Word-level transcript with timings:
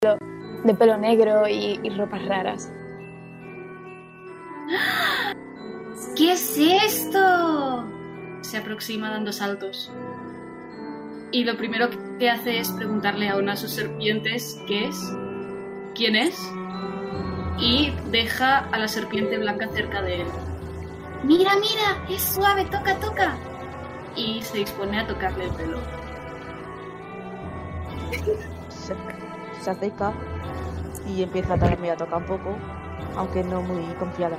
de 0.00 0.74
pelo 0.74 0.96
negro 0.96 1.48
y, 1.48 1.80
y 1.82 1.90
ropas 1.90 2.24
raras. 2.26 2.72
¿Qué 6.16 6.32
es 6.32 6.56
esto? 6.56 7.84
Se 8.42 8.58
aproxima 8.58 9.10
dando 9.10 9.32
saltos. 9.32 9.90
Y 11.32 11.42
lo 11.42 11.56
primero 11.56 11.88
que 12.20 12.30
hace 12.30 12.60
es 12.60 12.70
preguntarle 12.70 13.28
a 13.28 13.36
una 13.38 13.52
de 13.52 13.56
sus 13.58 13.72
serpientes 13.72 14.62
qué 14.68 14.86
es, 14.86 15.12
quién 15.96 16.14
es, 16.14 16.38
y 17.58 17.92
deja 18.12 18.58
a 18.70 18.78
la 18.78 18.86
serpiente 18.86 19.36
blanca 19.36 19.66
cerca 19.68 20.00
de 20.02 20.22
él. 20.22 20.28
Mira, 21.24 21.54
mira, 21.56 22.04
es 22.08 22.22
suave, 22.22 22.64
toca, 22.66 22.94
toca. 23.00 23.36
Y 24.14 24.42
se 24.42 24.58
dispone 24.58 25.00
a 25.00 25.06
tocarle 25.08 25.46
el 25.46 25.50
pelo. 25.54 25.80
Se, 29.60 29.70
acerca 29.70 30.12
y 31.06 31.22
empieza 31.22 31.56
también 31.56 31.94
a 31.94 31.96
tocar 31.96 32.18
un 32.18 32.26
poco, 32.26 32.56
aunque 33.16 33.42
no 33.42 33.62
muy 33.62 33.84
confiada. 33.94 34.36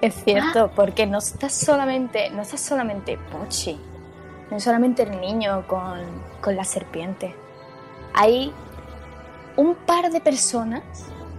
Es 0.00 0.14
cierto, 0.22 0.70
porque 0.74 1.06
no 1.06 1.18
está 1.18 1.48
solamente, 1.48 2.28
no 2.30 2.42
está 2.42 2.58
solamente 2.58 3.16
Pochi, 3.16 3.80
no 4.50 4.58
es 4.58 4.62
solamente 4.62 5.04
el 5.04 5.18
niño 5.20 5.66
con, 5.66 6.00
con 6.42 6.56
la 6.56 6.64
serpiente. 6.64 7.34
Hay 8.12 8.52
un 9.56 9.74
par 9.74 10.10
de 10.10 10.20
personas 10.20 10.82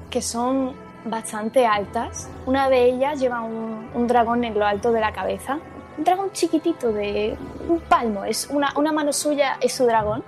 que 0.10 0.22
son 0.22 0.74
bastante 1.06 1.66
altas. 1.66 2.30
Una 2.46 2.70
de 2.70 2.86
ellas 2.86 3.20
lleva 3.20 3.42
un, 3.42 3.90
un 3.94 4.08
dragón 4.08 4.44
en 4.44 4.58
lo 4.58 4.66
alto 4.66 4.92
de 4.92 5.00
la 5.00 5.14
cabeza. 5.14 5.60
Un 5.98 6.04
dragón 6.04 6.32
chiquitito 6.32 6.92
de 6.92 7.38
un 7.70 7.80
palmo. 7.82 8.26
Es 8.26 8.48
una, 8.50 8.74
una 8.76 8.92
mano 8.92 9.14
suya 9.14 9.58
es 9.62 9.74
su 9.74 9.86
dragón. 9.86 10.24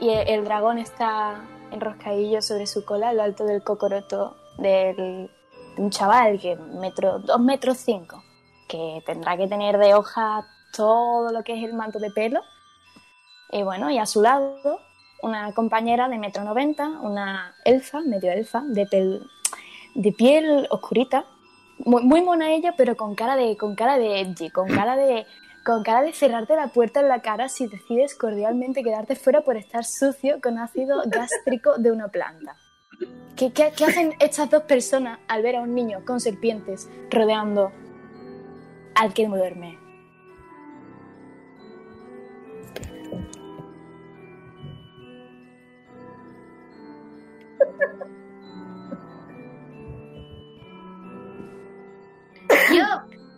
Y 0.00 0.10
el, 0.10 0.44
dragón 0.44 0.78
está 0.78 1.44
enroscadillo 1.70 2.42
sobre 2.42 2.66
su 2.66 2.84
cola, 2.84 3.10
en 3.10 3.16
lo 3.16 3.22
alto 3.22 3.44
del 3.44 3.62
cocoroto 3.62 4.36
del, 4.58 5.30
de 5.76 5.82
un 5.82 5.90
chaval 5.90 6.38
que 6.40 6.56
metro, 6.56 7.20
dos 7.20 7.40
metros 7.40 7.78
cinco, 7.78 8.22
que 8.68 9.02
tendrá 9.06 9.36
que 9.36 9.46
tener 9.46 9.78
de 9.78 9.94
hoja 9.94 10.46
todo 10.76 11.32
lo 11.32 11.42
que 11.42 11.56
es 11.56 11.64
el 11.64 11.74
manto 11.74 11.98
de 11.98 12.10
pelo. 12.10 12.40
Y 13.50 13.62
bueno, 13.62 13.90
y 13.90 13.98
a 13.98 14.06
su 14.06 14.20
lado 14.20 14.80
una 15.22 15.52
compañera 15.54 16.08
de 16.08 16.18
metro 16.18 16.44
noventa, 16.44 16.86
una 17.00 17.54
elfa, 17.64 18.00
medio 18.00 18.30
elfa, 18.30 18.62
de, 18.66 18.86
pel- 18.86 19.26
de 19.94 20.12
piel 20.12 20.66
oscurita, 20.70 21.24
muy, 21.78 22.02
muy 22.02 22.20
mona 22.20 22.52
ella, 22.52 22.74
pero 22.76 22.96
con 22.96 23.14
cara 23.14 23.36
de, 23.36 23.56
con 23.56 23.74
cara 23.74 23.96
de 23.96 24.20
edgy, 24.20 24.50
con 24.50 24.68
cara 24.68 24.96
de, 24.96 25.24
con 25.64 25.82
cara 25.82 26.02
de 26.02 26.12
cerrarte 26.12 26.54
la 26.56 26.68
puerta 26.68 27.00
en 27.00 27.08
la 27.08 27.22
cara 27.22 27.48
si 27.48 27.66
decides 27.66 28.14
cordialmente 28.14 28.82
quedarte 28.82 29.16
fuera 29.16 29.40
por 29.42 29.56
estar 29.56 29.84
sucio 29.84 30.40
con 30.40 30.58
ácido 30.58 31.02
gástrico 31.06 31.78
de 31.78 31.90
una 31.90 32.08
planta. 32.08 32.56
¿Qué, 33.34 33.52
qué, 33.52 33.72
qué 33.76 33.86
hacen 33.86 34.12
estas 34.20 34.50
dos 34.50 34.62
personas 34.64 35.18
al 35.26 35.42
ver 35.42 35.56
a 35.56 35.62
un 35.62 35.74
niño 35.74 36.04
con 36.04 36.20
serpientes 36.20 36.88
rodeando 37.10 37.72
al 38.94 39.12
que 39.12 39.26
duerme? 39.26 39.78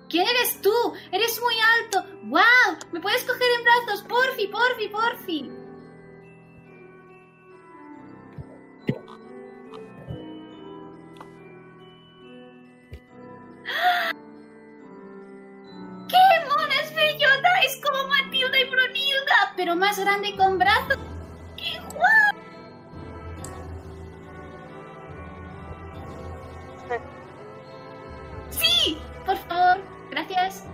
¿quién 0.09 0.27
eres 0.27 0.61
tú? 0.61 0.73
Eres 1.13 1.41
muy 1.41 1.55
alto. 1.81 2.05
¡Wow! 2.25 2.79
¿Me 2.93 3.01
puedes 3.01 3.25
coger 3.25 3.49
en 3.59 3.65
brazos? 3.65 4.03
Porfi, 4.03 4.47
porfi, 4.49 4.89
porfi. 4.89 5.51
¡Qué 16.09 16.17
mona 16.49 16.75
es 16.83 16.95
bellota! 16.95 17.49
Es 17.65 17.81
como 17.85 18.09
Matilda 18.09 18.59
y 18.59 18.65
Brunilda, 18.71 19.53
pero 19.57 19.77
más 19.77 19.99
grande 19.99 20.37
con 20.37 20.59
brazos. 20.59 20.99
¡Qué 21.57 21.79
guay! 21.93 22.36
Gracias. 30.37 30.65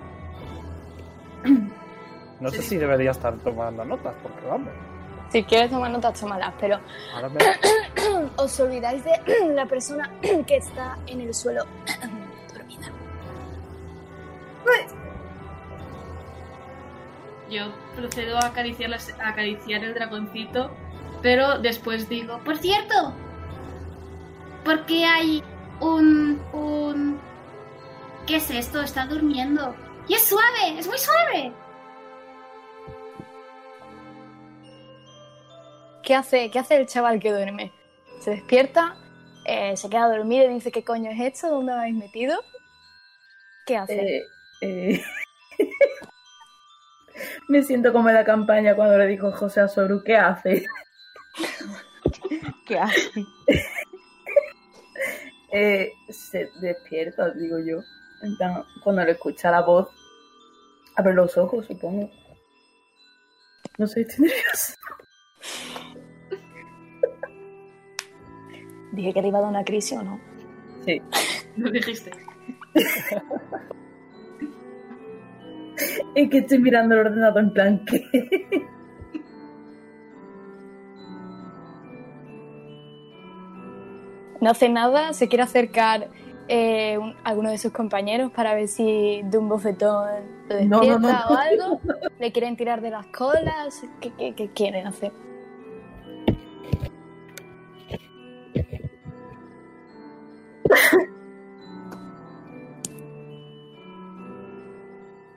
No 2.40 2.50
sé 2.50 2.62
si 2.62 2.76
debería 2.76 3.12
estar 3.12 3.34
tomando 3.38 3.84
notas, 3.84 4.14
porque 4.22 4.46
vamos. 4.46 4.70
Si 5.30 5.42
quieres 5.44 5.70
tomar 5.70 5.90
notas, 5.90 6.20
tómalas, 6.20 6.52
pero 6.60 6.78
Ahora 7.14 7.28
me... 7.30 7.38
os 8.36 8.60
olvidáis 8.60 9.02
de 9.04 9.12
la 9.54 9.64
persona 9.66 10.10
que 10.46 10.56
está 10.56 10.98
en 11.06 11.20
el 11.22 11.32
suelo 11.34 11.64
dormida. 12.52 12.88
Yo 17.50 17.72
procedo 17.96 18.36
a 18.38 18.46
acariciar, 18.46 18.90
las- 18.90 19.18
a 19.20 19.28
acariciar 19.28 19.84
el 19.84 19.94
dragoncito, 19.94 20.70
pero 21.22 21.58
después 21.58 22.08
digo, 22.08 22.38
por 22.44 22.56
cierto, 22.58 23.12
¿por 24.64 24.84
qué 24.86 25.04
hay 25.04 25.42
un, 25.80 26.40
un... 26.52 27.18
¿Qué 28.32 28.38
es 28.38 28.50
esto? 28.50 28.80
Está 28.80 29.04
durmiendo. 29.04 29.76
Y 30.08 30.14
es 30.14 30.24
suave, 30.24 30.78
es 30.78 30.86
muy 30.86 30.96
suave. 30.96 31.52
¿Qué 36.02 36.14
hace, 36.14 36.50
¿Qué 36.50 36.58
hace 36.58 36.76
el 36.76 36.86
chaval 36.86 37.20
que 37.20 37.30
duerme? 37.30 37.72
Se 38.22 38.30
despierta, 38.30 38.96
eh, 39.44 39.76
se 39.76 39.90
queda 39.90 40.08
dormido 40.08 40.46
y 40.46 40.54
dice, 40.54 40.72
¿qué 40.72 40.82
coño 40.82 41.10
es 41.10 41.20
esto? 41.20 41.50
¿Dónde 41.50 41.74
me 41.74 41.78
habéis 41.80 41.96
metido? 41.96 42.42
¿Qué 43.66 43.76
hace? 43.76 44.16
Eh, 44.16 44.24
eh, 44.62 45.04
Me 47.48 47.62
siento 47.62 47.92
como 47.92 48.08
en 48.08 48.14
la 48.14 48.24
campaña 48.24 48.74
cuando 48.74 48.96
le 48.96 49.08
dijo 49.08 49.30
José 49.32 49.60
a 49.60 49.68
Soru, 49.68 50.02
¿qué 50.02 50.16
hace? 50.16 50.64
¿Qué 52.66 52.78
hace? 52.78 53.10
Eh, 55.54 55.92
se 56.08 56.50
despierta, 56.62 57.28
digo 57.28 57.58
yo. 57.58 57.82
Cuando 58.82 59.04
le 59.04 59.12
escucha 59.12 59.50
la 59.50 59.62
voz, 59.62 59.88
abre 60.96 61.14
los 61.14 61.36
ojos, 61.36 61.66
supongo. 61.66 62.10
No 63.78 63.86
sé, 63.86 64.02
estoy 64.02 64.26
nerviosa. 64.26 64.74
Dije 68.92 69.14
que 69.14 69.22
te 69.22 69.28
iba 69.28 69.38
a 69.38 69.42
dar 69.42 69.50
una 69.50 69.64
crisis 69.64 69.98
o 69.98 70.02
no. 70.02 70.20
Sí. 70.84 71.00
Lo 71.56 71.70
dijiste. 71.70 72.10
Es 76.14 76.28
que 76.28 76.38
estoy 76.38 76.58
mirando 76.58 76.94
el 76.94 77.06
ordenador 77.06 77.42
en 77.42 77.52
plan, 77.52 77.84
¿qué? 77.86 78.68
No 84.40 84.50
hace 84.50 84.68
nada, 84.68 85.12
se 85.12 85.28
quiere 85.28 85.44
acercar 85.44 86.08
eh, 86.54 86.98
un- 86.98 87.14
alguno 87.24 87.50
de 87.50 87.56
sus 87.58 87.72
compañeros 87.72 88.30
para 88.30 88.54
ver 88.54 88.68
si 88.68 89.22
de 89.24 89.38
un 89.38 89.48
bofetón 89.48 90.08
lo 90.48 90.54
No, 90.64 90.80
despierta 90.80 90.98
no, 90.98 91.08
no. 91.08 91.34
o 91.34 91.38
algo. 91.38 91.80
Le 92.18 92.30
quieren 92.32 92.56
tirar 92.56 92.80
de 92.82 92.90
las 92.90 93.06
colas. 93.06 93.82
¿Qué, 94.00 94.12
qué- 94.18 94.34
qué 94.34 94.48
quieren 94.50 94.86
hacer? 94.86 95.12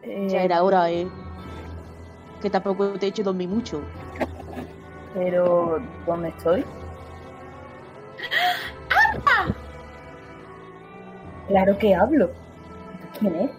Eh, 0.03 0.27
Ya 0.29 0.43
era 0.43 0.63
hora, 0.63 0.89
¿eh? 0.91 1.07
Que 2.41 2.49
tampoco 2.49 2.89
te 2.93 3.05
he 3.07 3.09
hecho 3.09 3.23
dormir 3.23 3.49
mucho. 3.49 3.81
Pero, 5.13 5.79
¿dónde 6.05 6.29
estoy? 6.29 6.63
Claro 11.47 11.77
que 11.77 11.93
hablo. 11.95 12.31
¿Quién 13.19 13.35
es? 13.35 13.51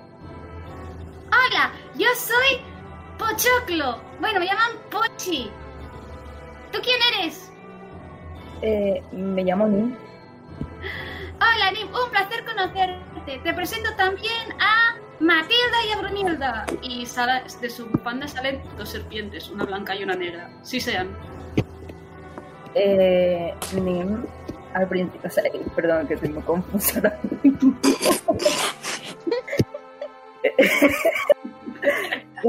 Hola, 1.28 1.72
yo 1.96 2.06
soy 2.16 2.60
Pochoclo. 3.18 3.98
Bueno, 4.20 4.40
me 4.40 4.46
llaman 4.46 4.72
Pochi. 4.90 5.50
¿Tú 6.72 6.78
quién 6.82 6.96
eres? 7.14 7.50
Eh, 8.62 9.02
me 9.12 9.44
llamo 9.44 9.66
Nin. 9.68 9.96
Hola, 11.36 11.70
Nim, 11.72 11.88
un 11.88 12.10
placer 12.10 12.44
conocerte. 12.44 13.38
Te 13.42 13.54
presento 13.54 13.90
también 13.96 14.52
a 14.60 14.96
Matilda 15.20 15.84
y 15.88 15.92
a 15.92 15.98
Brunilda. 15.98 16.66
Y 16.82 17.06
sala- 17.06 17.44
de 17.60 17.70
su 17.70 17.86
bufanda 17.86 18.26
salen 18.28 18.62
dos 18.76 18.88
serpientes, 18.90 19.48
una 19.50 19.64
blanca 19.64 19.94
y 19.94 20.02
una 20.02 20.14
negra. 20.14 20.50
Sí 20.62 20.80
sean. 20.80 21.08
Eh, 22.74 23.54
Nim, 23.74 24.24
al 24.76 24.88
principio, 24.88 25.26
o 25.26 25.30
sea, 25.30 25.44
perdón 25.74 26.06
que 26.06 26.14
estoy 26.14 26.28
muy 26.28 26.42
confusa 26.42 27.00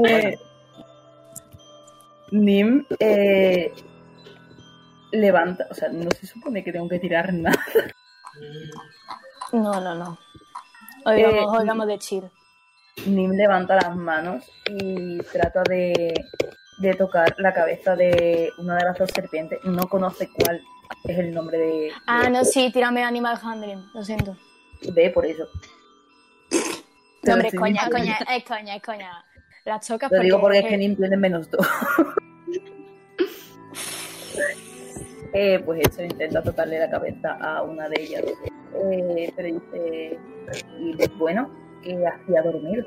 eh, 0.06 0.38
Nim, 2.30 2.84
eh, 2.98 3.72
levanta, 5.12 5.66
o 5.70 5.74
sea, 5.74 5.88
no 5.88 6.10
se 6.10 6.26
supone 6.26 6.62
que 6.62 6.70
tengo 6.70 6.86
que 6.86 6.98
tirar 6.98 7.32
nada. 7.32 7.64
No, 9.52 9.80
no, 9.80 9.94
no. 9.94 10.18
Hoy 11.06 11.22
Eh, 11.22 11.46
vamos 11.66 11.86
de 11.86 11.98
chill. 11.98 12.30
Nim 13.06 13.30
levanta 13.30 13.76
las 13.76 13.96
manos 13.96 14.44
y 14.66 15.16
trata 15.32 15.62
de, 15.62 16.12
de 16.80 16.94
tocar 16.94 17.34
la 17.38 17.54
cabeza 17.54 17.96
de 17.96 18.50
una 18.58 18.76
de 18.76 18.84
las 18.84 18.98
dos 18.98 19.08
serpientes. 19.14 19.64
No 19.64 19.88
conoce 19.88 20.28
cuál 20.30 20.60
es 21.04 21.18
el 21.18 21.34
nombre 21.34 21.58
de. 21.58 21.92
Ah, 22.06 22.24
de- 22.24 22.30
no, 22.30 22.44
sí, 22.44 22.70
tírame 22.72 23.02
Animal 23.04 23.38
Handling, 23.42 23.84
lo 23.94 24.02
siento. 24.04 24.36
de 24.82 25.10
por 25.10 25.26
eso. 25.26 25.44
No, 27.22 27.34
hombre, 27.34 27.52
coña, 27.52 27.88
coña, 27.90 28.18
es 28.34 28.44
coña, 28.44 28.76
es 28.76 28.82
coña. 28.82 29.24
Las 29.64 29.86
chocas 29.86 30.10
Lo 30.10 30.20
digo 30.20 30.40
porque 30.40 30.58
es 30.58 30.64
eh, 30.64 30.68
que 30.68 30.76
Nim 30.78 30.96
tiene 30.96 31.16
menos 31.16 31.50
dos. 31.50 31.66
Eh, 35.34 35.58
pues 35.64 35.86
eso, 35.86 36.02
intenta 36.02 36.42
tocarle 36.42 36.78
la 36.78 36.88
cabeza 36.90 37.36
a 37.40 37.62
una 37.62 37.86
de 37.88 38.02
ellas. 38.02 38.24
Eh, 38.74 39.32
pero 39.36 39.48
dice, 39.48 40.18
y 40.80 41.08
bueno, 41.18 41.50
que 41.82 42.02
hacía 42.06 42.42
dormir. 42.42 42.84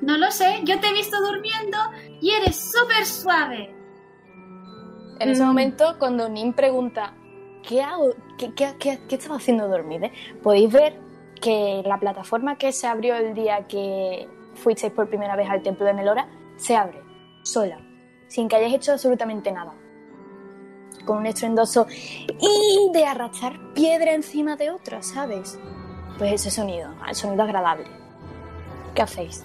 No 0.00 0.18
lo 0.18 0.30
sé, 0.32 0.60
yo 0.64 0.80
te 0.80 0.88
he 0.88 0.92
visto 0.92 1.16
durmiendo 1.20 1.78
y 2.20 2.30
eres 2.30 2.56
súper 2.56 3.06
suave. 3.06 3.77
En 5.20 5.28
ese 5.30 5.44
momento, 5.44 5.96
cuando 5.98 6.28
Nim 6.28 6.52
pregunta, 6.52 7.12
¿qué 7.66 7.82
hago? 7.82 8.10
¿Qué, 8.36 8.54
qué, 8.54 8.74
qué- 8.78 9.00
qué 9.08 9.14
estaba 9.16 9.36
haciendo 9.36 9.68
dormir? 9.68 10.04
eh? 10.04 10.12
Podéis 10.42 10.72
ver 10.72 11.00
que 11.40 11.82
la 11.84 11.98
plataforma 11.98 12.56
que 12.56 12.72
se 12.72 12.86
abrió 12.86 13.16
el 13.16 13.34
día 13.34 13.66
que 13.66 14.28
fuisteis 14.54 14.92
por 14.92 15.08
primera 15.08 15.36
vez 15.36 15.48
al 15.48 15.62
templo 15.62 15.86
de 15.86 15.94
Melora 15.94 16.28
se 16.56 16.76
abre, 16.76 17.00
sola, 17.42 17.78
sin 18.28 18.48
que 18.48 18.56
hayáis 18.56 18.74
hecho 18.74 18.92
absolutamente 18.92 19.50
nada. 19.52 19.72
Con 21.04 21.18
un 21.18 21.26
estruendoso 21.26 21.86
y 21.90 22.90
de 22.92 23.04
arrastrar 23.04 23.72
piedra 23.72 24.12
encima 24.14 24.56
de 24.56 24.70
otra, 24.70 25.02
¿sabes? 25.02 25.58
Pues 26.18 26.32
ese 26.32 26.50
sonido, 26.50 26.90
el 27.08 27.14
sonido 27.14 27.42
agradable. 27.44 27.86
¿Qué 28.94 29.02
hacéis? 29.02 29.44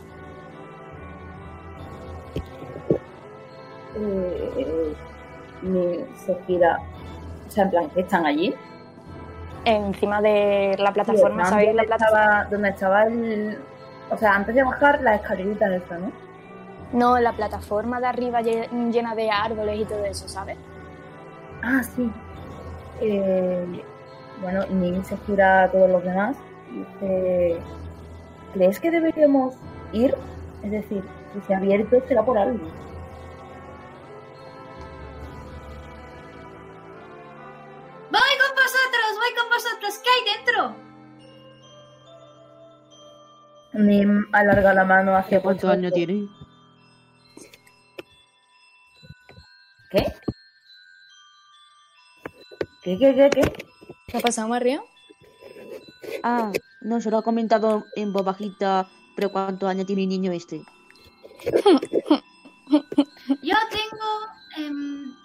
Eh, 3.96 4.96
Nim 5.64 6.02
se 6.16 6.36
gira, 6.46 6.80
o 7.48 7.52
sea, 7.52 7.64
en 7.66 7.70
plan, 7.70 7.90
están 7.96 8.26
allí. 8.26 8.54
Encima 9.66 10.22
de 10.22 10.76
la 10.78 10.92
plataforma, 10.92 11.46
Sí, 11.46 11.50
¿sabéis? 11.52 11.76
La 11.76 11.84
plataforma. 11.84 12.22
estaba, 12.24 12.46
donde 12.50 12.70
estaba 12.70 13.04
el. 13.04 13.58
O 14.12 14.18
sea, 14.18 14.36
antes 14.36 14.54
de 14.54 14.64
bajar, 14.64 15.02
la 15.02 15.16
escalerita 15.16 15.74
esa, 15.74 15.98
¿no? 15.98 16.12
No, 16.92 17.18
la 17.20 17.32
plataforma 17.32 18.00
de 18.00 18.08
arriba 18.08 18.42
lle- 18.42 18.70
llena 18.92 19.16
de 19.16 19.32
árboles 19.32 19.80
y 19.80 19.86
todo 19.86 20.04
eso, 20.06 20.28
¿sabes? 20.28 20.58
Ah, 21.64 21.82
sí. 21.82 22.12
Eh, 23.02 23.84
bueno, 24.42 24.66
Nim 24.68 25.04
se 25.04 25.16
gira 25.26 25.64
a 25.64 25.72
todos 25.72 25.90
los 25.90 26.04
demás 26.04 26.36
y 26.72 26.80
dice: 26.80 27.58
¿Crees 28.54 28.80
que 28.80 28.92
deberíamos 28.92 29.56
ir? 29.94 30.14
Es 30.64 30.72
decir, 30.72 31.04
si 31.34 31.42
se 31.48 31.54
ha 31.54 31.58
abierto, 31.58 31.98
será 32.08 32.22
por 32.24 32.38
algo. 32.38 32.60
Nim 43.74 44.28
alarga 44.32 44.74
la 44.74 44.86
mano 44.86 45.16
hacia 45.16 45.42
¿Cuántos 45.42 45.62
Pocholo. 45.64 45.74
años 45.74 45.94
tiene? 45.94 46.28
¿Qué? 49.90 50.14
¿Qué, 52.84 52.98
qué, 53.00 53.16
qué, 53.16 53.30
qué? 53.30 53.42
¿Qué 54.08 54.18
ha 54.18 54.22
pasado, 54.22 54.48
Mario? 54.48 54.84
Ah, 56.24 56.52
no, 56.82 57.02
se 57.02 57.10
lo 57.10 57.18
ha 57.18 57.24
comentado 57.24 57.86
en 57.96 58.14
voz 58.14 58.24
bajita, 58.26 58.88
pero 59.16 59.32
¿cuántos 59.32 59.70
años 59.70 59.88
tiene 59.88 60.04
el 60.04 60.10
niño 60.10 60.32
este? 60.32 60.62
Yo 63.42 63.56
tengo... 63.72 64.28
em, 64.58 65.16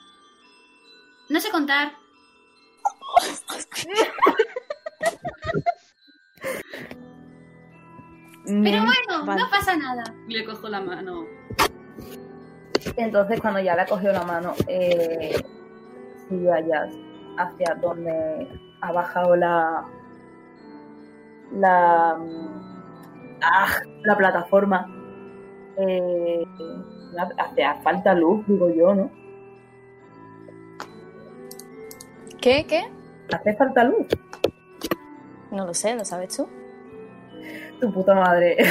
no 1.29 1.41
sé 1.41 1.51
contar. 1.51 1.93
Pero 8.49 8.83
bueno, 8.83 9.27
vale. 9.27 9.43
no 9.43 9.51
pasa 9.51 9.77
nada. 9.77 10.03
Le 10.27 10.45
cojo 10.45 10.69
la 10.69 10.81
mano. 10.81 11.27
Entonces, 12.97 13.41
cuando 13.41 13.61
ya 13.61 13.75
le 13.75 13.83
ha 13.83 13.87
cogido 13.87 14.13
la 14.13 14.25
mano, 14.25 14.55
eh, 14.67 15.37
sigue 16.29 16.51
allá 16.51 16.89
hacia 17.37 17.75
donde 17.75 18.49
ha 18.81 18.93
bajado 18.93 19.37
la. 19.37 19.85
la. 21.53 22.19
ah, 23.43 23.69
la 24.03 24.17
plataforma. 24.17 24.87
Eh, 25.77 26.45
hace 27.37 27.83
falta 27.83 28.15
luz, 28.15 28.47
digo 28.47 28.71
yo, 28.71 28.95
¿no? 28.95 29.11
¿Qué? 32.41 32.65
¿Qué? 32.67 32.91
Hace 33.31 33.55
falta 33.57 33.85
luz. 33.85 34.07
No 35.51 35.67
lo 35.67 35.75
sé, 35.75 35.95
¿lo 35.95 36.05
sabes 36.05 36.35
tú? 36.37 36.49
Tu 37.81 37.93
puta 37.93 38.15
madre. 38.15 38.57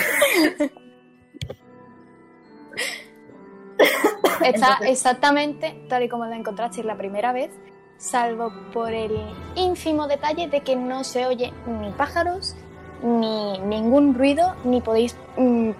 Está 3.77 4.47
Entonces- 4.49 4.89
exactamente 4.89 5.85
tal 5.89 6.03
y 6.03 6.09
como 6.09 6.25
la 6.25 6.35
encontrasteis 6.35 6.85
la 6.85 6.95
primera 6.97 7.31
vez, 7.33 7.51
salvo 7.97 8.51
por 8.73 8.91
el 8.93 9.11
ínfimo 9.55 10.07
detalle 10.07 10.47
de 10.47 10.61
que 10.61 10.75
no 10.75 11.03
se 11.03 11.25
oye 11.25 11.51
ni 11.65 11.89
pájaros, 11.91 12.55
ni 13.03 13.57
ningún 13.59 14.13
ruido, 14.15 14.55
ni 14.63 14.81
podéis 14.81 15.15
mm, 15.37 15.71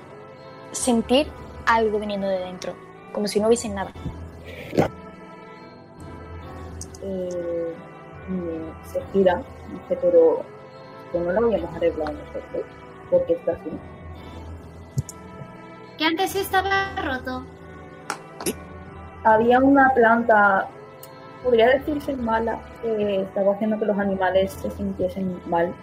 sentir 0.72 1.28
algo 1.66 2.00
viniendo 2.00 2.28
de 2.28 2.40
dentro, 2.40 2.74
como 3.14 3.28
si 3.28 3.40
no 3.40 3.48
hubiese 3.48 3.70
nada. 3.70 3.92
Eh, 7.04 7.74
se 8.92 9.02
gira, 9.14 9.42
dice, 9.72 9.98
pero 10.02 10.44
que 11.12 11.20
no 11.20 11.32
lo 11.32 11.46
habíamos 11.46 11.76
arreglado 11.76 12.12
nosotros. 12.14 12.64
Porque 13.10 13.34
está 13.34 13.54
así. 13.54 13.72
Que 15.98 16.06
antes 16.06 16.36
estaba 16.36 16.96
roto. 17.04 17.44
había 19.24 19.60
una 19.60 19.90
planta, 19.94 20.68
podría 21.44 21.70
decirse 21.70 22.16
mala, 22.16 22.60
que 22.82 23.22
estaba 23.22 23.54
haciendo 23.54 23.80
que 23.80 23.86
los 23.86 23.98
animales 23.98 24.52
se 24.54 24.70
sintiesen 24.72 25.40
mal. 25.48 25.74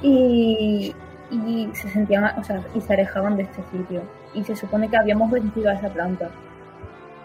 Y, 0.00 0.94
y 1.30 1.70
se 1.74 1.88
sentían, 1.88 2.38
o 2.38 2.44
sea, 2.44 2.62
y 2.74 2.80
se 2.80 2.92
alejaban 2.94 3.36
de 3.36 3.44
este 3.44 3.62
sitio. 3.72 4.02
Y 4.34 4.44
se 4.44 4.54
supone 4.56 4.88
que 4.88 4.96
habíamos 4.96 5.30
vencido 5.30 5.70
a 5.70 5.74
esa 5.74 5.88
planta. 5.88 6.30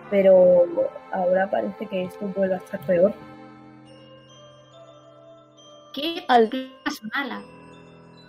Pero 0.10 0.66
ahora 1.12 1.50
parece 1.50 1.86
que 1.86 2.04
esto 2.06 2.26
vuelve 2.36 2.56
a 2.56 2.58
estar 2.58 2.80
peor. 2.82 3.14
Qué 5.94 6.24
Al- 6.28 6.50
planta 6.50 7.02
mala. 7.14 7.42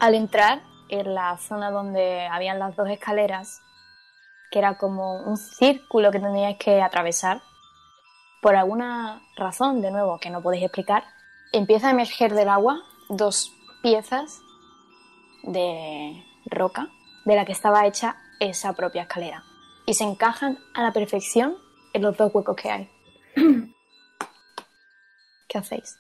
Al 0.00 0.14
entrar 0.14 0.62
en 0.88 1.14
la 1.14 1.36
zona 1.36 1.70
donde 1.70 2.26
habían 2.26 2.58
las 2.58 2.74
dos 2.74 2.88
escaleras, 2.88 3.60
que 4.50 4.58
era 4.58 4.78
como 4.78 5.22
un 5.24 5.36
círculo 5.36 6.10
que 6.10 6.18
teníais 6.18 6.56
que 6.56 6.80
atravesar, 6.80 7.42
por 8.40 8.56
alguna 8.56 9.20
razón, 9.36 9.82
de 9.82 9.90
nuevo, 9.90 10.18
que 10.18 10.30
no 10.30 10.40
podéis 10.40 10.64
explicar, 10.64 11.04
empieza 11.52 11.88
a 11.88 11.90
emerger 11.90 12.32
del 12.32 12.48
agua 12.48 12.80
dos 13.10 13.52
piezas 13.82 14.40
de 15.42 16.24
roca 16.46 16.88
de 17.26 17.36
la 17.36 17.44
que 17.44 17.52
estaba 17.52 17.86
hecha 17.86 18.16
esa 18.40 18.72
propia 18.72 19.02
escalera. 19.02 19.44
Y 19.84 19.92
se 19.92 20.04
encajan 20.04 20.58
a 20.72 20.82
la 20.82 20.92
perfección 20.92 21.58
en 21.92 22.00
los 22.02 22.16
dos 22.16 22.34
huecos 22.34 22.56
que 22.56 22.70
hay. 22.70 22.90
¿Qué 25.48 25.58
hacéis? 25.58 25.98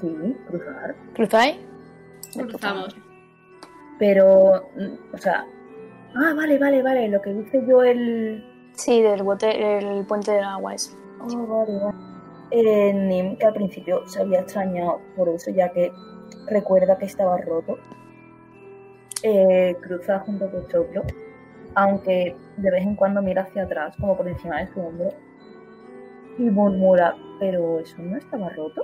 Sí, 0.00 0.36
cruzar. 0.46 0.94
¿Cruzáis? 1.14 1.56
Cruzamos. 2.34 2.94
Pero, 3.98 4.68
mm, 4.76 5.14
o 5.14 5.18
sea. 5.18 5.46
Ah, 6.14 6.34
vale, 6.36 6.58
vale, 6.58 6.82
vale. 6.82 7.08
Lo 7.08 7.22
que 7.22 7.32
dice 7.32 7.64
yo 7.66 7.82
el. 7.82 8.44
Sí, 8.72 9.00
del 9.00 9.22
bote, 9.22 9.78
el 9.78 10.04
puente 10.04 10.32
del 10.32 10.44
agua 10.44 10.74
ese. 10.74 10.94
Oh, 11.20 11.46
vale, 11.46 11.78
vale. 11.78 11.96
Eh, 12.50 12.92
Nim, 12.92 13.36
que 13.38 13.46
al 13.46 13.54
principio 13.54 14.06
se 14.06 14.20
había 14.20 14.40
extrañado 14.40 15.00
por 15.16 15.30
eso, 15.30 15.50
ya 15.50 15.72
que 15.72 15.90
recuerda 16.46 16.98
que 16.98 17.06
estaba 17.06 17.38
roto. 17.38 17.78
Eh, 19.22 19.76
cruza 19.80 20.20
junto 20.20 20.50
con 20.50 20.68
Choclo, 20.68 21.02
aunque 21.74 22.36
de 22.58 22.70
vez 22.70 22.82
en 22.82 22.96
cuando 22.96 23.22
mira 23.22 23.42
hacia 23.42 23.62
atrás, 23.62 23.96
como 23.98 24.14
por 24.14 24.28
encima 24.28 24.60
de 24.60 24.68
su 24.68 24.80
hombro, 24.80 25.08
y 26.38 26.42
murmura, 26.42 27.16
pero 27.40 27.80
eso 27.80 27.96
no 27.98 28.18
estaba 28.18 28.50
roto. 28.50 28.82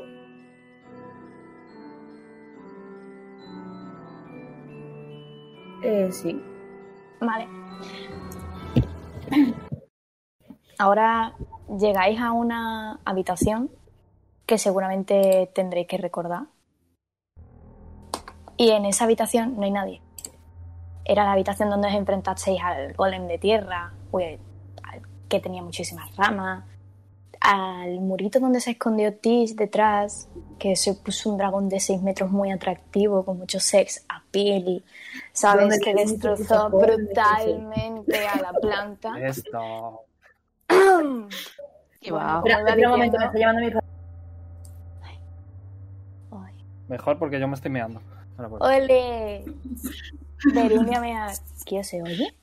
Eh, 5.83 6.11
sí. 6.12 6.41
Vale. 7.21 7.49
Ahora 10.79 11.35
llegáis 11.69 12.21
a 12.21 12.33
una 12.33 13.01
habitación 13.05 13.71
que 14.47 14.59
seguramente 14.59 15.51
tendréis 15.55 15.87
que 15.87 15.99
recordar. 15.99 16.45
Y 18.57 18.71
en 18.71 18.85
esa 18.85 19.05
habitación 19.05 19.57
no 19.57 19.62
hay 19.62 19.71
nadie. 19.71 20.03
Era 21.05 21.25
la 21.25 21.33
habitación 21.33 21.71
donde 21.71 21.89
os 21.89 21.95
enfrentasteis 21.95 22.61
al 22.62 22.93
golem 22.95 23.27
de 23.27 23.39
tierra, 23.39 23.93
al 24.12 25.03
que 25.29 25.41
tenía 25.41 25.62
muchísimas 25.62 26.15
ramas, 26.17 26.65
al 27.42 28.00
murito 28.00 28.38
donde 28.38 28.61
se 28.61 28.70
escondió 28.72 29.12
Tish 29.14 29.56
detrás, 29.56 30.28
que 30.61 30.76
se 30.76 30.94
puso 30.94 31.30
un 31.30 31.38
dragón 31.38 31.68
de 31.68 31.80
6 31.80 32.00
metros 32.00 32.30
muy 32.30 32.52
atractivo, 32.52 33.25
con 33.25 33.38
mucho 33.38 33.58
sex 33.58 34.04
appeal, 34.08 34.84
¿sabes? 35.32 35.80
Que 35.80 35.92
destrozó 35.92 36.70
brutalmente 36.70 38.26
a 38.28 38.40
la 38.40 38.52
planta. 38.52 39.18
Esto. 39.20 40.02
Un 42.04 42.18
momento, 42.88 42.96
me 42.96 43.06
está 43.06 43.30
mi. 43.32 43.72
Ay. 46.32 46.64
Mejor 46.88 47.18
porque 47.18 47.38
yo 47.38 47.46
me 47.49 47.54
estoy 47.54 47.70
meando. 47.70 48.00
¡Ole! 48.58 49.44
Verunia 50.52 51.00
me 51.00 51.16
ha... 51.16 51.32
¿Qué 51.64 51.84
se 51.84 52.02
oye? 52.02 52.34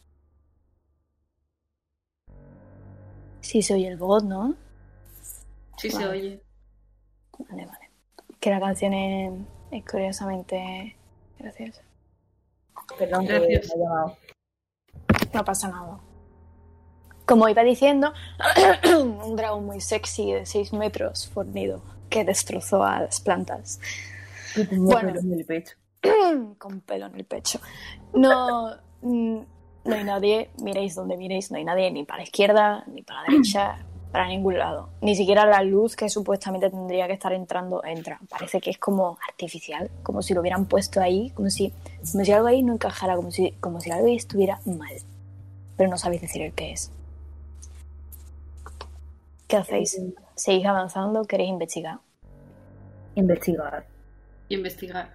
Sí 3.41 3.61
se 3.61 3.73
oye 3.73 3.87
el 3.89 3.97
bot, 3.97 4.23
¿no? 4.23 4.55
Sí 5.79 5.89
se 5.89 6.05
oye. 6.05 6.43
Vale, 7.37 7.65
vale. 7.65 7.89
Que 8.39 8.49
la 8.49 8.59
canción 8.59 8.93
es, 8.93 9.33
es 9.71 9.85
curiosamente 9.85 10.95
graciosa. 11.37 11.81
Perdón, 12.97 13.27
que 13.27 13.39
me 13.39 13.61
llamado. 13.61 14.17
No 15.33 15.45
pasa 15.45 15.69
nada. 15.69 15.99
Como 17.25 17.47
iba 17.47 17.63
diciendo, 17.63 18.13
un 18.99 19.35
dragón 19.35 19.65
muy 19.65 19.81
sexy 19.81 20.33
de 20.33 20.45
6 20.45 20.73
metros 20.73 21.29
fornido 21.29 21.81
que 22.09 22.25
destrozó 22.25 22.83
a 22.83 23.01
las 23.01 23.21
plantas 23.21 23.79
Que 24.55 24.65
tenía 24.65 24.83
Bueno. 24.83 25.09
pelos 25.09 25.23
en 25.23 25.33
el 25.33 25.45
pecho. 25.45 25.75
con 26.57 26.81
pelo 26.81 27.05
en 27.05 27.15
el 27.15 27.25
pecho. 27.25 27.59
No, 28.13 28.75
mm, 29.01 29.39
no 29.85 29.95
hay 29.95 30.03
nadie, 30.03 30.49
miréis 30.61 30.95
donde 30.95 31.17
miréis, 31.17 31.51
no 31.51 31.57
hay 31.57 31.63
nadie 31.63 31.91
ni 31.91 32.03
para 32.03 32.17
la 32.17 32.23
izquierda, 32.23 32.83
ni 32.87 33.03
para 33.03 33.21
la 33.21 33.27
derecha, 33.29 33.85
para 34.11 34.27
ningún 34.27 34.57
lado. 34.57 34.89
Ni 35.01 35.15
siquiera 35.15 35.45
la 35.45 35.61
luz 35.63 35.95
que 35.95 36.09
supuestamente 36.09 36.69
tendría 36.69 37.07
que 37.07 37.13
estar 37.13 37.31
entrando 37.33 37.83
entra. 37.83 38.19
Parece 38.29 38.59
que 38.59 38.71
es 38.71 38.77
como 38.77 39.17
artificial, 39.27 39.91
como 40.03 40.21
si 40.21 40.33
lo 40.33 40.41
hubieran 40.41 40.65
puesto 40.65 40.99
ahí, 41.01 41.29
como 41.31 41.49
si, 41.49 41.73
como 42.11 42.25
si 42.25 42.31
algo 42.31 42.47
ahí 42.47 42.63
no 42.63 42.73
encajara, 42.73 43.15
como 43.15 43.31
si, 43.31 43.51
como 43.59 43.79
si 43.79 43.91
algo 43.91 44.07
ahí 44.07 44.15
estuviera 44.15 44.59
mal. 44.65 44.93
Pero 45.77 45.89
no 45.89 45.97
sabéis 45.97 46.21
decir 46.21 46.41
el 46.41 46.53
qué 46.53 46.71
es. 46.71 46.91
¿Qué 49.47 49.57
hacéis? 49.57 50.01
¿Seguís 50.35 50.65
avanzando? 50.65 51.23
¿Queréis 51.25 51.49
investigar? 51.49 51.99
Investigar. 53.15 53.85
Y 54.47 54.55
investigar. 54.55 55.09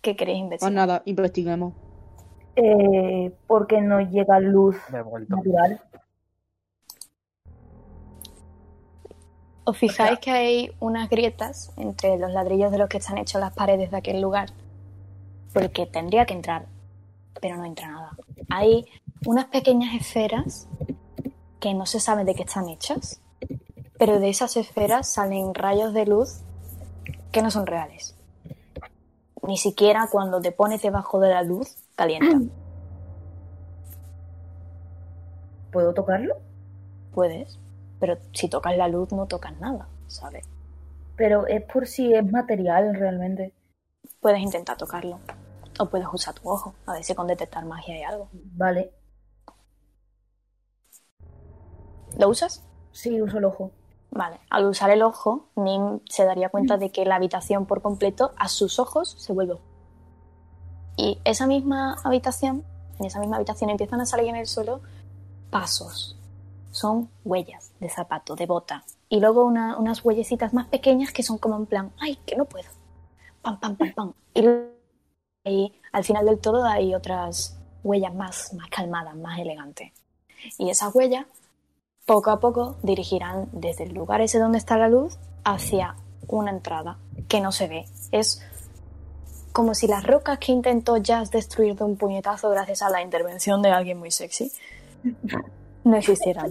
¿Qué 0.00 0.14
queréis 0.14 0.38
Pues 0.38 0.44
investigar? 0.44 0.72
nada, 0.72 1.02
investiguemos. 1.04 1.74
Eh, 2.54 3.32
porque 3.46 3.80
no 3.80 4.00
llega 4.00 4.38
luz 4.40 4.76
natural. 5.28 5.80
Os 9.68 9.76
fijáis 9.76 10.20
que 10.20 10.30
hay 10.30 10.70
unas 10.78 11.10
grietas 11.10 11.72
entre 11.76 12.18
los 12.18 12.30
ladrillos 12.30 12.70
de 12.70 12.78
los 12.78 12.88
que 12.88 12.98
están 12.98 13.18
hechos 13.18 13.40
las 13.40 13.52
paredes 13.52 13.90
de 13.90 13.96
aquel 13.96 14.20
lugar. 14.20 14.50
Porque 15.52 15.86
tendría 15.86 16.24
que 16.24 16.34
entrar, 16.34 16.66
pero 17.40 17.56
no 17.56 17.64
entra 17.64 17.88
nada. 17.88 18.12
Hay 18.48 18.86
unas 19.26 19.46
pequeñas 19.46 19.92
esferas 20.00 20.68
que 21.58 21.74
no 21.74 21.84
se 21.84 21.98
sabe 21.98 22.24
de 22.24 22.36
qué 22.36 22.44
están 22.44 22.68
hechas, 22.68 23.20
pero 23.98 24.20
de 24.20 24.28
esas 24.28 24.56
esferas 24.56 25.08
salen 25.12 25.52
rayos 25.52 25.92
de 25.92 26.06
luz 26.06 26.42
que 27.32 27.42
no 27.42 27.50
son 27.50 27.66
reales. 27.66 28.14
Ni 29.42 29.56
siquiera 29.56 30.08
cuando 30.12 30.40
te 30.40 30.52
pones 30.52 30.80
debajo 30.80 31.18
de 31.18 31.30
la 31.30 31.42
luz 31.42 31.74
calienta. 31.96 32.40
¿Puedo 35.72 35.92
tocarlo? 35.92 36.36
Puedes, 37.12 37.58
pero 37.98 38.18
si 38.32 38.48
tocas 38.48 38.76
la 38.76 38.88
luz 38.88 39.12
no 39.12 39.26
tocas 39.26 39.58
nada, 39.60 39.88
¿sabes? 40.06 40.46
Pero 41.16 41.46
es 41.46 41.62
por 41.62 41.86
si 41.86 42.14
es 42.14 42.30
material 42.30 42.94
realmente. 42.94 43.54
Puedes 44.20 44.40
intentar 44.40 44.76
tocarlo. 44.76 45.18
O 45.78 45.86
puedes 45.86 46.06
usar 46.12 46.34
tu 46.34 46.48
ojo, 46.48 46.74
a 46.86 46.94
ver 46.94 47.04
si 47.04 47.14
con 47.14 47.26
detectar 47.26 47.64
magia 47.64 47.94
hay 47.94 48.02
algo. 48.02 48.28
Vale. 48.32 48.92
¿Lo 52.18 52.28
usas? 52.28 52.64
Sí, 52.92 53.20
uso 53.20 53.38
el 53.38 53.44
ojo. 53.44 53.72
Vale. 54.10 54.40
Al 54.48 54.64
usar 54.66 54.90
el 54.90 55.02
ojo, 55.02 55.50
Nim 55.56 56.00
se 56.08 56.24
daría 56.24 56.48
cuenta 56.48 56.78
de 56.78 56.90
que 56.90 57.04
la 57.04 57.16
habitación 57.16 57.66
por 57.66 57.82
completo, 57.82 58.32
a 58.38 58.48
sus 58.48 58.78
ojos, 58.78 59.16
se 59.18 59.32
vuelve. 59.34 59.58
Y 60.96 61.20
esa 61.24 61.46
misma 61.46 61.96
habitación, 62.04 62.64
en 62.98 63.04
esa 63.04 63.20
misma 63.20 63.36
habitación 63.36 63.68
empiezan 63.68 64.00
a 64.00 64.06
salir 64.06 64.28
en 64.28 64.36
el 64.36 64.46
suelo 64.46 64.80
pasos. 65.50 66.18
Son 66.76 67.08
huellas 67.24 67.72
de 67.80 67.88
zapato, 67.88 68.36
de 68.36 68.44
bota. 68.44 68.84
Y 69.08 69.18
luego 69.20 69.46
una- 69.46 69.78
unas 69.78 70.04
huellecitas 70.04 70.52
más 70.52 70.66
pequeñas 70.66 71.10
que 71.10 71.22
son 71.22 71.38
como 71.38 71.56
en 71.56 71.64
plan, 71.64 71.90
¡ay, 71.98 72.16
que 72.26 72.36
no 72.36 72.44
puedo! 72.44 72.68
Pam, 73.40 73.58
pam, 73.58 73.76
pam, 73.76 73.92
pam. 73.94 74.12
Y 75.44 75.72
al 75.90 76.04
final 76.04 76.26
del 76.26 76.38
todo 76.38 76.66
hay 76.66 76.94
otras 76.94 77.56
huellas 77.82 78.14
más, 78.14 78.52
más 78.52 78.68
calmadas, 78.68 79.16
más 79.16 79.38
elegantes. 79.38 79.90
Y 80.58 80.68
esas 80.68 80.94
huellas 80.94 81.24
poco 82.04 82.30
a 82.30 82.40
poco 82.40 82.76
dirigirán 82.82 83.48
desde 83.52 83.84
el 83.84 83.94
lugar 83.94 84.20
ese 84.20 84.38
donde 84.38 84.58
está 84.58 84.76
la 84.76 84.90
luz 84.90 85.16
hacia 85.44 85.96
una 86.28 86.50
entrada 86.50 86.98
que 87.26 87.40
no 87.40 87.52
se 87.52 87.68
ve. 87.68 87.86
Es 88.12 88.42
como 89.54 89.74
si 89.74 89.86
las 89.86 90.04
rocas 90.04 90.38
que 90.38 90.52
intentó 90.52 90.98
Jazz 90.98 91.30
destruir 91.30 91.74
de 91.74 91.84
un 91.84 91.96
puñetazo 91.96 92.50
gracias 92.50 92.82
a 92.82 92.90
la 92.90 93.00
intervención 93.00 93.62
de 93.62 93.70
alguien 93.70 93.98
muy 93.98 94.10
sexy 94.10 94.52
no 95.86 95.96
existieran. 95.96 96.50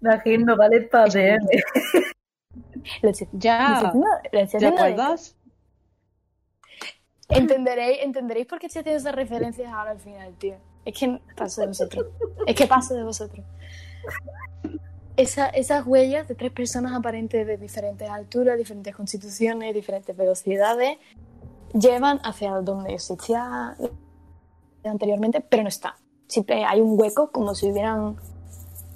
Imagino, 0.00 0.56
vale 0.58 0.82
para 0.82 1.04
DM. 1.12 1.46
Ya, 3.32 3.80
¿te 4.58 4.66
acuerdas? 4.78 5.36
Entenderéis, 7.28 7.98
entenderéis 8.02 8.46
por 8.46 8.58
qué 8.58 8.66
estoy 8.66 8.80
haciendo 8.80 8.98
esas 8.98 9.14
referencias 9.14 9.72
ahora 9.72 9.92
al 9.92 10.00
final, 10.00 10.34
tío. 10.36 10.56
Es 10.84 10.98
que 10.98 11.20
paso 11.36 11.60
de 11.60 11.66
vosotros. 11.68 12.06
Es 12.46 12.56
que 12.56 12.66
paso 12.66 12.94
de 12.94 13.04
vosotros. 13.04 13.44
Esa- 15.16 15.50
esas 15.50 15.86
huellas 15.86 16.26
de 16.26 16.34
tres 16.34 16.50
personas 16.50 16.92
aparentes 16.94 17.46
de 17.46 17.56
diferentes 17.58 18.08
alturas, 18.08 18.56
diferentes 18.56 18.96
constituciones, 18.96 19.74
diferentes 19.74 20.16
velocidades, 20.16 20.96
llevan 21.74 22.18
hacia 22.24 22.52
donde 22.62 22.94
existía 22.94 23.76
anteriormente, 24.82 25.40
pero 25.42 25.62
no 25.62 25.68
está. 25.68 25.96
Siempre 26.30 26.64
hay 26.64 26.80
un 26.80 26.98
hueco 26.98 27.32
como 27.32 27.56
si 27.56 27.68
hubieran. 27.68 28.16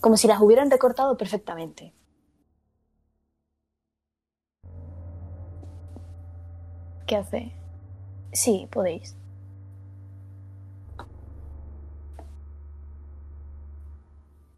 como 0.01 0.17
si 0.17 0.29
las 0.29 0.41
hubieran 0.41 0.71
recortado 0.71 1.17
perfectamente. 1.17 1.93
¿Qué 7.09 7.17
hace? 7.17 7.53
Sí, 8.33 8.69
podéis. 8.71 9.17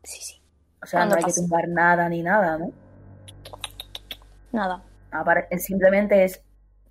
Sí, 0.02 0.20
sí. 0.20 0.42
O 0.82 0.86
sea, 0.86 1.06
no 1.06 1.14
hay 1.14 1.24
que 1.24 1.32
tumbar 1.32 1.68
nada 1.68 2.08
ni 2.10 2.22
nada, 2.22 2.58
¿no? 2.58 2.72
Nada. 4.52 4.84
Simplemente 5.58 6.24
es 6.24 6.42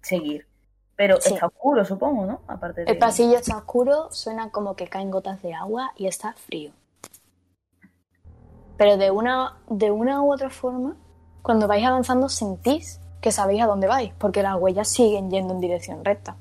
seguir. 0.02 0.48
Pero 0.96 1.20
Sí. 1.20 1.34
está 1.34 1.48
oscuro, 1.48 1.84
supongo, 1.84 2.26
¿no? 2.26 2.42
Aparte 2.48 2.86
de... 2.86 2.92
El 2.92 2.98
pasillo 2.98 3.38
está 3.38 3.58
oscuro, 3.58 4.10
suena 4.12 4.50
como 4.50 4.76
que 4.76 4.88
caen 4.88 5.12
gotas 5.12 5.42
de 5.42 5.54
agua 5.54 5.92
y 5.98 6.08
está 6.08 6.34
frío. 6.34 6.72
Pero 8.78 8.98
de 8.98 9.12
una, 9.12 9.58
de 9.70 9.92
una 9.92 10.22
u 10.22 10.34
otra 10.34 10.50
forma, 10.50 10.96
cuando 11.42 11.68
vais 11.68 11.86
avanzando 11.86 12.30
sentís 12.30 13.00
que 13.22 13.32
sabéis 13.32 13.64
a 13.64 13.68
dónde 13.68 13.88
vais, 13.88 14.14
porque 14.18 14.44
las 14.44 14.56
huellas 14.58 14.88
siguen 14.88 15.30
yendo 15.32 15.54
en 15.54 15.60
dirección 15.62 16.04
recta. 16.06 16.36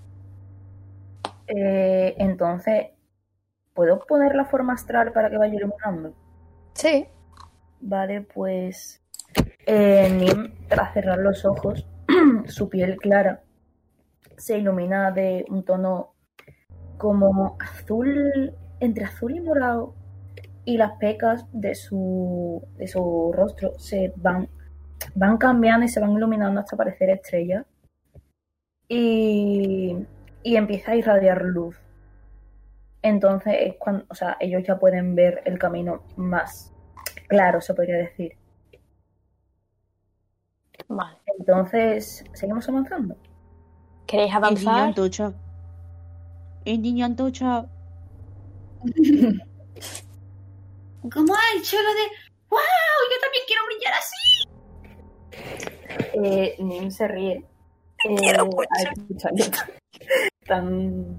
Eh, 1.46 2.14
entonces, 2.18 2.88
¿puedo 3.73 4.00
poner 4.06 4.34
la 4.34 4.44
forma 4.44 4.75
astral 4.75 5.12
para 5.12 5.30
que 5.30 5.38
vaya 5.38 5.54
iluminando? 5.54 6.12
Sí. 6.75 7.06
Vale, 7.80 8.23
pues 8.23 9.02
eh, 9.66 10.08
Nim, 10.11 10.54
tras 10.68 10.92
cerrar 10.94 11.18
los 11.18 11.44
ojos, 11.44 11.87
su 12.46 12.68
piel 12.68 12.96
clara 12.96 13.42
se 14.37 14.59
ilumina 14.59 15.11
de 15.11 15.45
un 15.49 15.64
tono 15.64 16.14
como 16.99 17.57
azul, 17.61 18.55
entre 18.81 19.05
azul 19.05 19.37
y 19.37 19.41
morado, 19.41 19.95
y 20.64 20.76
las 20.76 20.93
pecas 20.99 21.47
de 21.53 21.75
su, 21.75 22.67
de 22.76 22.88
su 22.88 23.33
rostro 23.35 23.79
se 23.79 24.12
van, 24.17 24.49
van 25.14 25.37
cambiando 25.37 25.85
y 25.87 25.88
se 25.88 26.00
van 26.00 26.12
iluminando 26.12 26.61
hasta 26.61 26.76
parecer 26.76 27.11
estrellas. 27.11 27.67
Y 28.88 30.07
y 30.45 30.57
empieza 30.57 30.93
a 30.93 30.97
irradiar 30.97 31.43
luz. 31.43 31.76
Entonces, 33.03 33.55
es 33.59 33.75
cuando, 33.76 34.05
o 34.09 34.14
sea, 34.14 34.37
ellos 34.38 34.62
ya 34.62 34.79
pueden 34.79 35.14
ver 35.17 35.43
el 35.47 35.59
camino 35.59 36.05
más 36.17 36.73
claro, 37.26 37.61
se 37.61 37.75
podría 37.75 37.97
decir. 37.97 38.37
Vale. 40.87 41.19
Entonces, 41.38 42.25
seguimos 42.35 42.69
avanzando. 42.69 43.17
¿Queréis 44.06 44.32
El 44.34 44.40
niño 44.40 44.46
avanzar? 44.46 44.80
antocha. 44.88 45.32
El 46.64 46.82
niño 46.82 47.06
antocha. 47.06 47.66
¿Cómo 51.12 51.34
ha 51.34 51.58
hecho 51.58 51.76
lo 51.76 51.94
de 51.94 52.08
¡Wow! 52.50 52.61
Yo 53.11 53.16
también 53.20 53.44
quiero 53.46 53.62
brillar 53.66 53.94
así. 53.99 54.16
Eh, 56.23 56.56
Nim 56.61 56.90
se 56.90 57.08
ríe. 57.08 57.44
Eh, 58.08 58.37
tan 60.46 61.16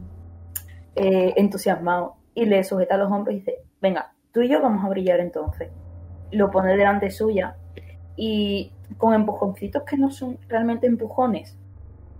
eh, 0.95 1.33
entusiasmado 1.35 2.15
y 2.35 2.45
le 2.45 2.63
sujeta 2.63 2.95
los 2.97 3.11
hombros 3.11 3.33
y 3.35 3.39
dice, 3.39 3.55
venga, 3.81 4.13
tú 4.31 4.41
y 4.41 4.49
yo 4.49 4.61
vamos 4.61 4.85
a 4.85 4.89
brillar 4.89 5.19
entonces. 5.19 5.69
Lo 6.31 6.51
pone 6.51 6.77
delante 6.77 7.09
suya 7.11 7.57
y 8.15 8.71
con 8.97 9.13
empujoncitos 9.13 9.83
que 9.83 9.97
no 9.97 10.11
son 10.11 10.37
realmente 10.47 10.87
empujones, 10.87 11.57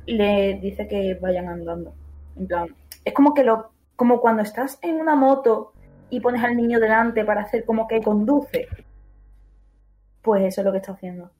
le 0.06 0.56
dice 0.56 0.88
que 0.88 1.16
vayan 1.16 1.48
andando. 1.48 1.94
En 2.36 2.48
plan, 2.48 2.68
es 3.04 3.14
como 3.14 3.34
que 3.34 3.44
lo, 3.44 3.72
como 3.96 4.22
cuando 4.22 4.44
estás 4.44 4.80
en 4.82 5.00
una 5.00 5.16
moto 5.16 5.74
y 6.10 6.20
pones 6.20 6.44
al 6.44 6.56
niño 6.56 6.80
delante 6.80 7.24
para 7.26 7.42
hacer 7.42 7.66
como 7.66 7.88
que 7.88 8.02
conduce. 8.02 8.68
Pues 10.22 10.44
eso 10.44 10.62
es 10.62 10.66
lo 10.66 10.72
que 10.72 10.80
está 10.80 10.94
haciendo. 10.94 11.32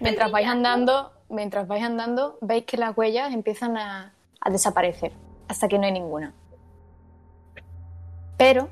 Mientras 0.00 0.30
vais 0.30 0.46
andando, 0.46 1.12
mientras 1.28 1.66
vais 1.66 1.82
andando, 1.82 2.38
veis 2.40 2.64
que 2.64 2.76
las 2.76 2.96
huellas 2.96 3.32
empiezan 3.32 3.76
a, 3.76 4.14
a 4.40 4.50
desaparecer 4.50 5.12
hasta 5.48 5.68
que 5.68 5.78
no 5.78 5.84
hay 5.84 5.92
ninguna. 5.92 6.34
Pero, 8.36 8.68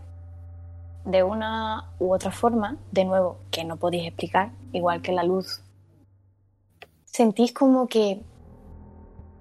de 1.05 1.23
una 1.25 1.91
u 1.99 2.15
otra 2.15 2.31
forma, 2.31 2.77
de 2.93 3.05
nuevo, 3.05 3.39
que 3.51 3.65
no 3.65 3.77
podéis 3.77 4.07
explicar, 4.07 4.51
igual 4.73 5.03
que 5.03 5.13
la 5.13 5.25
luz, 5.25 5.63
sentís 7.17 7.53
como 7.55 7.87
que 7.89 8.21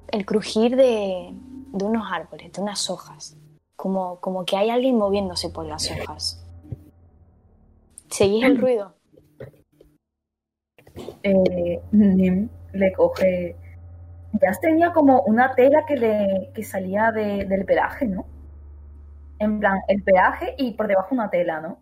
el 0.08 0.26
crujir 0.26 0.78
de, 0.78 1.34
de 1.74 1.86
unos 1.86 2.10
árboles, 2.10 2.54
de 2.54 2.62
unas 2.62 2.90
hojas, 2.90 3.36
como, 3.76 4.22
como 4.22 4.46
que 4.46 4.56
hay 4.56 4.70
alguien 4.70 4.98
moviéndose 4.98 5.50
por 5.50 5.66
las 5.66 5.92
hojas. 5.92 6.42
¿Seguís 8.10 8.46
el 8.46 8.58
ruido? 8.58 8.94
eh, 11.24 11.82
Nim 11.92 12.48
le 12.74 12.94
coge. 12.94 13.56
Ya 14.42 14.52
tenía 14.62 14.94
como 14.94 15.22
una 15.24 15.54
tela 15.56 15.86
que 15.86 15.98
le 15.98 16.52
que 16.54 16.64
salía 16.64 17.12
de- 17.12 17.44
del 17.46 17.66
pelaje, 17.66 18.06
¿no? 18.08 18.26
En 19.40 19.60
plan, 19.60 19.80
el 19.90 20.02
pelaje 20.02 20.56
y 20.58 20.72
por 20.76 20.88
debajo 20.88 21.14
una 21.14 21.30
tela, 21.30 21.60
¿no? 21.60 21.80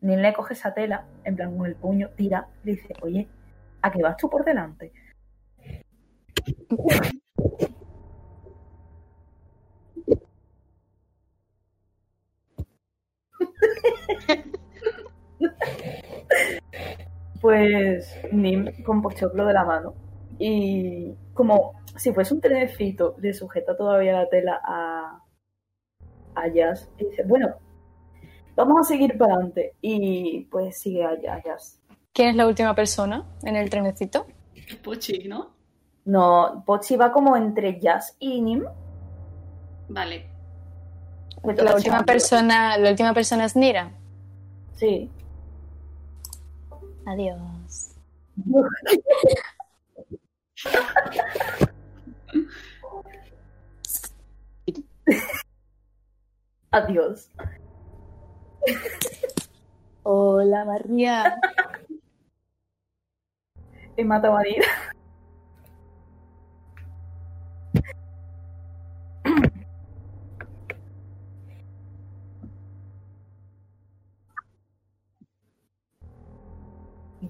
Nim 0.00 0.20
le 0.20 0.32
coge 0.32 0.54
esa 0.54 0.72
tela, 0.72 1.04
en 1.24 1.36
plan, 1.36 1.54
con 1.56 1.66
el 1.66 1.74
puño, 1.76 2.08
tira, 2.16 2.48
le 2.64 2.72
dice, 2.72 2.94
oye, 3.02 3.28
¿a 3.82 3.90
qué 3.90 4.02
vas 4.02 4.16
tú 4.16 4.28
por 4.28 4.44
delante? 4.44 4.92
Pues 17.40 18.12
Nim 18.32 18.82
con 18.84 19.02
Pochoclo 19.02 19.46
de 19.46 19.52
la 19.52 19.64
mano 19.64 19.94
y 20.38 21.14
como 21.32 21.72
si 21.96 22.12
fuese 22.12 22.34
un 22.34 22.40
trenecito 22.40 23.14
le 23.18 23.32
sujeta 23.34 23.76
todavía 23.76 24.12
la 24.12 24.28
tela 24.28 24.60
a, 24.64 25.22
a 26.34 26.48
Jazz 26.48 26.90
y 26.98 27.04
dice, 27.06 27.22
bueno, 27.24 27.54
vamos 28.56 28.80
a 28.80 28.84
seguir 28.84 29.16
para 29.16 29.34
adelante 29.34 29.74
y 29.80 30.46
pues 30.50 30.78
sigue 30.78 31.04
a 31.04 31.42
Jazz. 31.42 31.80
¿Quién 32.16 32.30
es 32.30 32.36
la 32.36 32.46
última 32.46 32.74
persona 32.74 33.26
en 33.42 33.56
el 33.56 33.68
trenecito? 33.68 34.26
Pochi, 34.82 35.28
¿no? 35.28 35.50
No, 36.06 36.62
Pochi 36.64 36.96
va 36.96 37.12
como 37.12 37.36
entre 37.36 37.78
Jazz 37.78 38.16
y 38.18 38.40
Nim. 38.40 38.64
Vale. 39.90 40.26
Pues 41.42 41.62
La 41.62 41.74
última 41.74 42.04
persona, 42.04 42.78
la 42.78 42.88
última 42.88 43.12
persona 43.12 43.44
es 43.44 43.54
Nira. 43.54 43.92
Sí. 44.76 45.10
Adiós. 47.04 47.96
Adiós. 56.70 57.28
Hola 60.02 60.64
María. 60.64 61.38
He 63.96 64.04
matado 64.04 64.36
a. 64.36 64.42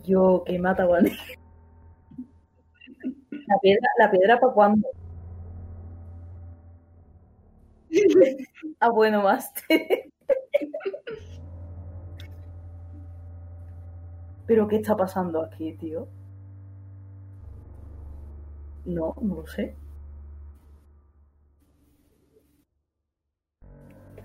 Yo 0.05 0.43
que 0.45 0.59
mata 0.59 0.85
a. 0.85 1.11
La 3.31 3.59
piedra, 3.63 3.89
la 3.99 4.11
piedra 4.11 4.41
para 4.41 4.53
cuándo? 4.53 4.89
ah, 8.81 8.91
bueno, 8.91 9.23
más. 9.23 9.53
Pero 14.47 14.69
¿qué 14.69 14.77
está 14.77 14.97
pasando 14.97 15.43
aquí, 15.43 15.73
tío? 15.75 16.09
No, 18.87 19.15
no 19.21 19.35
lo 19.37 19.47
sé. 19.47 19.75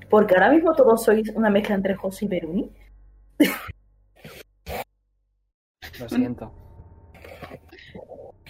Porque 0.09 0.33
ahora 0.35 0.51
mismo 0.51 0.73
todos 0.75 1.03
sois 1.03 1.29
una 1.35 1.49
mezcla 1.49 1.75
entre 1.75 1.95
José 1.95 2.25
y 2.25 2.27
Beruni. 2.27 2.71
Lo 5.99 6.09
siento. 6.09 6.51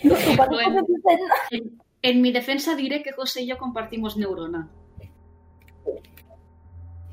No, 0.03 0.15
tu 0.15 0.35
padre 0.37 0.49
Bueno. 0.55 0.81
no 0.81 0.85
te 0.85 0.93
dice 0.93 1.07
nada. 1.13 1.33
En, 1.51 1.81
en 2.01 2.21
mi 2.21 2.31
defensa 2.31 2.75
diré 2.75 3.03
que 3.03 3.11
José 3.13 3.43
y 3.43 3.47
yo 3.47 3.57
compartimos 3.57 4.17
neurona. 4.17 4.69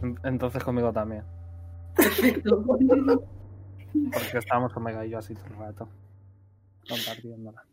En- 0.01 0.19
Entonces 0.25 0.65
conmigo 0.65 0.93
también. 0.93 1.25
Perfecto. 1.95 2.65
Porque 2.65 4.39
estábamos 4.39 4.75
Omega 4.77 5.05
y 5.05 5.11
yo 5.11 5.19
así 5.19 5.35
todo 5.35 5.47
el 5.49 5.57
rato. 5.59 5.89
Compartiéndola. 6.89 7.65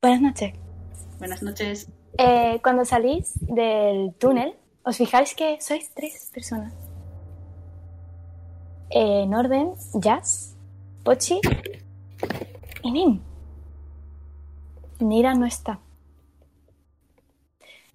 Buenas 0.00 0.20
noches. 0.20 0.54
Buenas 1.18 1.42
noches. 1.42 1.88
Eh, 2.18 2.60
cuando 2.62 2.84
salís 2.84 3.34
del 3.40 4.14
túnel, 4.14 4.54
os 4.84 4.96
fijáis 4.96 5.34
que 5.34 5.60
sois 5.60 5.92
tres 5.94 6.30
personas. 6.32 6.72
Eh, 8.90 9.22
en 9.22 9.34
orden, 9.34 9.74
Jazz, 9.94 10.56
Pochi 11.04 11.40
y 12.82 12.90
Nim. 12.90 13.20
Nira 15.00 15.34
no 15.34 15.46
está. 15.46 15.80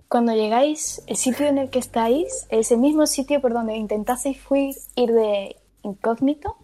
Cuando 0.07 0.33
llegáis, 0.33 1.01
el 1.07 1.17
sitio 1.17 1.47
en 1.47 1.57
el 1.57 1.69
que 1.69 1.79
estáis 1.79 2.45
es 2.49 2.71
el 2.71 2.79
mismo 2.79 3.07
sitio 3.07 3.41
por 3.41 3.53
donde 3.53 3.75
intentaseis 3.75 4.39
fuir, 4.39 4.75
ir 4.95 5.11
de 5.11 5.55
incógnito, 5.81 6.55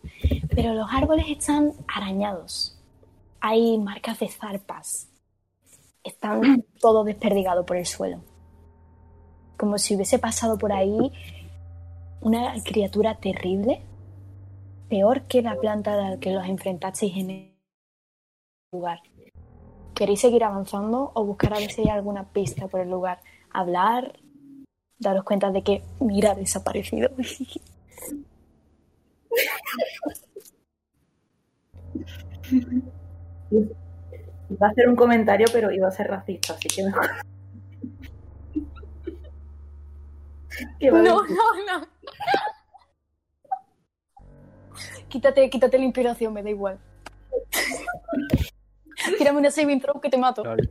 pero 0.55 0.73
los 0.73 0.87
árboles 0.91 1.25
están 1.27 1.73
arañados. 1.87 2.78
Hay 3.41 3.77
marcas 3.77 4.19
de 4.19 4.27
zarpas. 4.27 5.07
Están 6.03 6.65
todo 6.79 7.03
desperdigado 7.03 7.65
por 7.65 7.77
el 7.77 7.85
suelo. 7.85 8.21
Como 9.57 9.77
si 9.77 9.95
hubiese 9.95 10.19
pasado 10.19 10.57
por 10.57 10.71
ahí 10.71 11.11
una 12.21 12.53
criatura 12.63 13.15
terrible, 13.15 13.81
peor 14.89 15.23
que 15.23 15.41
la 15.41 15.55
planta 15.55 15.93
a 15.93 16.11
la 16.11 16.19
que 16.19 16.31
los 16.31 16.45
enfrentasteis 16.45 17.17
en 17.17 17.29
el 17.29 17.53
lugar. 18.71 18.99
¿Queréis 19.93 20.21
seguir 20.21 20.43
avanzando 20.43 21.11
o 21.13 21.25
buscar 21.25 21.53
a 21.53 21.59
ver 21.59 21.71
si 21.71 21.81
hay 21.81 21.89
alguna 21.89 22.29
pista 22.29 22.67
por 22.67 22.81
el 22.81 22.89
lugar? 22.89 23.19
Hablar, 23.51 24.19
daros 24.97 25.23
cuenta 25.23 25.51
de 25.51 25.61
que 25.61 25.83
Mira 25.99 26.31
ha 26.31 26.35
desaparecido. 26.35 27.09
Iba 33.51 34.67
a 34.67 34.69
hacer 34.69 34.87
un 34.87 34.95
comentario, 34.95 35.47
pero 35.51 35.71
iba 35.71 35.87
a 35.87 35.91
ser 35.91 36.07
racista, 36.07 36.53
así 36.53 36.67
que 36.67 36.83
mejor. 36.83 37.09
¿Qué 40.79 40.91
va 40.91 40.99
a 40.99 41.01
No, 41.01 41.23
no, 41.23 41.79
no. 41.79 41.87
Quítate, 45.07 45.49
quítate 45.49 45.77
la 45.77 45.85
inspiración, 45.85 46.33
me 46.33 46.43
da 46.43 46.49
igual. 46.49 46.79
Tírame 49.17 49.39
una 49.39 49.51
saving 49.51 49.81
throw 49.81 49.99
que 49.99 50.09
te 50.09 50.17
mato. 50.17 50.43
Lol. 50.43 50.69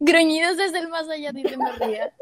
Gruñidos 0.00 0.56
desde 0.56 0.80
el 0.80 0.88
más 0.88 1.08
allá, 1.08 1.32
dice 1.32 1.56
María. 1.56 2.12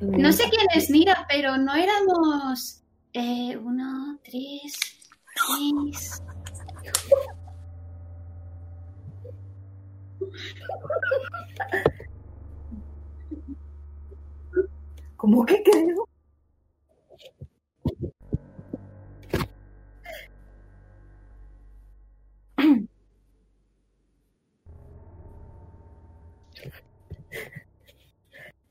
No 0.00 0.32
sé 0.32 0.44
quién 0.50 0.66
es 0.74 0.90
Mira, 0.90 1.26
pero 1.28 1.56
no 1.56 1.74
éramos. 1.74 2.82
Eh, 3.12 3.56
uno, 3.56 4.18
tres, 4.24 4.72
seis. 5.46 6.22
¿Cómo 15.16 15.46
que 15.46 15.62
creo? 15.62 16.08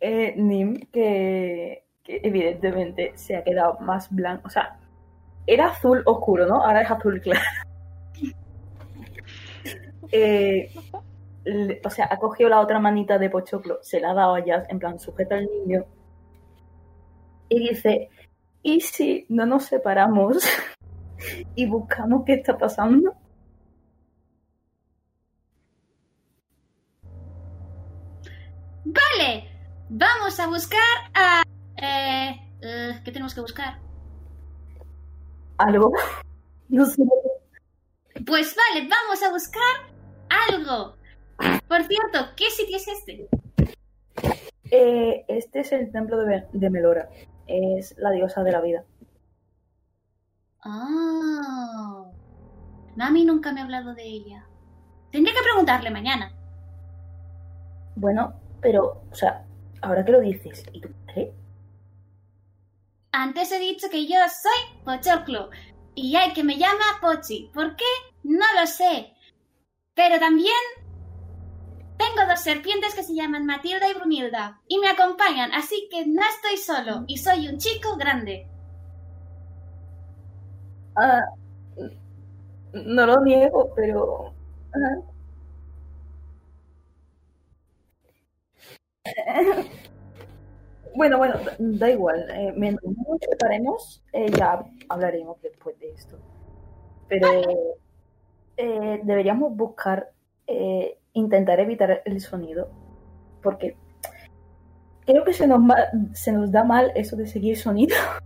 Eh, 0.05 0.33
Nim, 0.35 0.75
que, 0.91 1.85
evidentemente 2.03 3.13
se 3.15 3.37
ha 3.37 3.43
quedado 3.45 3.79
más 3.79 4.13
blanco. 4.13 4.47
O 4.47 4.49
sea, 4.49 4.77
era 5.47 5.67
azul 5.67 6.03
oscuro, 6.05 6.45
¿no? 6.45 6.61
Ahora 6.61 6.81
es 6.81 6.91
azul 6.91 7.21
claro. 7.21 7.41
Eh, 10.15 10.69
o 11.83 11.89
sea, 11.89 12.07
ha 12.11 12.17
cogido 12.19 12.47
la 12.47 12.59
otra 12.59 12.77
manita 12.77 13.17
de 13.17 13.31
Pochoclo, 13.31 13.79
se 13.81 13.99
la 13.99 14.11
ha 14.11 14.13
dado 14.13 14.35
a 14.35 14.45
Jazz, 14.45 14.67
en 14.69 14.77
plan, 14.77 14.99
sujeta 14.99 15.37
al 15.37 15.47
niño. 15.47 15.85
Y 17.49 17.69
dice, 17.69 18.09
¿y 18.61 18.81
si 18.81 19.25
no 19.29 19.47
nos 19.47 19.65
separamos 19.65 20.37
y 21.55 21.65
buscamos 21.65 22.25
qué 22.25 22.33
está 22.33 22.55
pasando? 22.59 23.15
Vamos 30.37 30.39
a 30.39 30.47
buscar 30.47 31.11
a... 31.13 31.43
Eh, 31.77 32.41
eh, 32.61 33.01
¿Qué 33.03 33.11
tenemos 33.11 33.35
que 33.35 33.41
buscar? 33.41 33.79
Algo. 35.57 35.91
No 36.69 36.87
sé. 36.87 37.03
Pues 38.25 38.55
vale, 38.55 38.87
vamos 38.87 39.21
a 39.21 39.29
buscar 39.29 39.61
algo. 40.49 40.95
Por 41.67 41.83
cierto, 41.83 42.33
¿qué 42.35 42.49
sitio 42.49 42.77
es 42.77 42.87
este? 42.87 43.29
Eh, 44.71 45.23
este 45.27 45.59
es 45.59 45.71
el 45.71 45.91
templo 45.91 46.17
de, 46.17 46.47
de 46.51 46.69
Melora. 46.71 47.09
Es 47.45 47.95
la 47.99 48.09
diosa 48.09 48.41
de 48.41 48.51
la 48.51 48.61
vida. 48.61 48.85
Oh. 50.65 52.11
Nami 52.95 53.25
nunca 53.25 53.51
me 53.51 53.59
ha 53.59 53.65
hablado 53.65 53.93
de 53.93 54.05
ella. 54.05 54.47
Tendré 55.11 55.31
que 55.33 55.43
preguntarle 55.43 55.91
mañana. 55.91 56.31
Bueno, 57.95 58.33
pero, 58.61 59.03
o 59.11 59.15
sea, 59.15 59.45
ahora 59.83 60.03
que 60.03 60.11
lo 60.11 60.21
dices, 60.21 60.65
¿y 60.71 60.81
tu 60.81 60.89
padre? 61.05 61.33
Antes 63.11 63.51
he 63.51 63.59
dicho 63.59 63.89
que 63.91 64.07
yo 64.07 64.15
soy 64.29 64.83
Pochoclo 64.83 65.49
y 65.93 66.15
hay 66.15 66.33
que 66.33 66.43
me 66.43 66.57
llama 66.57 66.83
Pochi. 66.99 67.51
¿Por 67.53 67.75
qué? 67.75 67.85
No 68.23 68.45
lo 68.59 68.65
sé. 68.65 69.13
Pero 69.93 70.19
también 70.19 70.55
tengo 71.97 72.27
dos 72.27 72.39
serpientes 72.39 72.95
que 72.95 73.03
se 73.03 73.13
llaman 73.13 73.45
Matilda 73.45 73.87
y 73.89 73.93
Brunilda 73.93 74.61
y 74.67 74.79
me 74.79 74.87
acompañan, 74.87 75.51
así 75.53 75.87
que 75.91 76.05
no 76.07 76.21
estoy 76.21 76.57
solo 76.57 77.03
y 77.07 77.17
soy 77.17 77.47
un 77.47 77.59
chico 77.59 77.95
grande. 77.95 78.47
Ah, 80.95 81.25
no 82.73 83.05
lo 83.05 83.21
niego, 83.21 83.71
pero. 83.75 84.33
ah. 84.73 85.12
Bueno, 90.95 91.17
bueno, 91.17 91.35
da- 91.59 91.89
igual. 91.89 92.29
Eh, 92.29 92.53
mientras 92.55 92.91
no 92.95 93.03
nos 93.13 93.19
separemos, 93.21 94.03
eh, 94.13 94.29
ya 94.31 94.63
hablaremos 94.89 95.41
después 95.41 95.77
de 95.79 95.91
esto. 95.91 96.17
Pero 97.09 97.29
eh, 98.57 99.01
deberíamos 99.03 99.55
buscar, 99.55 100.11
eh, 100.47 100.97
intentar 101.13 101.59
evitar 101.59 102.01
el 102.05 102.21
sonido, 102.21 102.69
porque 103.41 103.75
creo 105.05 105.23
que 105.23 105.33
se 105.33 105.47
nos, 105.47 105.61
se 106.13 106.31
nos 106.31 106.51
da 106.51 106.63
mal 106.63 106.91
eso 106.95 107.15
de 107.15 107.27
seguir 107.27 107.57
sonido. 107.57 107.95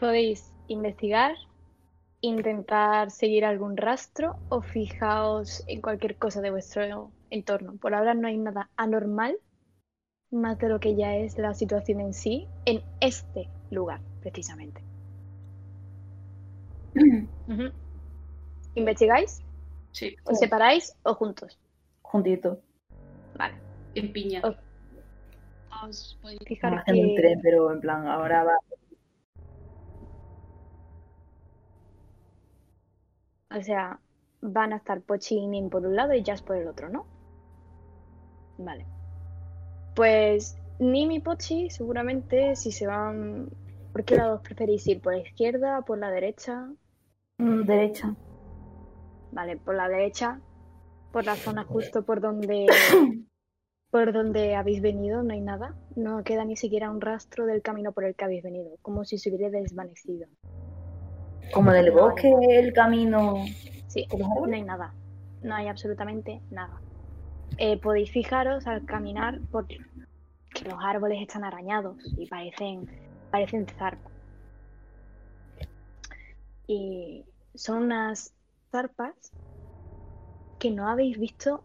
Podéis 0.00 0.50
investigar, 0.68 1.34
intentar 2.20 3.10
seguir 3.10 3.44
algún 3.44 3.76
rastro 3.76 4.36
o 4.48 4.60
fijaos 4.60 5.64
en 5.66 5.80
cualquier 5.80 6.16
cosa 6.16 6.40
de 6.40 6.50
vuestro 6.50 7.10
entorno. 7.30 7.76
Por 7.76 7.94
ahora 7.94 8.14
no 8.14 8.28
hay 8.28 8.38
nada 8.38 8.70
anormal 8.76 9.38
más 10.30 10.58
de 10.58 10.68
lo 10.68 10.80
que 10.80 10.94
ya 10.94 11.16
es 11.16 11.38
la 11.38 11.54
situación 11.54 12.00
en 12.00 12.12
sí 12.12 12.46
en 12.66 12.82
este 13.00 13.48
lugar, 13.70 14.00
precisamente. 14.20 14.82
¿Investigáis? 18.74 19.42
Sí, 19.92 20.16
¿Os 20.24 20.38
separáis 20.38 20.94
o 21.02 21.14
juntos? 21.14 21.58
Juntito. 22.02 22.60
Vale. 23.36 23.54
en 23.94 24.12
piña. 24.12 24.40
Ok. 24.44 24.56
Os 25.84 26.18
podéis 26.20 26.40
fijar 26.44 26.84
tren, 26.84 27.40
pero 27.42 27.72
en 27.72 27.80
plan, 27.80 28.06
ahora 28.06 28.44
va. 28.44 28.56
O 33.50 33.62
sea, 33.62 34.00
van 34.40 34.72
a 34.72 34.76
estar 34.76 35.00
Pochi 35.00 35.36
y 35.36 35.46
Nin 35.46 35.70
por 35.70 35.86
un 35.86 35.96
lado 35.96 36.14
y 36.14 36.22
Jazz 36.22 36.42
por 36.42 36.56
el 36.56 36.68
otro, 36.68 36.88
¿no? 36.88 37.06
Vale. 38.58 38.86
Pues 39.94 40.58
Nim 40.78 41.10
y 41.10 41.20
Pochi 41.20 41.70
seguramente 41.70 42.56
si 42.56 42.72
se 42.72 42.86
van... 42.86 43.48
¿Por 43.92 44.04
qué 44.04 44.16
lados 44.16 44.42
preferís 44.42 44.86
ir? 44.86 45.00
¿Por 45.00 45.14
la 45.14 45.20
izquierda? 45.20 45.82
¿Por 45.82 45.98
la 45.98 46.10
derecha? 46.10 46.70
Mm, 47.38 47.62
derecha. 47.62 48.14
Vale, 49.32 49.56
por 49.56 49.74
la 49.74 49.88
derecha. 49.88 50.40
Por 51.12 51.24
la 51.24 51.34
zona 51.34 51.64
justo 51.64 52.04
por 52.04 52.20
donde... 52.20 52.66
por 53.90 54.12
donde 54.12 54.54
habéis 54.54 54.82
venido, 54.82 55.22
no 55.22 55.32
hay 55.32 55.40
nada. 55.40 55.74
No 55.96 56.22
queda 56.22 56.44
ni 56.44 56.56
siquiera 56.56 56.90
un 56.90 57.00
rastro 57.00 57.46
del 57.46 57.62
camino 57.62 57.92
por 57.92 58.04
el 58.04 58.14
que 58.14 58.24
habéis 58.24 58.42
venido. 58.42 58.76
Como 58.82 59.04
si 59.04 59.18
se 59.18 59.34
hubiera 59.34 59.58
desvanecido. 59.58 60.28
Como 61.52 61.72
del 61.72 61.92
No 61.92 61.92
hay 61.92 62.10
bosque, 62.10 62.34
el 62.50 62.72
camino. 62.72 63.44
Sí, 63.86 64.06
¿Con 64.08 64.20
los 64.20 64.28
no 64.28 64.54
hay 64.54 64.62
nada. 64.62 64.94
No 65.42 65.54
hay 65.54 65.68
absolutamente 65.68 66.40
nada. 66.50 66.80
Eh, 67.56 67.78
podéis 67.80 68.10
fijaros 68.10 68.66
al 68.66 68.84
caminar 68.84 69.40
por 69.50 69.66
que 69.66 69.78
los 70.64 70.78
árboles 70.80 71.20
están 71.20 71.44
arañados 71.44 71.96
y 72.16 72.26
parecen, 72.26 72.88
parecen 73.30 73.66
zarpas. 73.78 74.12
Y 76.66 77.24
son 77.54 77.84
unas 77.84 78.34
zarpas 78.70 79.14
que 80.58 80.70
no 80.70 80.88
habéis 80.88 81.18
visto, 81.18 81.64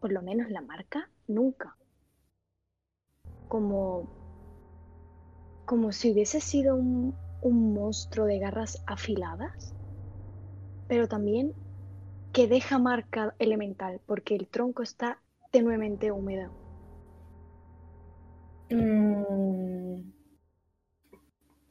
por 0.00 0.12
lo 0.12 0.22
menos 0.22 0.50
la 0.50 0.60
marca, 0.60 1.10
nunca. 1.26 1.76
Como, 3.48 4.08
como 5.64 5.92
si 5.92 6.12
hubiese 6.12 6.40
sido 6.40 6.76
un, 6.76 7.14
un 7.40 7.74
monstruo 7.74 8.26
de 8.26 8.38
garras 8.38 8.82
afiladas 8.86 9.74
pero 10.88 11.06
también 11.06 11.52
que 12.32 12.48
deja 12.48 12.78
marca 12.78 13.34
elemental, 13.38 14.00
porque 14.06 14.34
el 14.34 14.48
tronco 14.48 14.82
está 14.82 15.20
tenuemente 15.52 16.10
húmedo. 16.10 16.50
Mm, 18.70 20.10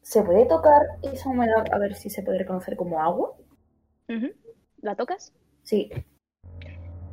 ¿Se 0.02 0.24
puede 0.24 0.46
tocar 0.46 0.82
esa 1.02 1.30
humedad 1.30 1.66
a 1.72 1.78
ver 1.80 1.96
si 1.96 2.10
se 2.10 2.24
puede 2.24 2.40
reconocer 2.40 2.78
como 2.78 3.02
agua? 3.02 3.36
¿La 4.78 4.96
tocas? 4.96 5.34
Sí. 5.64 5.90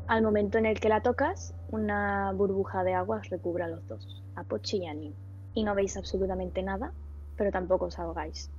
Al 0.06 0.22
momento 0.22 0.58
en 0.58 0.66
el 0.66 0.78
que 0.78 0.88
la 0.88 1.02
tocas, 1.02 1.54
una 1.70 2.32
burbuja 2.32 2.84
de 2.84 2.94
agua 2.94 3.18
os 3.18 3.30
recubre 3.30 3.64
a 3.64 3.68
los 3.68 3.86
dos, 3.88 4.22
a 4.36 4.44
Pochi 4.44 4.78
y 4.78 4.86
a 4.86 4.94
Nim. 4.94 5.14
Y 5.54 5.64
no 5.64 5.74
veis 5.74 5.96
absolutamente 5.96 6.62
nada, 6.62 6.92
pero 7.37 7.51
tampoco 7.51 7.87
os 7.87 7.99
ahogáis. 7.99 8.51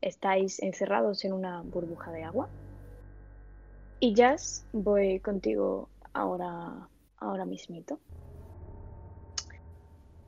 estáis 0.00 0.60
encerrados 0.60 1.24
en 1.24 1.32
una 1.32 1.62
burbuja 1.62 2.12
de 2.12 2.24
agua. 2.24 2.48
Y 4.00 4.14
Jazz, 4.14 4.66
voy 4.72 5.20
contigo 5.20 5.88
ahora, 6.12 6.88
ahora 7.18 7.44
mismito. 7.46 7.98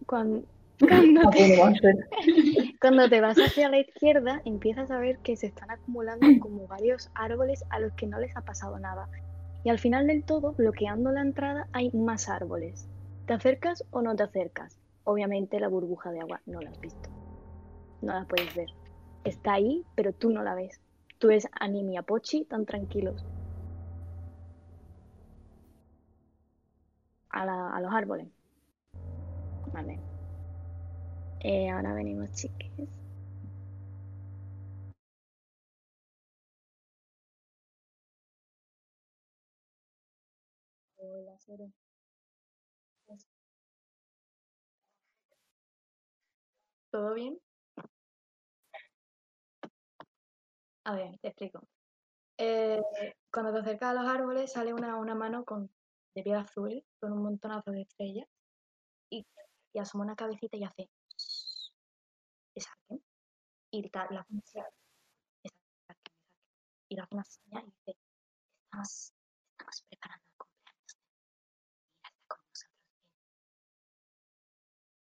Cuando, 0.07 0.47
cuando, 2.81 3.09
te 3.09 3.21
vas 3.21 3.39
hacia 3.39 3.71
la 3.71 3.79
izquierda, 3.79 4.43
empiezas 4.45 4.91
a 4.91 4.99
ver 4.99 5.19
que 5.19 5.37
se 5.37 5.47
están 5.47 5.71
acumulando 5.71 6.27
como 6.41 6.67
varios 6.67 7.11
árboles 7.15 7.65
a 7.71 7.81
los 7.81 7.93
que 7.95 8.07
no 8.07 8.19
les 8.19 8.37
ha 8.37 8.43
pasado 8.43 8.79
nada. 8.79 9.09
Y 9.65 9.71
al 9.71 9.79
final 9.79 10.07
del 10.07 10.23
todo, 10.23 10.53
bloqueando 10.53 11.13
la 11.13 11.23
entrada, 11.23 11.67
hay 11.73 11.91
más 11.93 12.29
árboles. 12.29 12.89
¿Te 13.27 13.33
acercas 13.33 13.85
o 13.91 14.03
no 14.03 14.15
te 14.15 14.23
acercas? 14.23 14.79
Obviamente 15.09 15.61
la 15.61 15.69
burbuja 15.69 16.11
de 16.11 16.21
agua 16.21 16.41
no 16.47 16.61
la 16.61 16.71
has 16.71 16.81
visto. 16.81 17.09
No 18.03 18.13
la 18.13 18.25
puedes 18.25 18.53
ver. 18.57 18.69
Está 19.23 19.55
ahí, 19.55 19.85
pero 19.95 20.13
tú 20.13 20.31
no 20.31 20.43
la 20.43 20.57
ves. 20.57 20.81
Tú 21.19 21.29
ves 21.29 21.47
a 21.53 21.69
Nimi 21.69 21.95
y 21.95 21.97
a 21.97 22.03
Pochi 22.03 22.45
tan 22.45 22.67
tranquilos. 22.67 23.25
A, 27.31 27.81
los 27.81 27.93
árboles. 27.93 28.27
Vale. 29.73 30.01
Eh, 31.41 31.71
ahora 31.71 31.95
venimos, 31.95 32.33
chiques. 32.33 32.89
Hola, 40.97 41.37
Cero. 41.39 41.71
¿Todo 46.97 47.13
bien? 47.13 47.39
A 50.85 50.95
ver, 50.97 51.19
te 51.19 51.29
explico. 51.29 51.69
Eh, 52.39 52.81
cuando 53.31 53.53
te 53.53 53.59
acercas 53.59 53.91
a 53.91 54.01
los 54.01 54.11
árboles 54.11 54.51
sale 54.51 54.73
una, 54.73 54.97
una 54.97 55.15
mano 55.15 55.45
con, 55.45 55.71
de 56.15 56.23
piel 56.23 56.37
azul 56.37 56.83
con 56.99 57.13
un 57.13 57.23
montonazo 57.23 57.71
de 57.71 57.83
estrellas 57.83 58.27
y, 59.11 59.27
y 59.75 59.79
asoma 59.79 60.05
una 60.05 60.17
cabecita 60.17 60.57
y 60.57 60.65
hace 60.65 60.89
es 62.55 62.67
alguien 62.89 63.05
y 63.73 63.83
la 63.93 64.01
alguien. 64.01 64.43
y 66.89 66.97
le 66.97 67.03
hace 67.03 67.15
una 67.15 67.25
señal 67.25 67.63
y 67.63 67.73
dice 67.73 67.99
estamos, 68.65 69.13
estamos 69.51 69.85
preparando 69.91 70.25
el 70.31 70.37
cumpleaños 70.39 70.97
Mira, 71.93 72.09
está 72.09 72.25
con 72.27 72.39
nosotros 72.49 72.71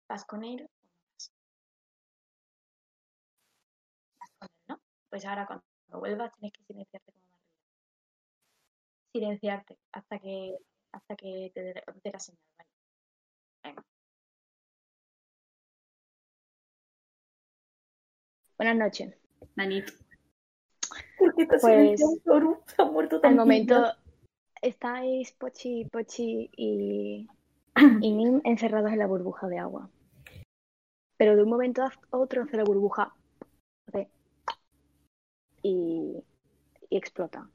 ¿Vas 0.09 0.25
con 0.25 0.45
él 0.45 0.71
Pues 5.12 5.27
ahora 5.27 5.46
cuando 5.46 5.62
vuelvas 5.90 6.33
tienes 6.38 6.55
que 6.55 6.64
silenciarte 6.64 7.12
como 7.12 7.27
ruido. 7.27 7.44
Silenciarte 9.12 9.79
hasta 9.92 10.18
que 10.18 10.57
hasta 10.90 11.16
que 11.16 11.53
te 11.55 11.62
dé 11.62 11.83
la 12.11 12.18
señal, 12.18 12.40
¿vale? 12.57 12.70
Venga. 13.62 13.85
Buenas 18.57 18.77
noches. 18.77 19.14
Nanito. 19.55 19.92
¿Por 21.18 21.35
qué 21.35 21.44
te 21.44 21.57
has 21.57 21.62
Pues, 21.62 22.01
ha 22.79 22.85
muerto 22.87 23.16
Al 23.16 23.20
tan 23.20 23.37
momento 23.37 23.92
estáis 24.62 25.33
Pochi, 25.33 25.85
Pochi 25.92 26.51
y, 26.57 27.29
y 27.77 27.77
Nim 28.16 28.40
encerrados 28.44 28.90
en 28.90 28.98
la 28.98 29.07
burbuja 29.07 29.46
de 29.48 29.59
agua. 29.59 29.90
Pero 31.18 31.37
de 31.37 31.42
un 31.42 31.51
momento 31.51 31.83
a 31.83 31.92
otro 32.12 32.44
hace 32.44 32.57
la 32.57 32.64
burbuja 32.64 33.14
hace 33.88 34.09
y, 35.62 36.22
y 36.90 36.96
explota. 36.96 37.48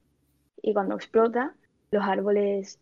Y 0.61 0.73
cuando 0.73 0.95
explota, 0.95 1.55
los 1.91 2.03
árboles 2.03 2.79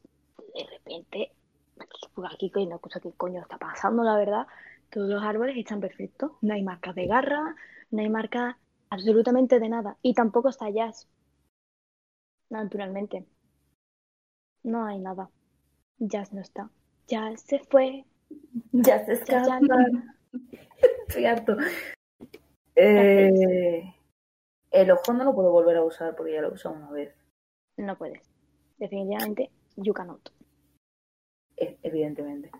de 0.56 0.66
repente, 0.70 1.32
aquí, 1.80 2.08
por 2.14 2.26
aquí 2.28 2.50
que 2.50 2.66
no 2.66 2.80
sé 2.92 3.02
qué 3.02 3.12
coño 3.12 3.42
está 3.42 3.58
pasando, 3.58 4.04
la 4.04 4.18
verdad, 4.18 4.48
todos 4.90 5.10
los 5.10 5.24
árboles 5.24 5.58
están 5.58 5.82
perfectos. 5.82 6.32
No 6.42 6.54
hay 6.54 6.64
marcas 6.64 6.96
de 6.96 7.08
garra, 7.08 7.56
no 7.92 8.02
hay 8.02 8.10
marcas 8.10 8.56
absolutamente 8.90 9.60
de 9.60 9.70
nada. 9.70 9.98
Y 10.02 10.14
tampoco 10.14 10.50
está 10.50 10.70
Jazz. 10.70 11.08
Naturalmente. 12.50 13.26
No 14.64 14.86
hay 14.86 15.00
nada. 15.00 15.30
Jazz 16.00 16.34
no 16.34 16.42
está. 16.42 16.70
Jazz 17.08 17.42
se 17.42 17.60
fue. 17.60 18.06
Ya 18.72 19.06
se 19.06 19.14
escapa. 19.14 19.60
Estoy 21.08 21.26
harto. 21.26 21.58
Eh, 22.76 23.95
el 24.82 24.92
ojo 24.92 25.14
no 25.14 25.24
lo 25.24 25.34
puedo 25.34 25.52
volver 25.52 25.78
a 25.78 25.84
usar 25.84 26.16
porque 26.16 26.34
ya 26.34 26.42
lo 26.42 26.50
he 26.50 26.54
usado 26.54 26.76
una 26.76 26.92
vez, 26.92 27.16
No 27.78 27.98
puedes. 27.98 28.22
Definitivamente, 28.78 29.50
you 29.78 29.94
cannot. 29.94 30.32
e- 31.58 31.78
evidentemente. 31.84 32.52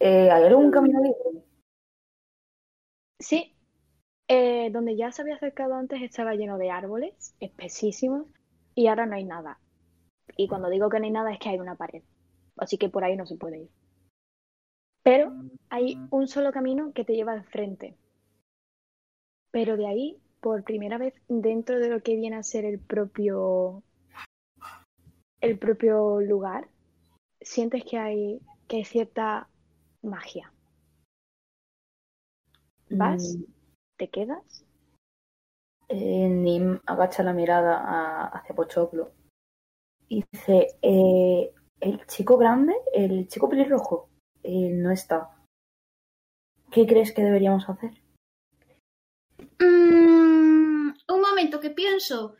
Eh, 0.00 0.30
¿Hay 0.30 0.44
algún 0.44 0.70
camino 0.70 1.00
libre? 1.00 1.42
Sí, 3.18 3.56
eh, 4.28 4.70
donde 4.70 4.96
ya 4.96 5.12
se 5.12 5.22
había 5.22 5.36
acercado 5.36 5.74
antes 5.74 6.02
estaba 6.02 6.34
lleno 6.34 6.58
de 6.58 6.70
árboles 6.70 7.34
espesísimos 7.40 8.26
y 8.74 8.88
ahora 8.88 9.06
no 9.06 9.14
hay 9.14 9.24
nada. 9.24 9.58
Y 10.36 10.48
cuando 10.48 10.68
digo 10.68 10.90
que 10.90 10.98
no 10.98 11.04
hay 11.06 11.12
nada 11.12 11.32
es 11.32 11.38
que 11.38 11.48
hay 11.48 11.58
una 11.58 11.76
pared. 11.76 12.02
Así 12.56 12.76
que 12.78 12.88
por 12.88 13.04
ahí 13.04 13.16
no 13.16 13.26
se 13.26 13.36
puede 13.36 13.58
ir. 13.60 13.70
Pero 15.02 15.32
hay 15.70 15.98
un 16.10 16.26
solo 16.26 16.50
camino 16.52 16.92
que 16.92 17.04
te 17.04 17.14
lleva 17.14 17.32
al 17.32 17.44
frente. 17.44 17.96
Pero 19.52 19.76
de 19.76 19.86
ahí, 19.86 20.18
por 20.46 20.62
primera 20.62 20.96
vez, 20.96 21.12
dentro 21.26 21.80
de 21.80 21.88
lo 21.88 22.04
que 22.04 22.14
viene 22.14 22.36
a 22.36 22.42
ser 22.44 22.64
el 22.64 22.78
propio 22.78 23.82
el 25.40 25.58
propio 25.58 26.20
lugar, 26.20 26.68
sientes 27.40 27.82
que 27.84 27.98
hay 27.98 28.40
que 28.68 28.76
hay 28.76 28.84
cierta 28.84 29.48
magia. 30.02 30.52
¿Vas? 32.90 33.36
Mm, 33.36 33.42
¿Te 33.96 34.08
quedas? 34.08 34.64
eh, 35.88 36.28
Nim 36.28 36.78
agacha 36.86 37.24
la 37.24 37.32
mirada 37.32 37.78
a- 37.78 38.26
hacia 38.28 38.54
Pochoclo 38.54 39.10
y 40.08 40.22
dice, 40.30 40.78
eh, 40.80 41.52
el 41.80 42.06
chico 42.06 42.36
grande, 42.36 42.72
el 42.94 43.26
chico 43.26 43.48
pelirrojo, 43.48 44.10
eh, 44.44 44.70
no 44.70 44.92
está. 44.92 45.28
¿Qué 46.70 46.86
crees 46.86 47.12
que 47.12 47.24
deberíamos 47.24 47.68
hacer? 47.68 47.90
Mm, 49.60 50.15
momento 51.36 51.60
que 51.60 51.68
pienso. 51.70 52.34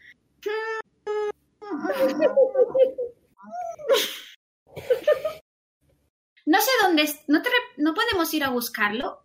No 6.46 6.60
sé 6.60 6.70
dónde 6.82 7.02
es. 7.02 7.28
¿No, 7.28 7.42
te 7.42 7.50
re- 7.50 7.82
¿No 7.82 7.92
podemos 7.92 8.32
ir 8.32 8.42
a 8.44 8.50
buscarlo? 8.50 9.22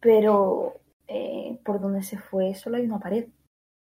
Pero 0.00 0.80
eh, 1.08 1.60
por 1.64 1.80
donde 1.80 2.02
se 2.02 2.18
fue 2.18 2.54
solo 2.54 2.76
hay 2.78 2.84
una 2.84 3.00
pared. 3.00 3.28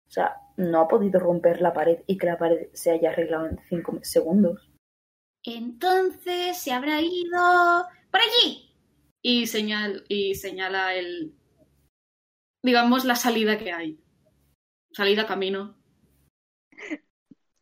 O 0.09 0.11
sea, 0.11 0.37
no 0.57 0.81
ha 0.81 0.89
podido 0.89 1.21
romper 1.21 1.61
la 1.61 1.73
pared 1.73 2.03
y 2.07 2.19
que 2.19 2.27
la 2.27 2.39
pared 2.39 2.69
se 2.73 2.91
haya 2.91 3.11
arreglado 3.11 3.47
en 3.47 3.61
cinco 3.69 3.99
segundos. 4.03 4.71
Entonces 5.45 6.59
se 6.59 6.73
habrá 6.73 7.01
ido 7.01 7.87
por 8.11 8.21
allí. 8.21 8.71
Y, 9.23 9.47
señal, 9.47 10.05
y 10.09 10.35
señala 10.35 10.95
el. 10.95 11.35
Digamos, 12.65 13.05
la 13.05 13.15
salida 13.15 13.59
que 13.59 13.73
hay. 13.73 14.04
Salida, 14.95 15.27
camino. 15.27 15.75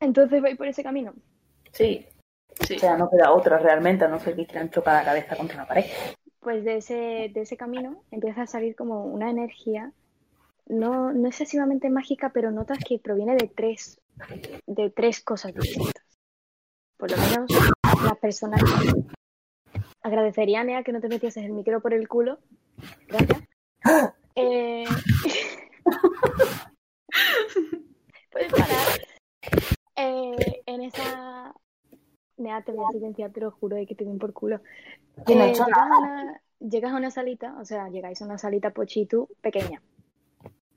Entonces 0.00 0.40
voy 0.40 0.54
por 0.54 0.66
ese 0.66 0.82
camino. 0.82 1.14
Sí, 1.72 2.06
Sí. 2.60 2.76
o 2.76 2.78
sea, 2.78 2.96
no 2.98 3.08
queda 3.08 3.32
otra 3.32 3.58
realmente, 3.58 4.04
a 4.04 4.08
no 4.08 4.20
ser 4.20 4.36
que 4.36 4.46
quieran 4.46 4.70
chocar 4.70 4.94
la 4.94 5.04
cabeza 5.04 5.36
contra 5.36 5.56
la 5.56 5.66
pared. 5.66 5.86
Pues 6.40 6.64
de 6.64 6.76
ese, 6.76 7.30
de 7.32 7.40
ese 7.40 7.56
camino 7.56 8.02
empieza 8.10 8.42
a 8.42 8.46
salir 8.46 8.76
como 8.76 9.04
una 9.04 9.30
energía, 9.30 9.92
no, 10.66 11.12
no 11.12 11.28
excesivamente 11.28 11.88
mágica, 11.88 12.30
pero 12.30 12.50
notas 12.50 12.78
que 12.86 12.98
proviene 12.98 13.36
de 13.36 13.48
tres, 13.48 14.00
de 14.66 14.90
tres 14.90 15.22
cosas 15.22 15.54
distintas. 15.54 16.04
Por 16.98 17.10
lo 17.10 17.16
menos 17.16 17.50
las 18.04 18.18
personas 18.18 18.60
agradecería, 20.02 20.62
Nea, 20.64 20.82
que 20.82 20.92
no 20.92 21.00
te 21.00 21.08
metieses 21.08 21.44
el 21.44 21.52
micro 21.52 21.80
por 21.80 21.94
el 21.94 22.08
culo. 22.08 22.38
Gracias. 23.08 23.42
Eh... 24.34 24.84
Puedes 28.30 28.52
parar. 28.52 29.00
Eh, 29.96 30.62
en 30.66 30.82
esa... 30.82 31.54
Nea, 32.38 32.62
te 32.62 32.72
voy 32.72 32.84
a 32.88 32.92
silenciar, 32.92 33.30
te 33.32 33.40
lo 33.40 33.50
juro, 33.52 33.76
de 33.76 33.86
que 33.86 33.94
te 33.94 34.04
den 34.04 34.18
por 34.18 34.32
culo. 34.32 34.60
Yo 35.28 35.34
no 35.36 35.44
he 35.44 35.50
Eh, 35.50 35.54
llegas, 35.54 35.68
a 35.78 35.98
una, 35.98 36.40
llegas 36.58 36.92
a 36.92 36.96
una 36.96 37.10
salita, 37.10 37.54
o 37.60 37.64
sea, 37.64 37.88
llegáis 37.88 38.20
a 38.22 38.24
una 38.24 38.38
salita 38.38 38.70
pochitu 38.70 39.28
pequeña. 39.40 39.80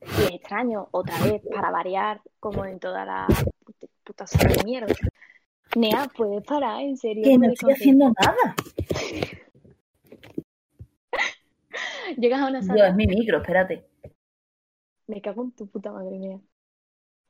Y 0.02 0.21
es 0.24 0.32
extraño, 0.32 0.88
otra 0.91 1.17
vez, 1.24 1.41
para 1.52 1.71
variar, 1.71 2.21
como 2.39 2.65
en 2.65 2.80
toda 2.80 3.06
la 3.06 3.26
put- 3.28 3.89
puta 4.04 4.28
sala 4.28 4.54
de 4.54 4.63
mierda. 4.63 4.93
Nea, 5.76 6.08
¿puedes 6.15 6.43
parar? 6.43 6.82
¿En 6.82 6.98
serio? 6.98 7.24
Que 7.24 7.38
no 7.38 7.48
estoy 7.52 7.74
haciendo 7.74 8.12
nada. 8.19 8.56
Llegas 12.17 12.41
a 12.41 12.48
una 12.48 12.60
Dios, 12.60 12.65
sala, 12.67 12.89
es 12.89 12.95
mi 12.95 13.08
micro, 13.08 13.38
espérate. 13.39 13.86
Me 15.07 15.21
cago 15.21 15.43
en 15.43 15.51
tu 15.51 15.67
puta 15.67 15.91
madre 15.91 16.17
mía. 16.17 16.39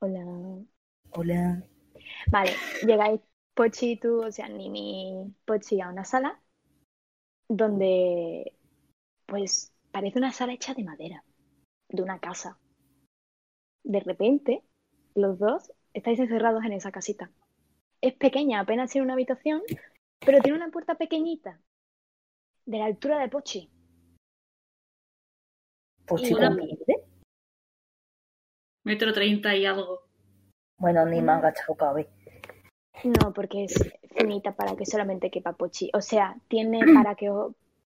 Hola. 0.00 0.64
Hola. 1.12 1.62
Vale, 2.30 2.52
llegáis 2.86 3.20
Pochi 3.54 3.92
y 3.92 3.96
tú, 3.98 4.22
o 4.24 4.30
sea, 4.32 4.48
Nimi 4.48 5.34
Pochi 5.44 5.80
a 5.80 5.88
una 5.88 6.04
sala 6.04 6.40
donde, 7.48 8.54
pues, 9.26 9.72
parece 9.92 10.18
una 10.18 10.32
sala 10.32 10.52
hecha 10.52 10.74
de 10.74 10.84
madera, 10.84 11.24
de 11.88 12.02
una 12.02 12.18
casa. 12.18 12.58
De 13.84 14.00
repente, 14.00 14.62
los 15.14 15.38
dos 15.38 15.72
estáis 15.94 16.18
encerrados 16.18 16.64
en 16.64 16.72
esa 16.72 16.90
casita. 16.90 17.30
Es 18.00 18.14
pequeña, 18.14 18.60
apenas 18.60 18.90
tiene 18.90 19.04
una 19.04 19.14
habitación, 19.14 19.62
pero 20.20 20.40
tiene 20.40 20.58
una 20.58 20.70
puerta 20.70 20.96
pequeñita, 20.96 21.60
de 22.66 22.78
la 22.78 22.86
altura 22.86 23.18
de 23.18 23.28
Pochi. 23.28 23.70
Pues 26.06 26.30
Y 26.30 26.34
una-. 26.34 26.56
Metro 28.86 29.12
treinta 29.12 29.54
y 29.56 29.66
algo. 29.66 30.02
Bueno, 30.78 31.04
ni 31.06 31.18
han 31.18 31.28
agachado 31.28 31.74
cabe. 31.74 32.08
No, 33.02 33.32
porque 33.34 33.64
es 33.64 33.74
finita 34.16 34.54
para 34.54 34.76
que 34.76 34.86
solamente 34.86 35.28
quepa 35.30 35.52
Pochi. 35.54 35.90
O 35.92 36.00
sea, 36.00 36.36
tiene 36.48 36.80
para 36.94 37.16
que, 37.16 37.28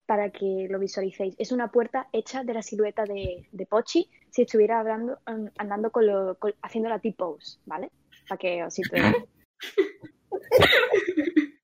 para 0.04 0.30
que 0.30 0.66
lo 0.68 0.80
visualicéis. 0.80 1.36
Es 1.38 1.52
una 1.52 1.70
puerta 1.70 2.08
hecha 2.12 2.42
de 2.42 2.54
la 2.54 2.62
silueta 2.62 3.04
de, 3.04 3.46
de 3.52 3.66
Pochi 3.66 4.10
si 4.30 4.42
estuviera 4.42 4.80
hablando, 4.80 5.18
an- 5.26 5.52
andando 5.58 5.92
con 5.92 6.06
lo, 6.08 6.34
con- 6.38 6.54
haciendo 6.62 6.90
la 6.90 6.98
T-pose, 6.98 7.60
¿vale? 7.66 7.90
Para 8.28 8.38
que 8.38 8.64
os 8.64 8.74
situéis. 8.74 9.04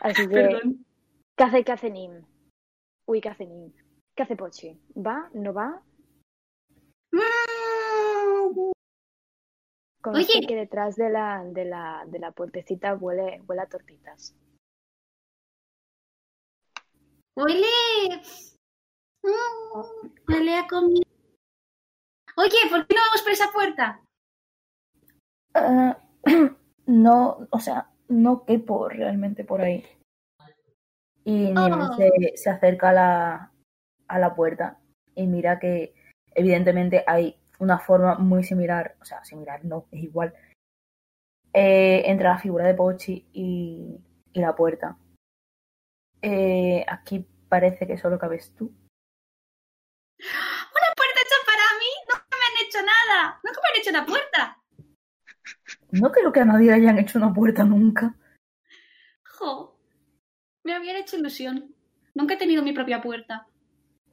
Así 0.00 0.28
que, 0.28 0.34
Perdón. 0.34 0.84
¿qué 1.36 1.44
hace, 1.44 1.64
qué 1.64 1.72
hace 1.72 1.90
Nim? 1.90 2.24
Uy, 3.06 3.20
¿qué 3.20 3.28
hace 3.28 3.46
Nim? 3.46 3.72
¿Qué 4.14 4.22
hace 4.22 4.36
Pochi? 4.36 4.78
¿Va? 4.96 5.28
¿No 5.34 5.52
va? 5.52 5.82
Conste 10.02 10.38
Oye. 10.38 10.46
que 10.48 10.56
detrás 10.56 10.96
de 10.96 11.10
la, 11.10 11.44
de 11.44 11.64
la, 11.64 12.04
de 12.08 12.18
la 12.18 12.32
puertecita 12.32 12.94
huele, 12.96 13.40
huele 13.46 13.62
a 13.62 13.66
tortitas. 13.66 14.34
Huele. 17.36 17.66
Mm, 19.22 20.08
huele 20.28 20.54
a 20.56 20.66
comida. 20.66 21.06
Oye, 22.36 22.56
¿por 22.68 22.86
qué 22.86 22.94
no 22.96 23.00
vamos 23.00 23.22
por 23.22 23.32
esa 23.32 23.52
puerta? 23.52 24.02
Ah, 25.54 25.98
no, 26.86 27.46
o 27.50 27.58
sea, 27.60 27.90
no 28.08 28.44
quepo 28.44 28.88
realmente 28.88 29.44
por 29.44 29.60
ahí. 29.60 29.84
Y 31.24 31.52
Oh. 31.56 31.94
se, 31.96 32.10
se 32.34 32.50
acerca 32.50 32.90
a 32.90 32.92
la, 32.92 33.52
a 34.08 34.18
la 34.18 34.34
puerta 34.34 34.80
y 35.14 35.28
mira 35.28 35.60
que 35.60 35.94
evidentemente 36.34 37.04
hay 37.06 37.36
una 37.62 37.78
forma 37.78 38.16
muy 38.16 38.42
similar, 38.42 38.96
o 39.00 39.04
sea, 39.04 39.24
similar 39.24 39.64
no, 39.64 39.86
es 39.92 40.02
igual, 40.02 40.34
eh, 41.52 42.02
entre 42.06 42.26
la 42.26 42.38
figura 42.38 42.66
de 42.66 42.74
Pochi 42.74 43.28
y, 43.32 44.00
y 44.32 44.40
la 44.40 44.54
puerta. 44.54 44.98
Eh, 46.20 46.84
aquí 46.88 47.24
parece 47.48 47.86
que 47.86 47.96
solo 47.96 48.18
cabes 48.18 48.52
tú. 48.56 48.64
¡Una 50.18 50.90
puerta 50.96 51.20
hecha 51.20 51.36
para 51.46 51.78
mí! 51.78 51.90
¡Nunca 52.08 52.36
me 52.36 52.46
han 52.46 52.66
hecho 52.66 52.78
nada! 52.82 53.40
¡Nunca 53.44 53.60
me 53.60 53.68
han 53.68 53.80
hecho 53.80 53.90
una 53.90 54.06
puerta! 54.06 54.58
No 55.92 56.10
creo 56.10 56.32
que 56.32 56.40
a 56.40 56.44
nadie 56.44 56.66
le 56.66 56.74
hayan 56.74 56.98
hecho 56.98 57.18
una 57.18 57.32
puerta 57.32 57.64
nunca. 57.64 58.14
¡Jo! 59.24 59.78
Me 60.64 60.74
habían 60.74 60.96
hecho 60.96 61.16
ilusión. 61.16 61.74
Nunca 62.14 62.34
he 62.34 62.38
tenido 62.38 62.62
mi 62.62 62.72
propia 62.72 63.00
puerta. 63.00 63.46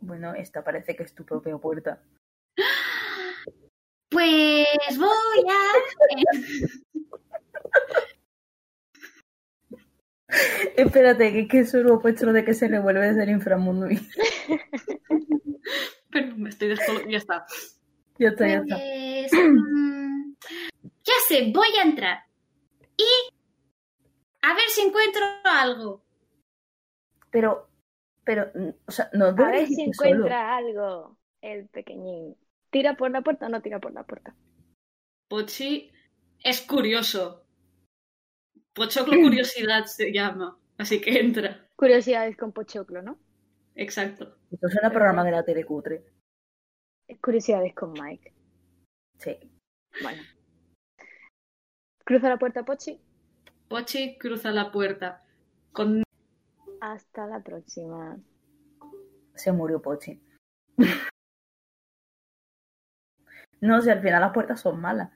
Bueno, 0.01 0.33
esta 0.35 0.63
parece 0.63 0.95
que 0.95 1.03
es 1.03 1.15
tu 1.15 1.25
propia 1.25 1.57
puerta. 1.57 2.01
Pues 4.09 4.97
voy 4.97 5.45
a. 5.49 5.59
Espérate, 10.75 11.33
que, 11.33 11.47
que 11.47 11.59
eso 11.59 11.99
puesto 12.01 12.31
de 12.31 12.45
que 12.45 12.53
se 12.53 12.67
revuelve 12.67 13.07
desde 13.07 13.23
el 13.23 13.29
inframundo. 13.31 13.89
y- 13.89 13.99
Perdón, 16.11 16.41
me 16.41 16.49
estoy 16.49 16.69
descolo... 16.69 17.07
Ya 17.07 17.17
está. 17.17 17.45
ya 18.17 18.29
está, 18.29 18.47
ya 18.47 18.57
está. 18.59 18.75
Pues. 18.75 19.31
mm, 19.33 20.33
ya 21.03 21.13
sé, 21.27 21.51
voy 21.53 21.67
a 21.79 21.83
entrar. 21.83 22.19
Y. 22.97 23.05
A 24.41 24.53
ver 24.53 24.63
si 24.69 24.81
encuentro 24.81 25.23
algo. 25.43 26.03
Pero, 27.31 27.69
pero, 28.23 28.51
o 28.87 28.91
sea, 28.91 29.09
no 29.13 29.25
A 29.25 29.31
ver 29.31 29.67
si 29.67 29.75
solo. 29.75 29.87
encuentra 30.09 30.55
algo 30.57 31.17
el 31.41 31.67
pequeñín. 31.67 32.35
¿Tira 32.71 32.95
por 32.95 33.11
la 33.11 33.21
puerta 33.21 33.47
o 33.47 33.49
no 33.49 33.61
tira 33.61 33.79
por 33.79 33.93
la 33.93 34.03
puerta? 34.03 34.35
Pochi 35.27 35.91
es 36.43 36.61
curioso. 36.61 37.45
Pochoclo 38.73 39.13
curiosidad 39.21 39.85
se 39.85 40.11
llama. 40.11 40.57
Así 40.77 41.01
que 41.01 41.19
entra. 41.19 41.67
Curiosidades 41.75 42.37
con 42.37 42.51
Pochoclo, 42.51 43.01
¿no? 43.01 43.19
Exacto. 43.75 44.37
Esto 44.51 44.69
suena 44.69 44.89
a 44.89 44.91
programa 44.91 45.23
de 45.23 45.31
la 45.31 45.43
telecutre. 45.43 46.05
Curiosidades 47.21 47.73
con 47.73 47.93
Mike. 47.93 48.33
Sí. 49.17 49.37
Bueno. 50.03 50.21
Cruza 52.05 52.29
la 52.29 52.37
puerta, 52.37 52.63
Pochi. 52.63 52.99
Pochi 53.67 54.17
cruza 54.17 54.51
la 54.51 54.71
puerta. 54.71 55.23
Con 55.71 56.03
Hasta 56.81 57.27
la 57.27 57.43
próxima. 57.43 58.17
Se 59.35 59.51
murió 59.51 59.81
Pochi. 59.81 60.21
No 63.61 63.81
sé, 63.81 63.91
al 63.91 64.01
final 64.01 64.21
las 64.21 64.33
puertas 64.33 64.59
son 64.61 64.79
malas. 64.81 65.09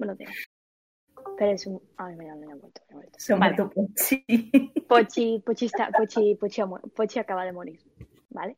Buenos 0.00 0.16
días. 0.16 0.32
Pero 1.36 1.52
es 1.52 1.66
un. 1.66 1.78
Ay, 1.98 2.16
mira, 2.16 2.34
me 2.34 2.46
muerto, 2.46 2.80
me 2.88 2.94
ha 2.94 2.96
muerto. 2.96 3.18
Se 3.18 3.34
ha 3.34 3.36
Vale. 3.36 3.54
muerto 3.54 3.70
Pochi. 3.74 4.24
Pochi, 4.88 5.42
Pochi, 5.44 5.66
está, 5.66 5.90
Pochi, 5.90 6.34
Pochi, 6.36 6.62
Pochi 6.96 7.18
acaba 7.18 7.44
de 7.44 7.52
morir. 7.52 7.78
¿Vale? 8.30 8.56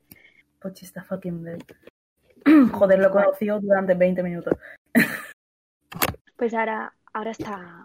Pochi 0.60 0.84
está 0.84 1.02
fucking 1.02 1.42
dead. 1.42 1.60
Joder, 2.72 3.00
lo 3.00 3.10
conoció 3.10 3.58
durante 3.58 3.94
20 3.94 4.22
minutos. 4.22 4.56
Pues 6.36 6.54
ahora, 6.54 6.92
ahora 7.12 7.30
está. 7.30 7.82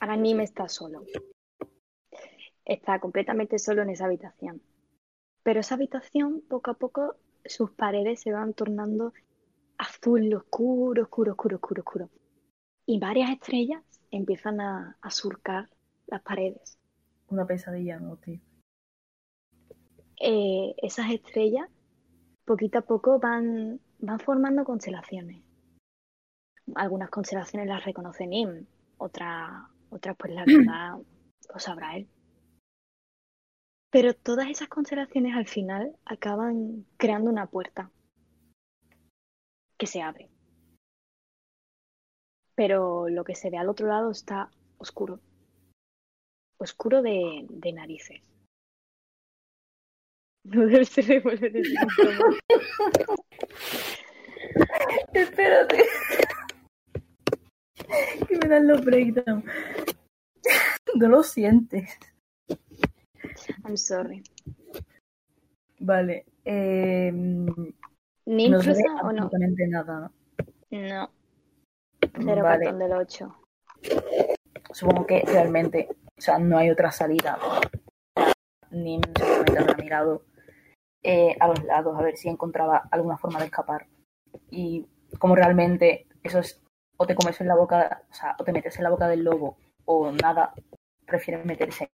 Ahora 0.00 0.16
Nim 0.16 0.40
está 0.40 0.68
solo. 0.68 1.04
Está 2.62 2.98
completamente 2.98 3.58
solo 3.58 3.80
en 3.80 3.88
esa 3.88 4.04
habitación. 4.04 4.60
Pero 5.42 5.60
esa 5.60 5.76
habitación, 5.76 6.42
poco 6.46 6.70
a 6.70 6.74
poco, 6.74 7.16
sus 7.46 7.70
paredes 7.70 8.20
se 8.20 8.32
van 8.32 8.52
tornando 8.52 9.14
azul 9.78 10.34
oscuro, 10.34 11.04
oscuro, 11.04 11.32
oscuro, 11.32 11.56
oscuro, 11.56 11.82
oscuro. 11.82 12.10
Y 12.90 12.98
varias 12.98 13.30
estrellas 13.30 13.82
empiezan 14.10 14.62
a, 14.62 14.96
a 15.02 15.10
surcar 15.10 15.68
las 16.06 16.22
paredes. 16.22 16.78
Una 17.28 17.46
pesadilla, 17.46 18.00
no, 18.00 18.16
tío. 18.16 18.40
Eh, 20.18 20.74
esas 20.78 21.10
estrellas, 21.10 21.68
poquito 22.46 22.78
a 22.78 22.80
poco, 22.80 23.18
van, 23.18 23.78
van 23.98 24.18
formando 24.18 24.64
constelaciones. 24.64 25.42
Algunas 26.76 27.10
constelaciones 27.10 27.68
las 27.68 27.84
reconoce 27.84 28.26
Nim, 28.26 28.64
otras, 28.96 29.50
otras 29.90 30.16
pues 30.16 30.32
la 30.32 30.44
verdad 30.46 30.96
lo 31.52 31.58
sabrá 31.58 31.94
él. 31.94 32.08
Pero 33.90 34.14
todas 34.14 34.48
esas 34.48 34.68
constelaciones 34.68 35.36
al 35.36 35.46
final 35.46 35.94
acaban 36.06 36.86
creando 36.96 37.30
una 37.30 37.48
puerta 37.48 37.90
que 39.76 39.86
se 39.86 40.00
abre. 40.00 40.30
Pero 42.58 43.08
lo 43.08 43.22
que 43.22 43.36
se 43.36 43.50
ve 43.50 43.56
al 43.56 43.68
otro 43.68 43.86
lado 43.86 44.10
está 44.10 44.50
oscuro. 44.78 45.20
Oscuro 46.58 47.02
de, 47.02 47.46
de 47.48 47.72
narices. 47.72 48.20
No 50.42 50.66
debe 50.66 50.84
ser 50.84 51.04
de 51.04 51.20
volver. 51.20 51.52
Espérate. 55.12 55.84
que 58.26 58.38
me 58.38 58.48
dan 58.48 58.66
los 58.66 58.84
breakdown. 58.84 59.44
No 60.96 61.08
lo 61.08 61.22
sientes. 61.22 61.96
I'm 63.64 63.76
sorry. 63.76 64.24
Vale. 65.78 66.24
Eh, 66.44 67.12
¿Nim 67.12 68.50
no 68.50 68.58
o 68.58 69.12
no? 69.12 69.30
nada, 69.68 70.10
¿no? 70.70 71.17
Cero 72.14 72.42
Vale. 72.42 72.64
cartón 72.64 72.78
del 72.78 72.92
8. 72.92 73.36
Supongo 74.72 75.06
que 75.06 75.22
realmente, 75.26 75.88
o 75.90 76.20
sea, 76.20 76.38
no 76.38 76.58
hay 76.58 76.70
otra 76.70 76.90
salida. 76.90 77.38
Nim 78.70 79.00
seguramente 79.16 79.58
habrá 79.58 79.76
mirado 79.76 80.22
eh, 81.02 81.36
a 81.40 81.48
los 81.48 81.64
lados 81.64 81.98
a 81.98 82.02
ver 82.02 82.16
si 82.16 82.28
encontraba 82.28 82.88
alguna 82.90 83.16
forma 83.16 83.38
de 83.38 83.46
escapar. 83.46 83.86
Y 84.50 84.86
como 85.18 85.34
realmente 85.34 86.06
eso 86.22 86.40
es 86.40 86.62
o 86.98 87.06
te 87.06 87.14
comes 87.14 87.40
en 87.40 87.48
la 87.48 87.54
boca, 87.54 88.02
o 88.10 88.14
sea, 88.14 88.36
o 88.38 88.44
te 88.44 88.52
metes 88.52 88.76
en 88.76 88.84
la 88.84 88.90
boca 88.90 89.08
del 89.08 89.22
lobo 89.22 89.56
o 89.84 90.10
nada, 90.10 90.52
prefiere 91.06 91.44
meterse 91.44 91.88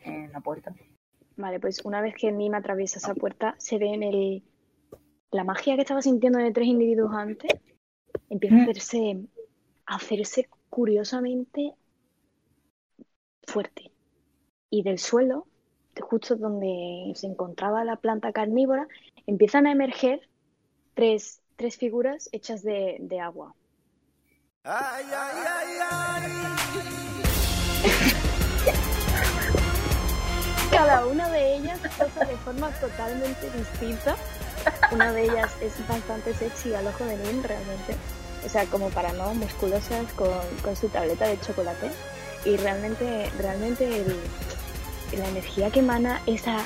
en 0.00 0.32
la 0.32 0.40
puerta. 0.40 0.72
Vale, 1.36 1.58
pues 1.60 1.84
una 1.84 2.00
vez 2.00 2.14
que 2.14 2.30
Nim 2.30 2.54
atraviesa 2.54 2.98
esa 2.98 3.14
puerta, 3.14 3.54
se 3.58 3.78
ve 3.78 3.92
en 3.92 4.02
el. 4.02 4.42
La 5.30 5.44
magia 5.44 5.76
que 5.76 5.82
estaba 5.82 6.02
sintiendo 6.02 6.38
de 6.38 6.52
tres 6.52 6.68
individuos 6.68 7.12
antes 7.14 7.50
empieza 8.30 8.56
a 8.56 8.58
Mm. 8.58 8.62
hacerse. 8.62 9.16
a 9.86 9.96
hacerse 9.96 10.48
curiosamente 10.70 11.74
fuerte. 13.46 13.90
Y 14.70 14.82
del 14.84 14.98
suelo, 14.98 15.46
de 15.94 16.02
justo 16.02 16.36
donde 16.36 17.12
se 17.16 17.26
encontraba 17.26 17.84
la 17.84 17.96
planta 17.96 18.32
carnívora, 18.32 18.86
empiezan 19.26 19.66
a 19.66 19.72
emerger 19.72 20.28
tres, 20.94 21.40
tres 21.56 21.76
figuras 21.76 22.28
hechas 22.32 22.62
de, 22.62 22.96
de 23.00 23.20
agua. 23.20 23.54
Cada 30.70 31.06
una 31.06 31.28
de 31.28 31.56
ellas 31.56 31.78
posa 31.98 32.24
de 32.24 32.36
forma 32.38 32.70
totalmente 32.80 33.50
distinta. 33.50 34.16
Una 34.90 35.12
de 35.12 35.24
ellas 35.24 35.52
es 35.60 35.72
bastante 35.88 36.34
sexy 36.34 36.74
al 36.74 36.86
ojo 36.86 37.04
de 37.04 37.16
Nim, 37.16 37.42
realmente. 37.42 37.96
O 38.44 38.48
sea, 38.48 38.66
como 38.66 38.90
para 38.90 39.12
no, 39.12 39.34
musculosas 39.34 40.12
con, 40.14 40.28
con 40.62 40.76
su 40.76 40.88
tableta 40.88 41.26
de 41.26 41.40
chocolate. 41.40 41.90
Y 42.44 42.56
realmente, 42.56 43.30
realmente 43.38 44.04
la 45.16 45.28
energía 45.28 45.70
que 45.70 45.80
emana 45.80 46.20
esa, 46.26 46.58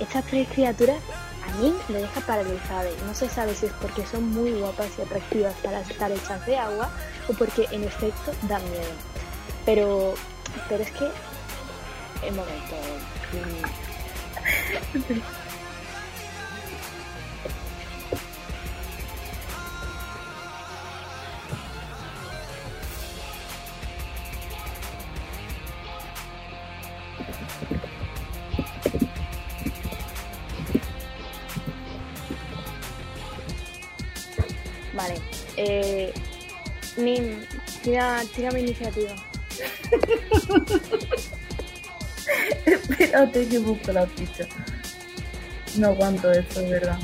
estas 0.00 0.24
tres 0.26 0.48
criaturas 0.48 0.98
a 1.44 1.50
Nim 1.60 1.74
le 1.88 2.02
deja 2.02 2.20
paralizada. 2.20 2.88
No 3.06 3.14
se 3.14 3.28
sabe 3.28 3.54
si 3.54 3.66
es 3.66 3.72
porque 3.80 4.06
son 4.06 4.30
muy 4.30 4.52
guapas 4.52 4.88
y 4.98 5.02
atractivas 5.02 5.54
para 5.62 5.80
estar 5.80 6.12
hechas 6.12 6.44
de 6.46 6.56
agua 6.56 6.90
o 7.28 7.32
porque 7.32 7.66
en 7.70 7.84
efecto 7.84 8.32
dan 8.48 8.62
miedo. 8.70 8.92
Pero, 9.64 10.14
pero 10.68 10.82
es 10.82 10.90
que 10.92 11.08
el 12.26 12.34
momento. 12.34 12.76
mm, 13.32 15.41
Eh, 35.64 36.12
Nim, 36.96 37.40
tira, 37.82 38.22
tírame 38.34 38.60
iniciativa. 38.60 39.14
Espérate 42.66 43.48
que 43.48 43.58
busco 43.58 43.92
la 43.92 44.06
ficha. 44.08 44.46
No 45.76 45.86
aguanto 45.88 46.30
esto, 46.32 46.60
es 46.60 46.70
verdad. 46.70 46.98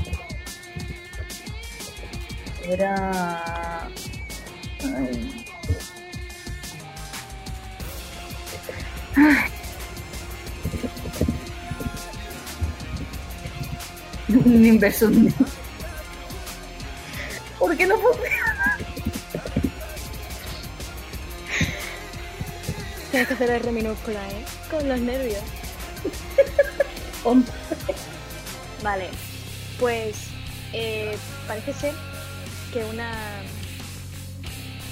Era... 2.64 3.88
Ay. 4.82 5.44
Un 14.28 14.64
inverso. 14.66 15.10
¿Por 17.58 17.76
qué 17.76 17.86
no 17.86 17.98
funciona? 17.98 18.78
Tienes 23.10 23.28
que 23.28 23.34
hacer 23.34 23.50
R 23.50 23.72
minúscula, 23.72 24.20
¿eh? 24.28 24.44
Con 24.70 24.88
los 24.88 25.00
nervios. 25.00 25.42
Vale. 28.82 29.08
Pues 29.80 30.16
eh, 30.72 31.16
parece 31.46 31.72
ser 31.72 31.94
que 32.72 32.84
una 32.84 33.12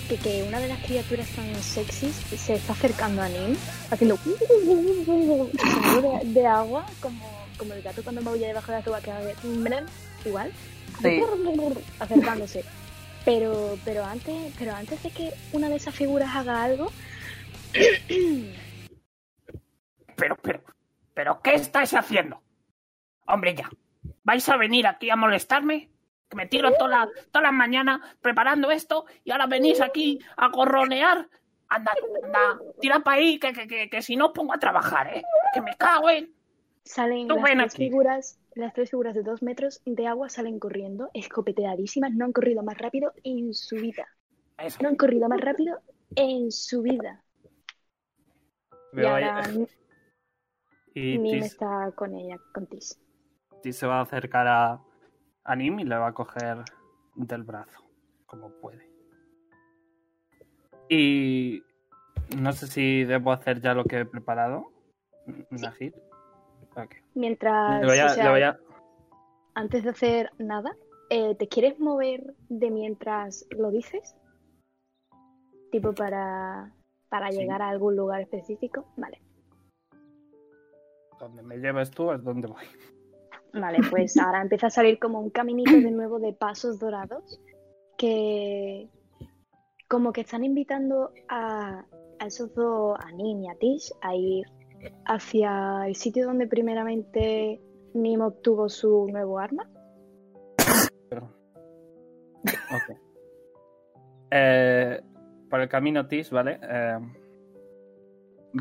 que, 0.09 0.17
que 0.17 0.45
una 0.45 0.61
de 0.61 0.69
las 0.69 0.83
criaturas 0.85 1.29
tan 1.31 1.53
sexys 1.63 2.15
se 2.39 2.55
está 2.55 2.73
acercando 2.73 3.23
a 3.23 3.29
Nim, 3.29 3.57
haciendo 3.91 4.19
de 6.25 6.47
agua, 6.47 6.87
como, 7.01 7.46
como 7.57 7.75
el 7.75 7.83
gato 7.83 8.03
cuando 8.03 8.23
maulla 8.23 8.49
debajo 8.49 8.73
de 8.73 8.79
la 8.79 8.85
tuba 8.85 9.01
que 9.01 9.11
hace 9.11 9.35
igual, 10.25 10.53
Sí. 11.03 11.21
acercándose. 12.01 12.65
Pero, 13.25 13.77
pero 13.85 14.05
antes, 14.05 14.55
pero 14.59 14.73
antes 14.73 15.03
de 15.03 15.11
que 15.11 15.33
una 15.53 15.69
de 15.69 15.77
esas 15.77 15.95
figuras 15.95 16.35
haga 16.35 16.63
algo, 16.63 16.91
Pero, 20.17 20.37
pero, 20.37 20.63
pero, 21.15 21.41
¿qué 21.43 21.55
estáis 21.55 21.93
haciendo? 21.95 22.41
Hombre, 23.27 23.55
ya. 23.55 23.69
¿Vais 24.25 24.49
a 24.49 24.57
venir 24.57 24.87
aquí 24.87 25.11
a 25.11 25.17
molestarme? 25.17 25.91
Que 26.29 26.37
me 26.37 26.47
tiro 26.47 26.73
toda 26.73 26.89
la, 26.89 27.09
toda 27.31 27.43
la 27.43 27.53
mañana 27.53 28.01
preparando 28.21 28.71
esto 28.71 29.05
y 29.25 29.31
ahora 29.31 29.47
venís 29.47 29.81
aquí 29.81 30.19
a 30.37 30.49
gorronear. 30.49 31.29
Anda, 31.69 31.93
anda, 32.25 32.59
tira 32.81 33.01
para 33.01 33.19
ahí, 33.19 33.39
que, 33.39 33.53
que, 33.53 33.67
que, 33.67 33.91
que 33.91 34.03
si 34.03 34.17
no 34.17 34.33
pongo 34.33 34.55
a 34.55 34.59
trabajar, 34.59 35.15
¿eh? 35.15 35.23
Que 35.53 35.61
me 35.61 35.77
cago 35.77 36.09
en... 36.11 36.33
Salen 36.87 37.27
las 37.27 37.43
tres 37.43 37.75
aquí. 37.75 37.89
figuras, 37.89 38.39
las 38.55 38.73
tres 38.73 38.91
figuras 38.91 39.15
de 39.17 39.25
dos 39.25 39.43
metros 39.43 39.83
de 39.85 40.07
agua 40.07 40.29
salen 40.29 40.61
corriendo, 40.61 41.11
escopeteadísimas, 41.15 42.13
no 42.15 42.27
han 42.27 42.33
corrido 42.33 42.63
más 42.63 42.79
rápido 42.79 43.13
en 43.25 43.53
su 43.55 43.75
vida. 43.75 44.07
Eso. 44.57 44.79
No 44.81 44.91
han 44.91 44.97
corrido 44.97 45.29
más 45.29 45.41
rápido 45.41 45.81
en 46.15 46.53
su 46.53 46.83
vida. 46.83 47.25
Y 48.93 48.97
Veo 48.99 49.09
ahora 49.09 49.43
y 50.95 51.19
Nim 51.19 51.41
Tis, 51.41 51.47
está 51.47 51.91
con 51.97 52.15
ella, 52.15 52.39
con 52.55 52.69
Tis. 52.69 53.01
Tis 53.63 53.77
se 53.77 53.87
va 53.89 53.99
a 53.99 54.03
acercar 54.03 54.47
a, 54.47 54.81
a 55.43 55.57
Nim 55.57 55.81
y 55.81 55.85
le 55.85 55.97
va 55.97 56.07
a 56.07 56.15
coger 56.15 56.59
del 57.17 57.43
brazo, 57.43 57.83
como 58.27 58.51
puede. 58.61 58.89
Y 60.89 61.65
no 62.39 62.53
sé 62.53 62.69
si 62.69 63.03
debo 63.03 63.33
hacer 63.33 63.61
ya 63.61 63.75
lo 63.75 63.85
que 63.85 63.99
he 63.99 64.05
preparado. 64.07 64.71
Ok. 65.51 66.06
Mientras, 67.17 67.83
o 67.83 67.89
sea, 68.15 68.59
antes 69.55 69.85
de 69.85 69.91
hacer 69.91 70.31
nada, 70.39 70.77
eh, 71.09 71.35
¿te 71.35 71.49
quieres 71.49 71.81
mover 71.81 72.35
de 72.51 72.71
mientras 72.71 73.47
lo 73.57 73.71
dices? 73.71 74.15
Tipo 75.73 75.95
para, 75.95 76.75
para 77.09 77.33
Sí. 77.33 77.39
llegar 77.39 77.63
a 77.63 77.71
algún 77.71 77.97
lugar 77.97 78.21
específico. 78.21 78.85
Vale. 78.99 79.23
Donde 81.19 81.43
me 81.43 81.57
lleves 81.57 81.91
tú 81.91 82.13
es 82.13 82.23
donde 82.23 82.49
voy. 82.49 82.65
Vale, 83.55 83.79
pues 83.89 84.15
ahora 84.19 84.43
empieza 84.43 84.67
a 84.67 84.71
salir 84.71 84.99
como 84.99 85.19
un 85.19 85.31
caminito 85.31 85.73
de 85.73 85.91
nuevo 85.91 86.19
de 86.19 86.35
pasos 86.35 86.79
dorados 86.79 87.41
que 87.97 88.91
como 89.89 90.13
que 90.13 90.21
están 90.21 90.45
invitando 90.45 91.13
a, 91.29 91.83
a 92.19 92.27
esos 92.27 92.55
dos, 92.55 92.99
a 93.03 93.11
Nim 93.13 93.43
y 93.43 93.49
a 93.49 93.55
Tish, 93.55 93.91
a 94.03 94.15
ir 94.15 94.45
hacia 95.05 95.87
el 95.87 95.95
sitio 95.95 96.27
donde 96.27 96.47
primeramente 96.47 97.61
Nim 97.95 98.21
obtuvo 98.21 98.69
su 98.69 99.07
nuevo 99.11 99.39
arma. 99.39 99.69
Pero... 101.09 101.31
Ok. 102.45 102.97
Eh, 104.31 105.01
por 105.49 105.61
el 105.61 105.69
camino 105.69 106.07
Tis, 106.07 106.31
¿vale? 106.31 106.59
Eh, 106.63 106.99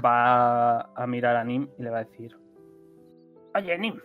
va 0.03 0.81
a 0.81 1.07
mirar 1.07 1.35
a 1.35 1.43
Nim 1.43 1.67
y 1.77 1.83
le 1.83 1.89
va 1.89 1.99
a 1.99 2.03
decir... 2.03 2.37
Oye, 3.55 3.77
Nim, 3.77 3.99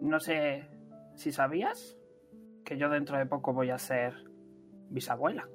no 0.00 0.20
sé 0.20 0.68
si 1.14 1.32
sabías 1.32 1.96
que 2.64 2.76
yo 2.76 2.88
dentro 2.88 3.18
de 3.18 3.26
poco 3.26 3.52
voy 3.52 3.70
a 3.70 3.78
ser 3.78 4.14
bisabuela. 4.88 5.48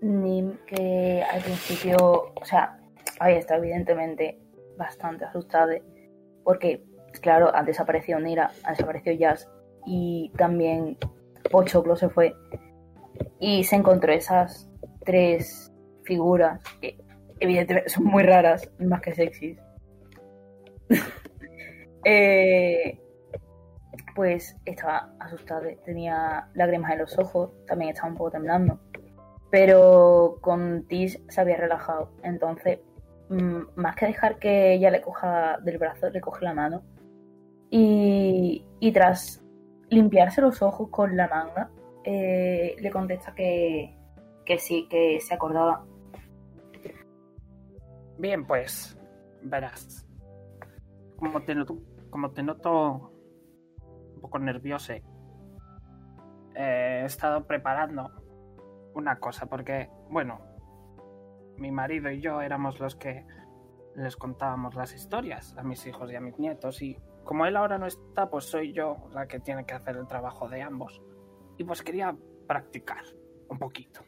Nim, 0.00 0.58
que 0.66 1.22
al 1.22 1.40
principio, 1.40 1.96
o 2.34 2.44
sea, 2.44 2.83
había 3.20 3.38
estado 3.38 3.62
evidentemente 3.62 4.38
bastante 4.76 5.24
asustada 5.24 5.74
porque, 6.42 6.84
claro, 7.20 7.54
ha 7.54 7.62
desaparecido 7.62 8.20
Nira, 8.20 8.50
ha 8.64 8.70
desaparecido 8.70 9.16
Jazz 9.16 9.48
y 9.86 10.32
también 10.36 10.98
Pochoclo 11.50 11.96
se 11.96 12.08
fue 12.08 12.34
y 13.38 13.64
se 13.64 13.76
encontró 13.76 14.12
esas 14.12 14.70
tres 15.04 15.72
figuras 16.04 16.60
que 16.80 16.98
evidentemente 17.40 17.88
son 17.90 18.04
muy 18.04 18.22
raras, 18.22 18.70
más 18.78 19.00
que 19.00 19.14
sexys. 19.14 19.58
Eh, 22.06 23.00
pues 24.14 24.54
estaba 24.66 25.14
asustada, 25.18 25.62
tenía 25.86 26.50
lágrimas 26.52 26.92
en 26.92 26.98
los 26.98 27.18
ojos, 27.18 27.52
también 27.66 27.92
estaba 27.92 28.08
un 28.08 28.18
poco 28.18 28.32
temblando. 28.32 28.78
Pero 29.50 30.36
con 30.42 30.86
Tis 30.86 31.18
se 31.28 31.40
había 31.40 31.56
relajado. 31.56 32.10
Entonces, 32.22 32.80
más 33.28 33.96
que 33.96 34.06
dejar 34.06 34.38
que 34.38 34.74
ella 34.74 34.90
le 34.90 35.00
coja 35.00 35.58
del 35.58 35.78
brazo, 35.78 36.10
le 36.10 36.20
coge 36.20 36.44
la 36.44 36.54
mano. 36.54 36.82
Y, 37.70 38.64
y 38.80 38.92
tras 38.92 39.44
limpiarse 39.88 40.40
los 40.40 40.62
ojos 40.62 40.88
con 40.90 41.16
la 41.16 41.28
manga, 41.28 41.70
eh, 42.04 42.76
le 42.78 42.90
contesta 42.90 43.34
que, 43.34 43.96
que 44.44 44.58
sí, 44.58 44.86
que 44.88 45.18
se 45.20 45.34
acordaba. 45.34 45.84
Bien, 48.18 48.46
pues, 48.46 48.96
verás. 49.42 50.06
Como 51.16 51.42
te 51.42 51.54
noto, 51.54 51.78
como 52.10 52.30
te 52.30 52.42
noto 52.42 53.12
un 54.14 54.20
poco 54.20 54.38
nervioso, 54.38 54.92
eh, 54.92 55.02
he 56.54 57.04
estado 57.04 57.46
preparando 57.46 58.10
una 58.94 59.18
cosa, 59.18 59.46
porque, 59.46 59.90
bueno, 60.10 60.40
mi 61.56 61.70
marido 61.70 62.10
y 62.10 62.20
yo 62.20 62.40
éramos 62.40 62.80
los 62.80 62.96
que 62.96 63.26
les 63.96 64.16
contábamos 64.16 64.74
las 64.74 64.94
historias 64.94 65.56
a 65.56 65.62
mis 65.62 65.86
hijos 65.86 66.10
y 66.10 66.16
a 66.16 66.20
mis 66.20 66.38
nietos, 66.38 66.82
y 66.82 66.98
como 67.24 67.46
él 67.46 67.56
ahora 67.56 67.78
no 67.78 67.86
está, 67.86 68.28
pues 68.28 68.44
soy 68.44 68.72
yo 68.72 69.08
la 69.12 69.26
que 69.26 69.40
tiene 69.40 69.64
que 69.64 69.74
hacer 69.74 69.96
el 69.96 70.06
trabajo 70.06 70.48
de 70.48 70.62
ambos. 70.62 71.00
Y 71.56 71.64
pues 71.64 71.82
quería 71.82 72.14
practicar 72.46 73.02
un 73.48 73.58
poquito. 73.58 74.00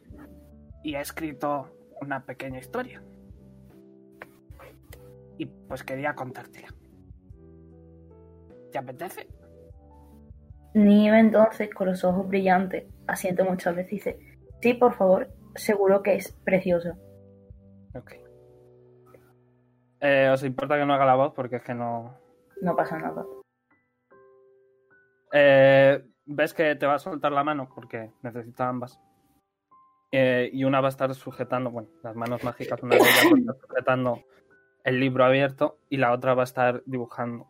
Y 0.82 0.94
he 0.94 1.00
escrito 1.00 1.70
una 2.00 2.24
pequeña 2.24 2.58
historia. 2.58 3.02
Y 5.38 5.46
pues 5.46 5.82
quería 5.82 6.14
contártela. 6.14 6.68
¿Te 8.70 8.78
apetece? 8.78 9.28
Nieve 10.74 11.20
entonces, 11.20 11.72
con 11.72 11.88
los 11.88 12.04
ojos 12.04 12.28
brillantes, 12.28 12.84
asiente 13.06 13.42
muchas 13.44 13.74
veces 13.74 13.90
dice, 13.90 14.18
sí, 14.60 14.74
por 14.74 14.92
favor, 14.94 15.30
seguro 15.54 16.02
que 16.02 16.16
es 16.16 16.32
precioso. 16.44 16.96
Ok. 17.98 18.12
Eh, 20.00 20.30
¿Os 20.32 20.42
importa 20.44 20.76
que 20.76 20.84
no 20.84 20.94
haga 20.94 21.06
la 21.06 21.14
voz? 21.14 21.32
Porque 21.34 21.56
es 21.56 21.62
que 21.62 21.74
no... 21.74 22.18
No 22.60 22.76
pasa 22.76 22.98
nada. 22.98 23.24
Eh, 25.32 26.04
ves 26.26 26.54
que 26.54 26.74
te 26.76 26.86
va 26.86 26.94
a 26.94 26.98
soltar 26.98 27.32
la 27.32 27.44
mano 27.44 27.68
porque 27.74 28.12
necesita 28.22 28.68
ambas. 28.68 29.00
Eh, 30.12 30.50
y 30.52 30.64
una 30.64 30.80
va 30.80 30.88
a 30.88 30.90
estar 30.90 31.14
sujetando, 31.14 31.70
bueno, 31.70 31.88
las 32.02 32.14
manos 32.14 32.42
mágicas, 32.44 32.82
una 32.82 32.96
de 32.96 33.02
ellas 33.02 33.24
va 33.24 33.36
a 33.36 33.38
estar 33.38 33.56
sujetando 33.68 34.22
el 34.84 35.00
libro 35.00 35.24
abierto 35.24 35.78
y 35.90 35.96
la 35.96 36.12
otra 36.12 36.34
va 36.34 36.42
a 36.42 36.44
estar 36.44 36.82
dibujando. 36.86 37.48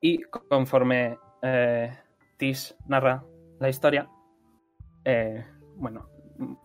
Y 0.00 0.22
conforme 0.22 1.18
eh, 1.42 1.98
Tis 2.36 2.76
narra 2.86 3.24
la 3.58 3.68
historia, 3.68 4.08
eh, 5.04 5.44
bueno, 5.76 6.10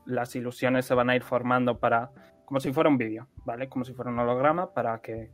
las 0.05 0.35
ilusiones 0.35 0.85
se 0.85 0.93
van 0.95 1.09
a 1.09 1.15
ir 1.15 1.23
formando 1.23 1.79
para, 1.79 2.11
como 2.51 2.59
si 2.59 2.73
fuera 2.73 2.89
un 2.89 2.97
vídeo, 2.97 3.29
¿vale? 3.45 3.69
Como 3.69 3.85
si 3.85 3.93
fuera 3.93 4.11
un 4.11 4.19
holograma 4.19 4.73
para 4.73 4.99
que 4.99 5.31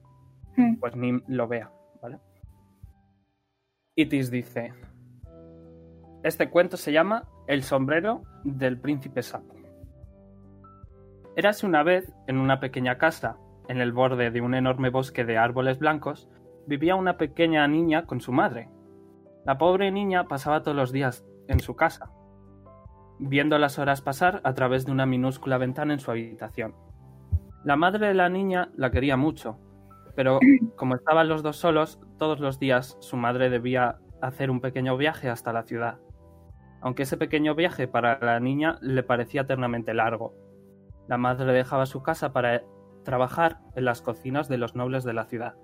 Hmm. 0.55 0.75
pues 0.75 0.95
Nim 0.95 1.23
lo 1.27 1.47
vea, 1.47 1.71
¿vale? 1.99 2.19
Y 3.95 4.05
Tis 4.05 4.29
dice, 4.29 4.71
este 6.21 6.51
cuento 6.51 6.77
se 6.77 6.91
llama 6.91 7.27
El 7.47 7.63
sombrero 7.63 8.21
del 8.43 8.79
príncipe 8.79 9.23
sapo. 9.23 9.55
Érase 11.35 11.65
una 11.65 11.81
vez, 11.81 12.13
en 12.27 12.37
una 12.37 12.59
pequeña 12.59 12.99
casa, 12.99 13.37
en 13.67 13.81
el 13.81 13.93
borde 13.93 14.29
de 14.29 14.41
un 14.41 14.53
enorme 14.53 14.91
bosque 14.91 15.25
de 15.25 15.39
árboles 15.39 15.79
blancos, 15.79 16.29
vivía 16.67 16.95
una 16.95 17.17
pequeña 17.17 17.67
niña 17.67 18.05
con 18.05 18.21
su 18.21 18.31
madre. 18.31 18.69
La 19.43 19.57
pobre 19.57 19.91
niña 19.91 20.27
pasaba 20.27 20.61
todos 20.61 20.77
los 20.77 20.91
días 20.91 21.25
en 21.47 21.61
su 21.61 21.75
casa, 21.75 22.11
viendo 23.17 23.57
las 23.57 23.79
horas 23.79 24.03
pasar 24.03 24.39
a 24.43 24.53
través 24.53 24.85
de 24.85 24.91
una 24.91 25.07
minúscula 25.07 25.57
ventana 25.57 25.93
en 25.93 25.99
su 25.99 26.11
habitación. 26.11 26.75
La 27.67 27.75
madre 27.75 28.07
de 28.07 28.13
la 28.13 28.29
niña 28.29 28.69
la 28.77 28.91
quería 28.91 29.17
mucho, 29.17 29.59
pero 30.15 30.39
como 30.77 30.95
estaban 30.95 31.27
los 31.27 31.43
dos 31.43 31.57
solos, 31.57 31.99
todos 32.17 32.39
los 32.39 32.59
días 32.59 32.95
su 33.01 33.17
madre 33.17 33.49
debía 33.49 33.97
hacer 34.21 34.49
un 34.49 34.61
pequeño 34.61 34.95
viaje 34.95 35.29
hasta 35.29 35.51
la 35.51 35.63
ciudad. 35.63 35.99
Aunque 36.79 37.03
ese 37.03 37.17
pequeño 37.17 37.55
viaje 37.55 37.89
para 37.89 38.19
la 38.19 38.39
niña 38.39 38.77
le 38.79 39.03
parecía 39.03 39.41
eternamente 39.41 39.93
largo. 39.93 40.33
La 41.09 41.17
madre 41.17 41.51
dejaba 41.51 41.85
su 41.85 42.01
casa 42.01 42.31
para 42.31 42.63
trabajar 43.03 43.59
en 43.75 43.83
las 43.83 44.01
cocinas 44.01 44.47
de 44.47 44.59
los 44.59 44.73
nobles 44.73 45.03
de 45.03 45.11
la 45.11 45.25
ciudad. 45.25 45.55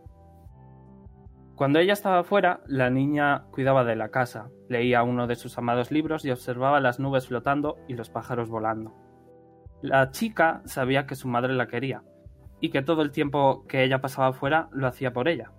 Cuando 1.55 1.79
ella 1.79 1.93
estaba 1.93 2.25
fuera, 2.25 2.63
la 2.67 2.89
niña 2.89 3.45
cuidaba 3.51 3.85
de 3.85 3.95
la 3.95 4.09
casa, 4.09 4.49
leía 4.67 5.03
uno 5.03 5.25
de 5.25 5.37
sus 5.37 5.57
amados 5.57 5.89
libros 5.89 6.25
y 6.25 6.31
observaba 6.31 6.81
las 6.81 6.99
nubes 6.99 7.27
flotando 7.29 7.77
y 7.87 7.93
los 7.93 8.09
pájaros 8.09 8.49
volando. 8.49 9.02
La 9.83 10.11
chica 10.11 10.61
sabía 10.63 11.05
que 11.05 11.15
su 11.15 11.27
madre 11.27 11.53
la 11.53 11.67
quería, 11.67 12.03
y 12.61 12.69
que 12.69 12.81
todo 12.81 13.01
el 13.01 13.11
tiempo 13.11 13.65
que 13.67 13.83
ella 13.83 13.99
pasaba 13.99 14.31
fuera 14.31 14.69
lo 14.71 14.87
hacía 14.87 15.11
por 15.11 15.27
ella, 15.27 15.51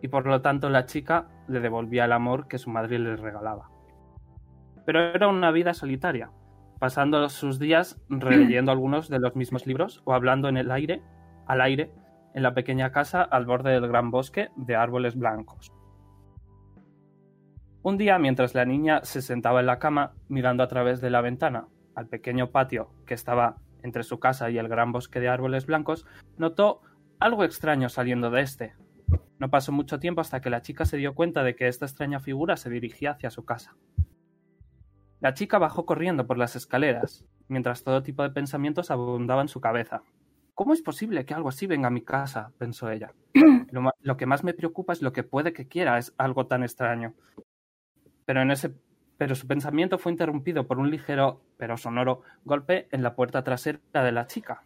y 0.00 0.06
por 0.06 0.26
lo 0.26 0.40
tanto 0.42 0.70
la 0.70 0.86
chica 0.86 1.26
le 1.48 1.58
devolvía 1.58 2.04
el 2.04 2.12
amor 2.12 2.46
que 2.46 2.58
su 2.58 2.70
madre 2.70 3.00
le 3.00 3.16
regalaba. 3.16 3.70
Pero 4.86 5.00
era 5.00 5.26
una 5.26 5.50
vida 5.50 5.74
solitaria, 5.74 6.30
pasando 6.78 7.28
sus 7.28 7.58
días 7.58 8.00
releyendo 8.08 8.70
algunos 8.70 9.08
de 9.08 9.18
los 9.18 9.34
mismos 9.34 9.66
libros 9.66 10.02
o 10.04 10.14
hablando 10.14 10.48
en 10.48 10.56
el 10.56 10.70
aire, 10.70 11.02
al 11.48 11.60
aire, 11.60 11.90
en 12.32 12.44
la 12.44 12.54
pequeña 12.54 12.92
casa 12.92 13.22
al 13.22 13.44
borde 13.44 13.72
del 13.72 13.88
gran 13.88 14.12
bosque 14.12 14.50
de 14.54 14.76
árboles 14.76 15.16
blancos. 15.16 15.72
Un 17.82 17.98
día, 17.98 18.20
mientras 18.20 18.54
la 18.54 18.66
niña 18.66 19.00
se 19.02 19.20
sentaba 19.20 19.58
en 19.58 19.66
la 19.66 19.80
cama 19.80 20.12
mirando 20.28 20.62
a 20.62 20.68
través 20.68 21.00
de 21.00 21.10
la 21.10 21.22
ventana 21.22 21.66
al 21.96 22.06
pequeño 22.06 22.50
patio 22.50 22.90
que 23.06 23.14
estaba 23.14 23.56
entre 23.84 24.02
su 24.02 24.18
casa 24.18 24.50
y 24.50 24.58
el 24.58 24.66
gran 24.66 24.90
bosque 24.90 25.20
de 25.20 25.28
árboles 25.28 25.66
blancos, 25.66 26.06
notó 26.38 26.80
algo 27.20 27.44
extraño 27.44 27.88
saliendo 27.88 28.30
de 28.30 28.40
este. 28.40 28.74
No 29.38 29.50
pasó 29.50 29.70
mucho 29.70 30.00
tiempo 30.00 30.22
hasta 30.22 30.40
que 30.40 30.50
la 30.50 30.62
chica 30.62 30.86
se 30.86 30.96
dio 30.96 31.14
cuenta 31.14 31.44
de 31.44 31.54
que 31.54 31.68
esta 31.68 31.84
extraña 31.84 32.18
figura 32.18 32.56
se 32.56 32.70
dirigía 32.70 33.12
hacia 33.12 33.30
su 33.30 33.44
casa. 33.44 33.76
La 35.20 35.34
chica 35.34 35.58
bajó 35.58 35.86
corriendo 35.86 36.26
por 36.26 36.38
las 36.38 36.56
escaleras, 36.56 37.24
mientras 37.46 37.84
todo 37.84 38.02
tipo 38.02 38.22
de 38.22 38.30
pensamientos 38.30 38.90
abundaban 38.90 39.44
en 39.44 39.48
su 39.48 39.60
cabeza. 39.60 40.02
¿Cómo 40.54 40.72
es 40.72 40.82
posible 40.82 41.26
que 41.26 41.34
algo 41.34 41.50
así 41.50 41.66
venga 41.66 41.88
a 41.88 41.90
mi 41.90 42.02
casa? 42.02 42.52
pensó 42.58 42.90
ella. 42.90 43.12
Lo, 43.70 43.90
lo 44.00 44.16
que 44.16 44.26
más 44.26 44.44
me 44.44 44.54
preocupa 44.54 44.92
es 44.92 45.02
lo 45.02 45.12
que 45.12 45.24
puede 45.24 45.52
que 45.52 45.66
quiera 45.66 45.98
es 45.98 46.14
algo 46.16 46.46
tan 46.46 46.62
extraño. 46.62 47.14
Pero 48.24 48.40
en 48.40 48.52
ese 48.52 48.72
pero 49.16 49.34
su 49.34 49.46
pensamiento 49.46 49.98
fue 49.98 50.12
interrumpido 50.12 50.66
por 50.66 50.78
un 50.78 50.90
ligero 50.90 51.40
pero 51.56 51.76
sonoro 51.76 52.22
golpe 52.44 52.88
en 52.90 53.02
la 53.02 53.14
puerta 53.14 53.44
trasera 53.44 53.80
de 53.92 54.12
la 54.12 54.26
chica. 54.26 54.64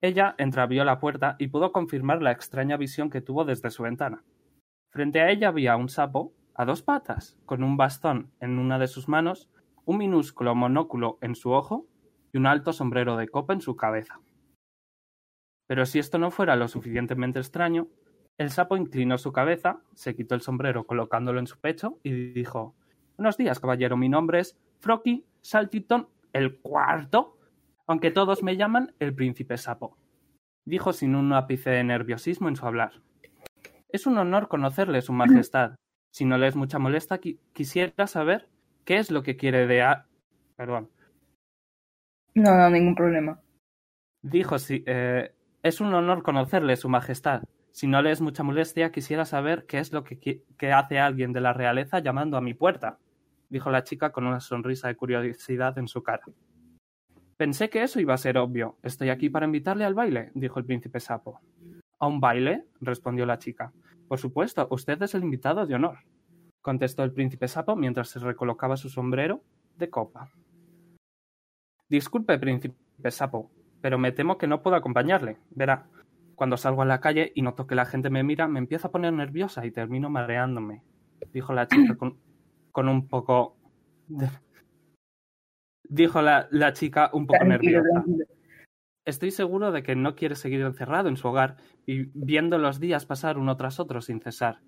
Ella 0.00 0.34
entreabrió 0.38 0.84
la 0.84 0.98
puerta 0.98 1.36
y 1.38 1.48
pudo 1.48 1.70
confirmar 1.70 2.22
la 2.22 2.32
extraña 2.32 2.76
visión 2.76 3.08
que 3.08 3.20
tuvo 3.20 3.44
desde 3.44 3.70
su 3.70 3.84
ventana. 3.84 4.24
Frente 4.90 5.20
a 5.20 5.30
ella 5.30 5.48
había 5.48 5.76
un 5.76 5.88
sapo 5.88 6.32
a 6.54 6.64
dos 6.64 6.82
patas, 6.82 7.38
con 7.46 7.62
un 7.62 7.76
bastón 7.76 8.30
en 8.40 8.58
una 8.58 8.78
de 8.78 8.88
sus 8.88 9.08
manos, 9.08 9.48
un 9.84 9.98
minúsculo 9.98 10.54
monóculo 10.54 11.18
en 11.20 11.34
su 11.34 11.52
ojo 11.52 11.86
y 12.32 12.38
un 12.38 12.46
alto 12.46 12.72
sombrero 12.72 13.16
de 13.16 13.28
copa 13.28 13.52
en 13.52 13.60
su 13.60 13.76
cabeza. 13.76 14.20
Pero 15.66 15.86
si 15.86 15.98
esto 15.98 16.18
no 16.18 16.30
fuera 16.30 16.56
lo 16.56 16.68
suficientemente 16.68 17.38
extraño, 17.38 17.88
el 18.38 18.50
sapo 18.50 18.76
inclinó 18.76 19.18
su 19.18 19.32
cabeza, 19.32 19.80
se 19.94 20.14
quitó 20.14 20.34
el 20.34 20.40
sombrero 20.40 20.84
colocándolo 20.84 21.38
en 21.38 21.46
su 21.46 21.58
pecho 21.58 21.98
y 22.02 22.12
dijo 22.32 22.74
Buenos 23.16 23.36
días, 23.36 23.60
caballero. 23.60 23.96
Mi 23.96 24.08
nombre 24.08 24.40
es 24.40 24.58
Frocky 24.80 25.24
Saltiton 25.42 26.08
el 26.32 26.58
cuarto, 26.60 27.36
aunque 27.86 28.10
todos 28.10 28.42
me 28.42 28.56
llaman 28.56 28.94
el 28.98 29.14
príncipe 29.14 29.56
sapo. 29.58 29.96
Dijo 30.64 30.92
sin 30.92 31.14
un 31.14 31.32
ápice 31.32 31.70
de 31.70 31.84
nerviosismo 31.84 32.48
en 32.48 32.56
su 32.56 32.66
hablar. 32.66 32.92
Es 33.88 34.06
un 34.06 34.16
honor 34.18 34.48
conocerle, 34.48 35.02
su 35.02 35.12
majestad. 35.12 35.74
Si 36.10 36.24
no 36.24 36.38
le 36.38 36.46
es 36.46 36.56
mucha 36.56 36.78
molesta, 36.78 37.20
qui- 37.20 37.38
quisiera 37.52 38.06
saber 38.06 38.48
qué 38.84 38.96
es 38.96 39.10
lo 39.10 39.22
que 39.22 39.36
quiere 39.36 39.66
de 39.66 39.82
a... 39.82 40.06
Perdón. 40.56 40.90
No, 42.34 42.56
no, 42.56 42.70
ningún 42.70 42.94
problema. 42.94 43.40
Dijo 44.22 44.58
si... 44.58 44.82
eh, 44.86 45.34
es 45.62 45.80
un 45.80 45.92
honor 45.94 46.22
conocerle, 46.22 46.76
su 46.76 46.88
majestad. 46.88 47.42
Si 47.72 47.86
no 47.86 48.02
le 48.02 48.10
es 48.10 48.20
mucha 48.20 48.42
molestia, 48.42 48.92
quisiera 48.92 49.24
saber 49.24 49.64
qué 49.66 49.78
es 49.78 49.92
lo 49.92 50.04
que, 50.04 50.42
que 50.58 50.72
hace 50.72 50.98
alguien 50.98 51.32
de 51.32 51.40
la 51.40 51.54
realeza 51.54 51.98
llamando 52.00 52.36
a 52.36 52.42
mi 52.42 52.52
puerta, 52.52 52.98
dijo 53.48 53.70
la 53.70 53.82
chica 53.82 54.12
con 54.12 54.26
una 54.26 54.40
sonrisa 54.40 54.88
de 54.88 54.96
curiosidad 54.96 55.76
en 55.78 55.88
su 55.88 56.02
cara. 56.02 56.24
Pensé 57.36 57.70
que 57.70 57.82
eso 57.82 57.98
iba 57.98 58.14
a 58.14 58.18
ser 58.18 58.38
obvio. 58.38 58.76
Estoy 58.82 59.08
aquí 59.08 59.30
para 59.30 59.46
invitarle 59.46 59.84
al 59.84 59.94
baile, 59.94 60.30
dijo 60.34 60.58
el 60.58 60.66
príncipe 60.66 61.00
sapo. 61.00 61.40
¿A 61.98 62.06
un 62.06 62.20
baile? 62.20 62.66
respondió 62.80 63.26
la 63.26 63.38
chica. 63.38 63.72
Por 64.06 64.18
supuesto, 64.18 64.68
usted 64.70 65.02
es 65.02 65.14
el 65.14 65.22
invitado 65.22 65.66
de 65.66 65.74
honor, 65.74 65.98
contestó 66.60 67.02
el 67.02 67.12
príncipe 67.12 67.48
sapo 67.48 67.74
mientras 67.74 68.10
se 68.10 68.18
recolocaba 68.18 68.76
su 68.76 68.90
sombrero 68.90 69.42
de 69.76 69.88
copa. 69.88 70.30
Disculpe, 71.88 72.38
príncipe 72.38 73.10
sapo, 73.10 73.50
pero 73.80 73.98
me 73.98 74.12
temo 74.12 74.36
que 74.36 74.46
no 74.46 74.62
puedo 74.62 74.76
acompañarle. 74.76 75.38
Verá, 75.50 75.86
cuando 76.42 76.56
salgo 76.56 76.82
a 76.82 76.86
la 76.86 76.98
calle 77.00 77.30
y 77.36 77.42
noto 77.42 77.68
que 77.68 77.76
la 77.76 77.86
gente 77.86 78.10
me 78.10 78.24
mira, 78.24 78.48
me 78.48 78.58
empiezo 78.58 78.88
a 78.88 78.90
poner 78.90 79.12
nerviosa 79.12 79.64
y 79.64 79.70
termino 79.70 80.10
mareándome, 80.10 80.82
dijo 81.32 81.52
la 81.52 81.68
chica 81.68 81.94
con, 81.96 82.18
con 82.72 82.88
un 82.88 83.06
poco... 83.06 83.56
de- 84.08 84.28
Dijo 85.88 86.20
la, 86.20 86.48
la 86.50 86.72
chica 86.72 87.10
un 87.12 87.28
poco 87.28 87.44
Tranquilo, 87.44 87.80
nerviosa. 87.80 88.02
tranquilo. 88.02 88.24
Estoy 89.04 89.30
seguro 89.30 89.70
de 89.70 89.84
que 89.84 89.94
no 89.94 90.16
quiere 90.16 90.34
seguir 90.34 90.62
encerrado 90.62 91.08
en 91.08 91.16
su 91.16 91.28
hogar 91.28 91.58
y 91.86 92.06
viendo 92.12 92.58
los 92.58 92.80
días 92.80 93.06
pasar 93.06 93.38
uno 93.38 93.56
tras 93.56 93.78
otro 93.78 94.00
sin 94.00 94.20
cesar, 94.20 94.58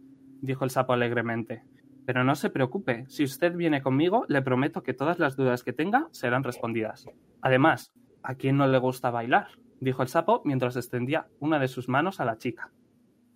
dijo 0.42 0.62
el 0.62 0.70
sapo 0.70 0.92
alegremente. 0.92 1.64
Pero 2.06 2.22
no 2.22 2.36
se 2.36 2.50
preocupe, 2.50 3.04
si 3.08 3.24
usted 3.24 3.52
viene 3.56 3.82
conmigo, 3.82 4.26
le 4.28 4.42
prometo 4.42 4.84
que 4.84 4.94
todas 4.94 5.18
las 5.18 5.34
dudas 5.34 5.64
que 5.64 5.72
tenga 5.72 6.06
serán 6.12 6.44
respondidas. 6.44 7.04
Además, 7.42 7.92
¿a 8.22 8.36
quién 8.36 8.58
no 8.58 8.68
le 8.68 8.78
gusta 8.78 9.10
bailar? 9.10 9.48
Dijo 9.80 10.02
el 10.02 10.08
sapo 10.08 10.42
mientras 10.44 10.76
extendía 10.76 11.28
una 11.40 11.58
de 11.58 11.68
sus 11.68 11.88
manos 11.88 12.20
a 12.20 12.24
la 12.24 12.38
chica, 12.38 12.72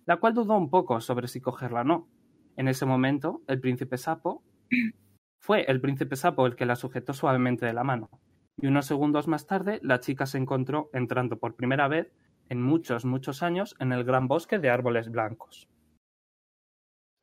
la 0.05 0.17
cual 0.17 0.33
dudó 0.33 0.57
un 0.57 0.69
poco 0.69 1.01
sobre 1.01 1.27
si 1.27 1.41
cogerla 1.41 1.81
o 1.81 1.85
no. 1.85 2.07
En 2.55 2.67
ese 2.67 2.85
momento, 2.85 3.41
el 3.47 3.59
príncipe 3.59 3.97
sapo 3.97 4.43
fue 5.39 5.63
el 5.69 5.81
príncipe 5.81 6.15
sapo 6.15 6.45
el 6.45 6.55
que 6.55 6.65
la 6.65 6.75
sujetó 6.75 7.13
suavemente 7.13 7.65
de 7.65 7.73
la 7.73 7.83
mano 7.83 8.09
y 8.61 8.67
unos 8.67 8.85
segundos 8.85 9.27
más 9.27 9.47
tarde 9.47 9.79
la 9.83 9.99
chica 9.99 10.25
se 10.25 10.37
encontró 10.37 10.89
entrando 10.93 11.39
por 11.39 11.55
primera 11.55 11.87
vez 11.87 12.13
en 12.49 12.61
muchos, 12.61 13.05
muchos 13.05 13.43
años 13.43 13.75
en 13.79 13.93
el 13.93 14.03
gran 14.03 14.27
bosque 14.27 14.59
de 14.59 14.69
árboles 14.69 15.09
blancos. 15.09 15.69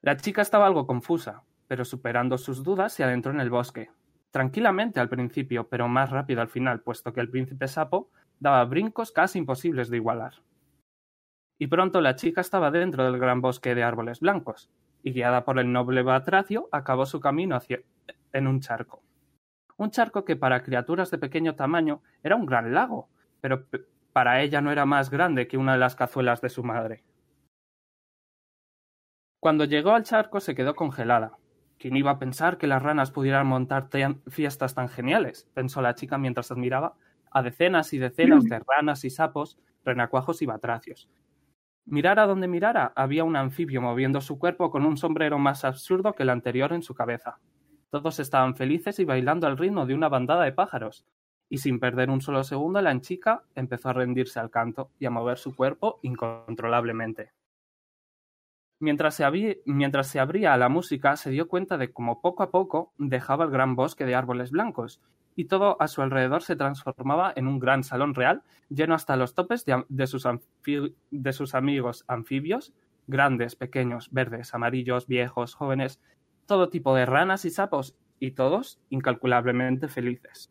La 0.03 0.17
chica 0.17 0.41
estaba 0.43 0.67
algo 0.67 0.87
confusa, 0.87 1.43
pero 1.67 1.85
superando 1.85 2.39
sus 2.39 2.63
dudas 2.63 2.93
se 2.93 3.05
adentró 3.05 3.33
en 3.33 3.41
el 3.41 3.51
bosque, 3.51 3.91
tranquilamente 4.31 5.01
al 5.01 5.09
principio, 5.09 5.69
pero 5.69 5.89
más 5.89 6.11
rápido 6.11 6.41
al 6.41 6.49
final, 6.49 6.81
puesto 6.81 7.13
que 7.13 7.21
el 7.21 7.31
príncipe 7.31 7.69
sapo 7.69 8.11
daba 8.41 8.65
brincos 8.65 9.13
casi 9.13 9.39
imposibles 9.39 9.89
de 9.89 9.97
igualar. 9.97 10.35
Y 11.59 11.69
pronto 11.69 12.01
la 12.01 12.17
chica 12.17 12.41
estaba 12.41 12.71
dentro 12.71 13.05
del 13.05 13.19
gran 13.19 13.41
bosque 13.41 13.75
de 13.75 13.83
árboles 13.83 14.21
blancos, 14.21 14.71
y 15.03 15.13
guiada 15.13 15.45
por 15.45 15.59
el 15.59 15.73
noble 15.73 16.03
Batracio, 16.03 16.69
acabó 16.73 17.07
su 17.07 17.21
camino 17.21 17.57
hacia 17.57 17.81
en 18.33 18.47
un 18.47 18.61
charco 18.61 19.03
un 19.77 19.91
charco 19.91 20.25
que 20.25 20.37
para 20.37 20.63
criaturas 20.63 21.11
de 21.11 21.19
pequeño 21.19 21.55
tamaño 21.55 22.03
era 22.23 22.37
un 22.37 22.47
gran 22.47 22.73
lago, 22.73 23.09
pero 23.41 23.67
para 24.13 24.41
ella 24.43 24.61
no 24.61 24.73
era 24.73 24.87
más 24.87 25.11
grande 25.11 25.47
que 25.47 25.59
una 25.59 25.73
de 25.73 25.79
las 25.79 25.97
cazuelas 25.97 26.41
de 26.41 26.49
su 26.49 26.65
madre. 26.65 27.05
Cuando 29.41 29.65
llegó 29.65 29.93
al 29.93 30.03
charco 30.03 30.41
se 30.41 30.55
quedó 30.55 30.75
congelada. 30.75 31.37
¿Quién 31.79 31.95
iba 31.95 32.11
a 32.11 32.19
pensar 32.19 32.57
que 32.57 32.67
las 32.67 32.83
ranas 32.83 33.11
pudieran 33.11 33.47
montar 33.47 33.91
fiestas 34.29 34.75
tan 34.75 34.89
geniales? 34.89 35.47
pensó 35.53 35.83
la 35.83 35.95
chica 35.95 36.17
mientras 36.17 36.51
admiraba 36.51 36.95
a 37.37 37.43
decenas 37.43 37.93
y 37.93 37.99
decenas 37.99 38.45
de 38.45 38.61
ranas 38.61 39.05
y 39.05 39.11
sapos, 39.11 39.59
renacuajos 39.85 40.41
y 40.41 40.47
batracios. 40.47 41.09
Mirara 41.85 42.27
donde 42.27 42.49
mirara, 42.49 42.93
había 42.97 43.25
un 43.25 43.37
anfibio 43.37 43.83
moviendo 43.83 44.23
su 44.23 44.39
cuerpo 44.39 44.71
con 44.71 44.87
un 44.87 44.97
sombrero 44.97 45.39
más 45.39 45.65
absurdo 45.65 46.15
que 46.15 46.23
el 46.23 46.31
anterior 46.31 46.73
en 46.73 46.83
su 46.83 46.95
cabeza. 46.95 47.39
Todos 47.91 48.21
estaban 48.21 48.57
felices 48.57 48.99
y 49.01 49.05
bailando 49.05 49.47
al 49.47 49.59
ritmo 49.59 49.85
de 49.85 49.95
una 49.95 50.09
bandada 50.09 50.45
de 50.45 50.53
pájaros. 50.53 51.05
Y 51.51 51.59
sin 51.59 51.79
perder 51.79 52.09
un 52.09 52.23
solo 52.23 52.43
segundo, 52.43 52.81
la 52.81 52.99
chica 53.01 53.43
empezó 53.55 53.91
a 53.91 53.93
rendirse 53.93 54.41
al 54.41 54.51
canto 54.51 54.91
y 54.99 55.05
a 55.05 55.11
mover 55.11 55.37
su 55.37 55.55
cuerpo 55.55 56.01
incontrolablemente. 56.03 57.33
Mientras 58.81 59.15
se, 59.15 59.25
abrí- 59.25 59.61
mientras 59.67 60.09
se 60.09 60.21
abría 60.21 60.55
a 60.55 60.57
la 60.57 60.71
música, 60.71 61.17
se 61.17 61.31
dio 61.31 61.49
cuenta 61.49 61.77
de 61.77 61.93
cómo 61.93 62.23
poco 62.23 62.43
a 62.43 62.51
poco 62.51 62.93
dejaba 62.97 63.45
el 63.45 63.51
gran 63.51 63.77
bosque 63.77 64.07
de 64.07 64.15
árboles 64.15 64.51
blancos, 64.51 65.03
y 65.37 65.45
todo 65.45 65.81
a 65.81 65.87
su 65.87 66.03
alrededor 66.03 66.43
se 66.43 66.57
transformaba 66.57 67.33
en 67.37 67.47
un 67.47 67.61
gran 67.61 67.85
salón 67.85 68.15
real 68.15 68.43
lleno 68.69 68.95
hasta 68.95 69.17
los 69.17 69.35
topes 69.35 69.65
de, 69.65 69.85
de 69.89 70.07
sus, 70.07 70.27
de 71.11 71.33
sus 71.33 71.55
amigos 71.55 72.05
anfibios, 72.09 72.73
grandes, 73.07 73.55
pequeños, 73.55 74.11
verdes, 74.11 74.55
amarillos, 74.55 75.07
viejos, 75.07 75.55
jóvenes, 75.55 76.01
todo 76.47 76.71
tipo 76.71 76.95
de 76.95 77.07
ranas 77.07 77.45
y 77.45 77.51
sapos, 77.51 77.97
y 78.19 78.33
todos 78.33 78.81
incalculablemente 78.89 79.89
felices. 79.89 80.51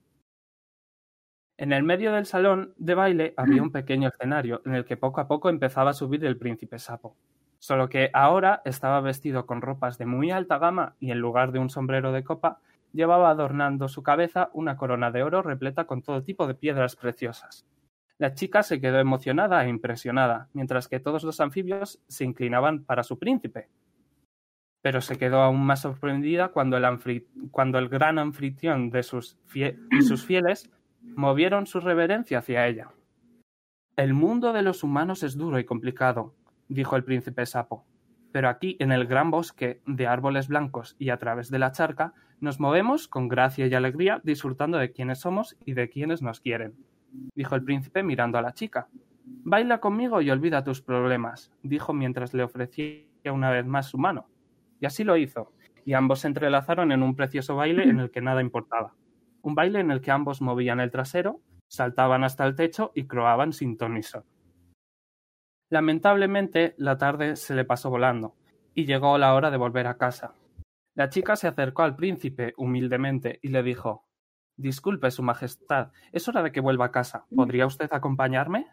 En 1.58 1.72
el 1.72 1.84
medio 1.84 2.12
del 2.12 2.26
salón 2.26 2.74
de 2.78 2.96
baile 2.96 3.34
había 3.38 3.64
un 3.64 3.72
pequeño 3.72 4.10
escenario 4.10 4.62
en 4.66 4.76
el 4.76 4.86
que 4.86 4.98
poco 4.98 5.22
a 5.22 5.28
poco 5.28 5.50
empezaba 5.50 5.92
a 5.92 5.94
subir 5.94 6.24
el 6.26 6.38
príncipe 6.38 6.80
sapo. 6.80 7.16
Solo 7.60 7.88
que 7.88 8.12
ahora 8.14 8.62
estaba 8.66 9.00
vestido 9.00 9.46
con 9.46 9.62
ropas 9.62 9.98
de 9.98 10.06
muy 10.06 10.32
alta 10.32 10.58
gama 10.58 10.96
y 11.00 11.12
en 11.12 11.20
lugar 11.20 11.54
de 11.54 11.60
un 11.60 11.70
sombrero 11.70 12.12
de 12.12 12.26
copa, 12.26 12.60
llevaba 12.96 13.30
adornando 13.30 13.90
su 13.90 14.02
cabeza 14.02 14.50
una 14.54 14.78
corona 14.78 15.12
de 15.12 15.22
oro 15.22 15.42
repleta 15.42 15.84
con 15.86 16.02
todo 16.02 16.24
tipo 16.24 16.48
de 16.48 16.56
piedras 16.56 16.96
preciosas. 16.96 17.68
La 18.18 18.34
chica 18.34 18.64
se 18.64 18.80
quedó 18.80 19.00
emocionada 19.00 19.66
e 19.66 19.70
impresionada, 19.70 20.48
mientras 20.54 20.88
que 20.88 21.02
todos 21.02 21.24
los 21.24 21.42
anfibios 21.42 22.02
se 22.08 22.24
inclinaban 22.24 22.86
para 22.86 23.04
su 23.04 23.20
príncipe, 23.20 23.68
pero 24.82 25.02
se 25.02 25.18
quedó 25.18 25.42
aún 25.42 25.66
más 25.66 25.82
sorprendida 25.82 26.50
cuando 26.50 26.78
el, 26.78 27.90
gran 27.90 28.18
anfitrión 28.18 28.90
de 28.90 29.04
sus 29.04 29.38
y 29.54 30.02
sus 30.02 30.26
fieles 30.26 30.70
movieron 31.02 31.68
su 31.68 31.82
reverencia 31.82 32.40
hacia 32.40 32.66
ella. 32.68 32.92
El 33.98 34.14
mundo 34.14 34.54
de 34.54 34.62
los 34.62 34.84
humanos 34.84 35.24
es 35.24 35.36
duro 35.36 35.60
y 35.60 35.66
complicado, 35.66 36.34
dijo 36.70 36.96
el 36.96 37.04
príncipe 37.04 37.46
sapo, 37.46 37.86
pero 38.36 38.50
aquí 38.50 38.76
en 38.82 38.92
el 38.92 39.08
gran 39.08 39.32
bosque 39.32 39.80
de 39.88 40.08
árboles 40.08 40.50
blancos 40.50 40.98
y 41.00 41.10
a 41.10 41.16
través 41.16 41.50
de 41.50 41.58
la 41.58 41.72
charca 41.72 42.14
nos 42.42 42.60
movemos 42.60 43.08
con 43.08 43.30
gracia 43.30 43.66
y 43.66 43.74
alegría 43.74 44.20
disfrutando 44.26 44.78
de 44.78 44.92
quienes 44.92 45.20
somos 45.22 45.56
y 45.64 45.72
de 45.72 45.88
quienes 45.88 46.22
nos 46.22 46.42
quieren, 46.42 46.76
dijo 47.34 47.56
el 47.56 47.64
príncipe 47.64 48.04
mirando 48.04 48.38
a 48.38 48.42
la 48.42 48.52
chica. 48.52 48.90
Baila 49.24 49.80
conmigo 49.80 50.20
y 50.20 50.32
olvida 50.32 50.66
tus 50.66 50.82
problemas, 50.82 51.54
dijo 51.64 51.94
mientras 51.94 52.34
le 52.34 52.44
ofrecía 52.44 53.06
una 53.32 53.52
vez 53.52 53.66
más 53.66 53.86
su 53.86 53.98
mano. 53.98 54.28
Y 54.82 54.86
así 54.86 55.06
lo 55.06 55.16
hizo, 55.16 55.54
y 55.86 55.94
ambos 55.94 56.20
se 56.20 56.28
entrelazaron 56.28 56.92
en 56.92 57.04
un 57.04 57.16
precioso 57.16 57.56
baile 57.56 57.84
en 57.84 58.02
el 58.02 58.12
que 58.12 58.20
nada 58.20 58.42
importaba. 58.42 58.96
Un 59.44 59.56
baile 59.56 59.80
en 59.80 59.92
el 59.92 60.02
que 60.02 60.12
ambos 60.12 60.42
movían 60.42 60.82
el 60.82 60.92
trasero, 60.92 61.40
saltaban 61.70 62.26
hasta 62.26 62.46
el 62.46 62.56
techo 62.56 62.92
y 62.96 63.06
croaban 63.06 63.54
sin 63.54 63.78
ton 63.78 63.94
ni 63.94 64.04
son. 64.04 64.26
Lamentablemente, 65.76 66.74
la 66.78 66.98
tarde 66.98 67.36
se 67.36 67.54
le 67.54 67.66
pasó 67.66 67.90
volando, 67.90 68.34
y 68.74 68.86
llegó 68.86 69.18
la 69.18 69.34
hora 69.34 69.52
de 69.52 69.58
volver 69.58 69.88
a 69.88 69.98
casa. 69.98 70.34
La 70.94 71.10
chica 71.10 71.36
se 71.36 71.50
acercó 71.50 71.82
al 71.82 71.98
príncipe 71.98 72.54
humildemente 72.56 73.40
y 73.42 73.50
le 73.50 73.62
dijo 73.62 74.06
Disculpe, 74.56 75.12
Su 75.12 75.22
Majestad, 75.22 75.92
es 76.14 76.30
hora 76.30 76.44
de 76.44 76.54
que 76.54 76.62
vuelva 76.62 76.86
a 76.86 76.92
casa. 76.92 77.26
¿Podría 77.36 77.66
usted 77.66 77.90
acompañarme? 77.92 78.68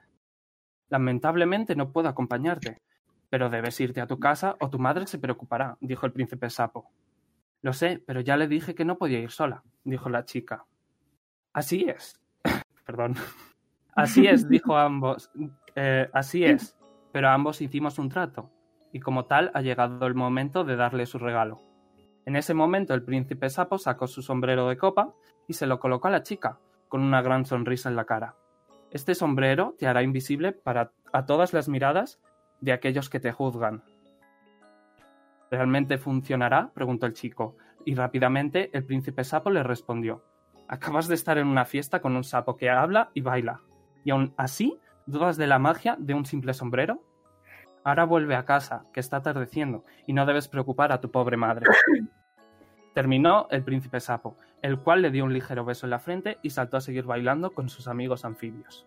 Lamentablemente 0.90 1.74
no 1.74 1.90
puedo 1.90 2.09
acompañarte, 2.09 2.80
pero 3.28 3.50
debes 3.50 3.80
irte 3.80 4.00
a 4.00 4.07
tu 4.07 4.20
casa 4.20 4.55
o 4.61 4.70
tu 4.70 4.78
madre 4.78 5.09
se 5.09 5.18
preocupará, 5.18 5.78
dijo 5.80 6.07
el 6.07 6.12
príncipe 6.12 6.50
sapo. 6.50 6.88
Lo 7.62 7.72
sé, 7.72 8.00
pero 8.07 8.20
ya 8.20 8.36
le 8.36 8.46
dije 8.46 8.76
que 8.76 8.84
no 8.84 8.96
podía 8.96 9.18
ir 9.18 9.32
sola, 9.32 9.64
dijo 9.82 10.09
la 10.09 10.24
chica. 10.24 10.66
Así 11.53 11.84
es. 11.88 12.20
Perdón. 12.86 13.16
Así 13.96 14.24
es, 14.28 14.48
dijo 14.48 14.76
ambos. 14.76 15.32
Eh, 15.74 16.09
así 16.12 16.44
es, 16.44 16.76
pero 17.13 17.29
ambos 17.29 17.61
hicimos 17.61 17.99
un 17.99 18.09
trato, 18.09 18.51
y 18.93 19.01
como 19.01 19.27
tal 19.27 19.51
ha 19.55 19.63
llegado 19.63 20.07
el 20.07 20.15
momento 20.15 20.65
de 20.65 20.77
darle 20.77 21.07
su 21.07 21.19
regalo. 21.19 21.63
En 22.25 22.37
ese 22.37 22.55
momento 22.55 22.95
el 22.95 23.03
príncipe 23.03 23.51
sapo 23.51 23.79
sacó 23.79 24.07
su 24.07 24.23
sombrero 24.23 24.69
de 24.69 24.77
copa 24.77 25.13
y 25.49 25.55
se 25.55 25.67
lo 25.67 25.81
colocó 25.81 26.09
a 26.09 26.13
la 26.13 26.23
chica, 26.23 26.59
con 26.89 27.03
una 27.03 27.23
gran 27.23 27.45
sonrisa 27.45 27.89
en 27.89 27.97
la 27.97 28.05
cara. 28.05 28.37
Este 28.91 29.15
sombrero 29.15 29.75
te 29.79 29.87
hará 29.87 30.03
invisible 30.03 30.53
para 30.53 30.93
a 31.13 31.27
todas 31.27 31.53
las 31.53 31.69
miradas 31.69 32.21
de 32.61 32.73
aquellos 32.73 33.11
que 33.11 33.21
te 33.21 33.33
juzgan. 33.33 33.83
¿Realmente 35.51 35.99
funcionará? 35.99 36.71
preguntó 36.75 37.07
el 37.07 37.13
chico, 37.13 37.57
y 37.85 37.95
rápidamente 37.95 38.71
el 38.73 38.85
príncipe 38.85 39.25
sapo 39.25 39.51
le 39.51 39.63
respondió 39.63 40.23
Acabas 40.69 41.09
de 41.09 41.15
estar 41.15 41.37
en 41.37 41.49
una 41.49 41.65
fiesta 41.65 42.01
con 42.01 42.17
un 42.17 42.25
sapo 42.25 42.57
que 42.57 42.71
habla 42.71 43.11
y 43.13 43.21
baila, 43.21 43.61
y 44.05 44.11
aún 44.11 44.33
así 44.37 44.79
dudas 45.07 45.36
de 45.36 45.46
la 45.46 45.59
magia 45.59 45.96
de 45.98 46.14
un 46.14 46.26
simple 46.26 46.55
sombrero. 46.55 47.03
Ahora 47.84 48.05
vuelve 48.05 48.36
a 48.36 48.44
casa, 48.44 48.84
que 48.92 49.00
está 49.00 49.18
atardeciendo, 49.18 49.84
y 50.07 50.12
no 50.12 50.24
debes 50.26 50.48
preocupar 50.48 50.92
a 50.92 51.00
tu 51.00 51.11
pobre 51.11 51.36
madre. 51.36 51.66
Terminó 52.94 53.48
el 53.50 53.64
príncipe 53.64 54.00
sapo, 54.00 54.36
el 54.61 54.78
cual 54.78 55.03
le 55.03 55.11
dio 55.11 55.24
un 55.24 55.32
ligero 55.32 55.64
beso 55.64 55.86
en 55.86 55.90
la 55.90 55.98
frente 55.98 56.38
y 56.42 56.50
saltó 56.50 56.76
a 56.76 56.80
seguir 56.80 57.05
bailando 57.05 57.50
con 57.50 57.68
sus 57.68 57.88
amigos 57.88 58.24
anfibios. 58.24 58.86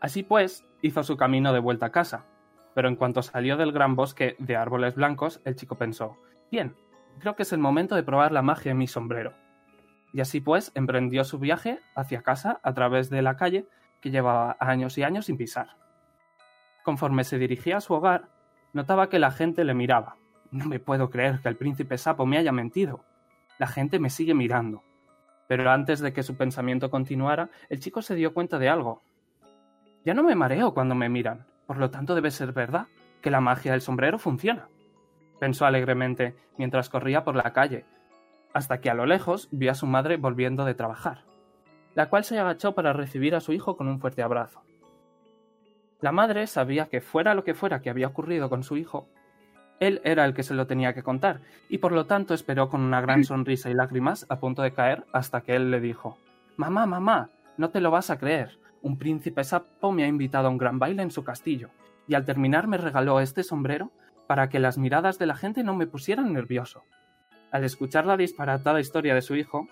Así 0.00 0.22
pues, 0.22 0.64
hizo 0.82 1.02
su 1.02 1.16
camino 1.16 1.52
de 1.52 1.58
vuelta 1.58 1.86
a 1.86 1.92
casa, 1.92 2.24
pero 2.74 2.88
en 2.88 2.96
cuanto 2.96 3.22
salió 3.22 3.56
del 3.56 3.72
gran 3.72 3.96
bosque 3.96 4.36
de 4.38 4.56
árboles 4.56 4.94
blancos, 4.94 5.40
el 5.44 5.56
chico 5.56 5.76
pensó, 5.76 6.16
bien, 6.50 6.76
creo 7.18 7.34
que 7.34 7.42
es 7.42 7.52
el 7.52 7.58
momento 7.58 7.94
de 7.96 8.02
probar 8.02 8.32
la 8.32 8.42
magia 8.42 8.72
en 8.72 8.78
mi 8.78 8.86
sombrero. 8.86 9.34
Y 10.12 10.20
así 10.20 10.40
pues, 10.40 10.72
emprendió 10.74 11.24
su 11.24 11.38
viaje 11.38 11.80
hacia 11.94 12.22
casa 12.22 12.60
a 12.62 12.72
través 12.72 13.10
de 13.10 13.22
la 13.22 13.36
calle 13.36 13.66
llevaba 14.10 14.56
años 14.60 14.96
y 14.98 15.02
años 15.02 15.26
sin 15.26 15.36
pisar. 15.36 15.76
Conforme 16.84 17.24
se 17.24 17.38
dirigía 17.38 17.78
a 17.78 17.80
su 17.80 17.94
hogar, 17.94 18.28
notaba 18.72 19.08
que 19.08 19.18
la 19.18 19.30
gente 19.30 19.64
le 19.64 19.74
miraba. 19.74 20.16
No 20.50 20.66
me 20.66 20.78
puedo 20.78 21.10
creer 21.10 21.40
que 21.40 21.48
el 21.48 21.56
príncipe 21.56 21.98
sapo 21.98 22.26
me 22.26 22.38
haya 22.38 22.52
mentido. 22.52 23.04
La 23.58 23.66
gente 23.66 23.98
me 23.98 24.10
sigue 24.10 24.34
mirando. 24.34 24.84
Pero 25.48 25.70
antes 25.70 26.00
de 26.00 26.12
que 26.12 26.22
su 26.22 26.36
pensamiento 26.36 26.90
continuara, 26.90 27.50
el 27.68 27.80
chico 27.80 28.02
se 28.02 28.14
dio 28.14 28.34
cuenta 28.34 28.58
de 28.58 28.68
algo. 28.68 29.02
Ya 30.04 30.14
no 30.14 30.22
me 30.22 30.34
mareo 30.34 30.74
cuando 30.74 30.94
me 30.94 31.08
miran, 31.08 31.46
por 31.66 31.78
lo 31.78 31.90
tanto 31.90 32.14
debe 32.14 32.30
ser 32.30 32.52
verdad 32.52 32.86
que 33.20 33.30
la 33.30 33.40
magia 33.40 33.72
del 33.72 33.80
sombrero 33.80 34.18
funciona. 34.18 34.68
Pensó 35.40 35.66
alegremente 35.66 36.36
mientras 36.56 36.88
corría 36.88 37.24
por 37.24 37.34
la 37.34 37.52
calle, 37.52 37.84
hasta 38.54 38.80
que 38.80 38.88
a 38.88 38.94
lo 38.94 39.04
lejos 39.04 39.48
vio 39.50 39.70
a 39.70 39.74
su 39.74 39.86
madre 39.86 40.16
volviendo 40.16 40.64
de 40.64 40.74
trabajar, 40.74 41.24
la 41.96 42.10
cual 42.10 42.22
se 42.22 42.38
agachó 42.38 42.74
para 42.74 42.92
recibir 42.92 43.34
a 43.34 43.40
su 43.40 43.52
hijo 43.52 43.76
con 43.76 43.88
un 43.88 43.98
fuerte 43.98 44.22
abrazo. 44.22 44.62
La 46.00 46.12
madre 46.12 46.46
sabía 46.46 46.86
que 46.86 47.00
fuera 47.00 47.34
lo 47.34 47.42
que 47.42 47.54
fuera 47.54 47.80
que 47.80 47.88
había 47.88 48.06
ocurrido 48.06 48.50
con 48.50 48.62
su 48.62 48.76
hijo, 48.76 49.08
él 49.80 50.00
era 50.04 50.26
el 50.26 50.34
que 50.34 50.42
se 50.42 50.54
lo 50.54 50.66
tenía 50.66 50.92
que 50.92 51.02
contar, 51.02 51.40
y 51.70 51.78
por 51.78 51.92
lo 51.92 52.04
tanto 52.04 52.34
esperó 52.34 52.68
con 52.68 52.82
una 52.82 53.00
gran 53.00 53.24
sonrisa 53.24 53.70
y 53.70 53.74
lágrimas 53.74 54.26
a 54.28 54.38
punto 54.38 54.62
de 54.62 54.72
caer 54.72 55.04
hasta 55.12 55.40
que 55.40 55.56
él 55.56 55.70
le 55.70 55.80
dijo 55.80 56.18
Mamá, 56.56 56.86
mamá, 56.86 57.30
no 57.56 57.70
te 57.70 57.80
lo 57.80 57.90
vas 57.90 58.10
a 58.10 58.18
creer. 58.18 58.58
Un 58.82 58.98
príncipe 58.98 59.42
sapo 59.42 59.90
me 59.90 60.04
ha 60.04 60.08
invitado 60.08 60.48
a 60.48 60.50
un 60.50 60.58
gran 60.58 60.78
baile 60.78 61.02
en 61.02 61.10
su 61.10 61.24
castillo, 61.24 61.70
y 62.06 62.14
al 62.14 62.26
terminar 62.26 62.66
me 62.68 62.76
regaló 62.76 63.20
este 63.20 63.42
sombrero 63.42 63.90
para 64.26 64.50
que 64.50 64.60
las 64.60 64.76
miradas 64.76 65.18
de 65.18 65.26
la 65.26 65.34
gente 65.34 65.64
no 65.64 65.74
me 65.74 65.86
pusieran 65.86 66.32
nervioso. 66.34 66.82
Al 67.50 67.64
escuchar 67.64 68.04
la 68.04 68.18
disparatada 68.18 68.80
historia 68.80 69.14
de 69.14 69.22
su 69.22 69.34
hijo, 69.34 69.66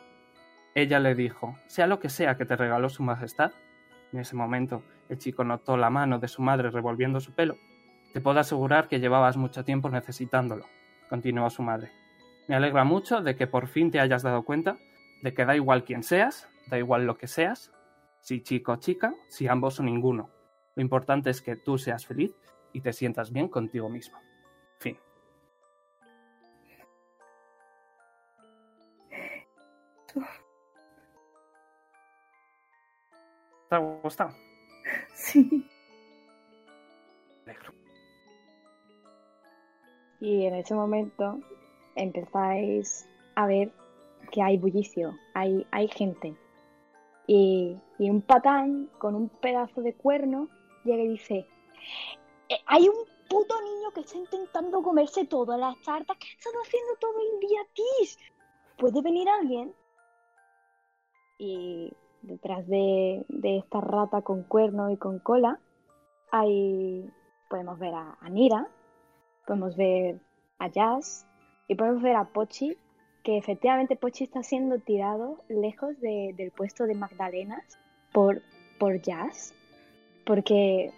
ella 0.74 1.00
le 1.00 1.14
dijo 1.14 1.56
Sea 1.66 1.86
lo 1.86 2.00
que 2.00 2.08
sea 2.08 2.36
que 2.36 2.44
te 2.44 2.56
regaló 2.56 2.88
su 2.88 3.02
majestad. 3.02 3.52
En 4.12 4.20
ese 4.20 4.36
momento, 4.36 4.82
el 5.08 5.18
chico 5.18 5.44
notó 5.44 5.76
la 5.76 5.90
mano 5.90 6.18
de 6.18 6.28
su 6.28 6.42
madre 6.42 6.70
revolviendo 6.70 7.20
su 7.20 7.32
pelo 7.32 7.56
te 8.14 8.20
puedo 8.20 8.38
asegurar 8.38 8.86
que 8.86 9.00
llevabas 9.00 9.36
mucho 9.36 9.64
tiempo 9.64 9.90
necesitándolo, 9.90 10.66
continuó 11.10 11.50
su 11.50 11.62
madre. 11.64 11.90
Me 12.46 12.54
alegra 12.54 12.84
mucho 12.84 13.20
de 13.20 13.34
que 13.34 13.48
por 13.48 13.66
fin 13.66 13.90
te 13.90 13.98
hayas 13.98 14.22
dado 14.22 14.44
cuenta 14.44 14.78
de 15.20 15.34
que 15.34 15.44
da 15.44 15.56
igual 15.56 15.82
quién 15.82 16.04
seas, 16.04 16.48
da 16.68 16.78
igual 16.78 17.06
lo 17.06 17.16
que 17.18 17.26
seas, 17.26 17.72
si 18.20 18.40
chico 18.40 18.70
o 18.70 18.76
chica, 18.76 19.16
si 19.26 19.48
ambos 19.48 19.80
o 19.80 19.82
ninguno. 19.82 20.30
Lo 20.76 20.82
importante 20.82 21.28
es 21.28 21.42
que 21.42 21.56
tú 21.56 21.76
seas 21.76 22.06
feliz 22.06 22.30
y 22.72 22.82
te 22.82 22.92
sientas 22.92 23.32
bien 23.32 23.48
contigo 23.48 23.88
mismo. 23.88 24.16
¿Te 33.74 33.78
ha 33.78 34.00
gustado? 34.02 34.30
Sí. 35.14 35.68
Y 40.20 40.46
en 40.46 40.54
ese 40.54 40.76
momento 40.76 41.40
empezáis 41.96 43.08
a 43.34 43.46
ver 43.48 43.72
que 44.30 44.42
hay 44.42 44.58
bullicio, 44.58 45.18
hay, 45.34 45.66
hay 45.72 45.88
gente. 45.88 46.36
Y, 47.26 47.76
y 47.98 48.10
un 48.10 48.22
patán 48.22 48.90
con 48.98 49.16
un 49.16 49.28
pedazo 49.28 49.80
de 49.82 49.92
cuerno 49.94 50.48
llega 50.84 51.02
y 51.02 51.08
dice, 51.08 51.48
"Eh, 52.48 52.60
hay 52.66 52.88
un 52.88 52.94
puto 53.28 53.60
niño 53.60 53.90
que 53.92 54.02
está 54.02 54.16
intentando 54.18 54.82
comerse 54.82 55.26
todas 55.26 55.58
las 55.58 55.80
tartas 55.82 56.16
que 56.18 56.28
ha 56.28 56.32
estado 56.38 56.62
haciendo 56.62 56.94
todo 57.00 57.18
el 57.18 57.40
día 57.40 57.60
Tis. 57.74 58.18
¿Puede 58.78 59.02
venir 59.02 59.28
alguien? 59.28 59.74
Y 61.38 61.92
detrás 62.26 62.66
de, 62.68 63.24
de 63.28 63.58
esta 63.58 63.80
rata 63.80 64.22
con 64.22 64.42
cuerno 64.42 64.90
y 64.90 64.96
con 64.96 65.18
cola, 65.18 65.58
hay, 66.30 67.08
podemos 67.48 67.78
ver 67.78 67.94
a, 67.94 68.16
a 68.20 68.28
Nira, 68.28 68.66
podemos 69.46 69.76
ver 69.76 70.18
a 70.58 70.68
Jazz 70.68 71.26
y 71.68 71.74
podemos 71.74 72.02
ver 72.02 72.16
a 72.16 72.24
Pochi, 72.24 72.76
que 73.22 73.38
efectivamente 73.38 73.96
Pochi 73.96 74.24
está 74.24 74.42
siendo 74.42 74.78
tirado 74.80 75.38
lejos 75.48 75.98
de- 76.00 76.34
del 76.36 76.50
puesto 76.50 76.84
de 76.84 76.94
Magdalenas 76.94 77.62
por, 78.12 78.42
por 78.78 79.00
Jazz, 79.00 79.54
porque, 80.26 80.92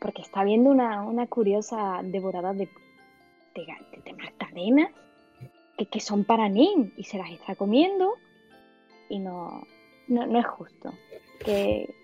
porque 0.00 0.22
está 0.22 0.44
viendo 0.44 0.70
una, 0.70 1.02
una 1.02 1.26
curiosa 1.26 2.00
devorada 2.04 2.52
de, 2.52 2.68
de, 3.54 3.66
de 4.04 4.12
Magdalenas 4.14 4.90
que, 5.76 5.86
que 5.86 6.00
son 6.00 6.24
para 6.24 6.48
Nin 6.48 6.92
y 6.96 7.04
se 7.04 7.18
las 7.18 7.30
está 7.30 7.54
comiendo 7.54 8.14
y 9.08 9.18
no, 9.20 9.62
no, 10.08 10.26
no 10.26 10.38
es 10.38 10.46
justo. 10.46 10.92
Que 11.44 11.94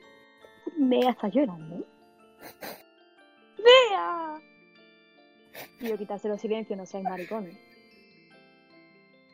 Vea 0.76 1.10
está 1.10 1.28
llorando. 1.28 1.84
¡Vea! 3.58 4.40
Y 5.80 5.88
yo 5.88 5.98
quitárselo 5.98 6.36
silencio, 6.38 6.76
no 6.76 6.86
seáis 6.86 7.04
maricones. 7.04 7.56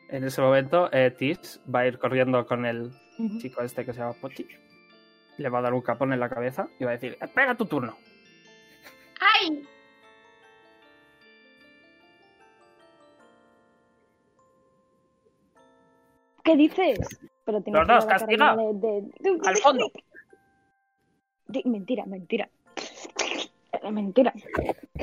En 0.09 0.23
ese 0.23 0.41
momento, 0.41 0.89
eh, 0.91 1.11
Tis 1.11 1.61
va 1.73 1.81
a 1.81 1.87
ir 1.87 1.97
corriendo 1.97 2.45
con 2.45 2.65
el 2.65 2.91
chico 3.39 3.61
este 3.61 3.85
que 3.85 3.93
se 3.93 3.99
llama 3.99 4.13
Pochi. 4.19 4.45
Le 5.37 5.49
va 5.49 5.59
a 5.59 5.61
dar 5.61 5.73
un 5.73 5.81
capón 5.81 6.11
en 6.11 6.19
la 6.19 6.29
cabeza 6.29 6.67
y 6.79 6.83
va 6.83 6.91
a 6.91 6.93
decir, 6.93 7.17
espera 7.21 7.55
tu 7.55 7.65
turno. 7.65 7.97
¡Ay! 9.19 9.63
¿Qué 16.51 16.57
dices? 16.57 16.99
Pero 17.45 17.61
tengo 17.61 17.77
Los 17.77 17.87
que 17.87 17.93
dos, 17.93 18.05
castiga. 18.05 18.55
de- 18.57 18.73
de- 18.73 19.39
Al 19.45 19.57
fondo. 19.57 19.89
de- 21.47 21.61
mentira, 21.65 22.05
mentira. 22.05 22.49
Mentira. 23.89 24.33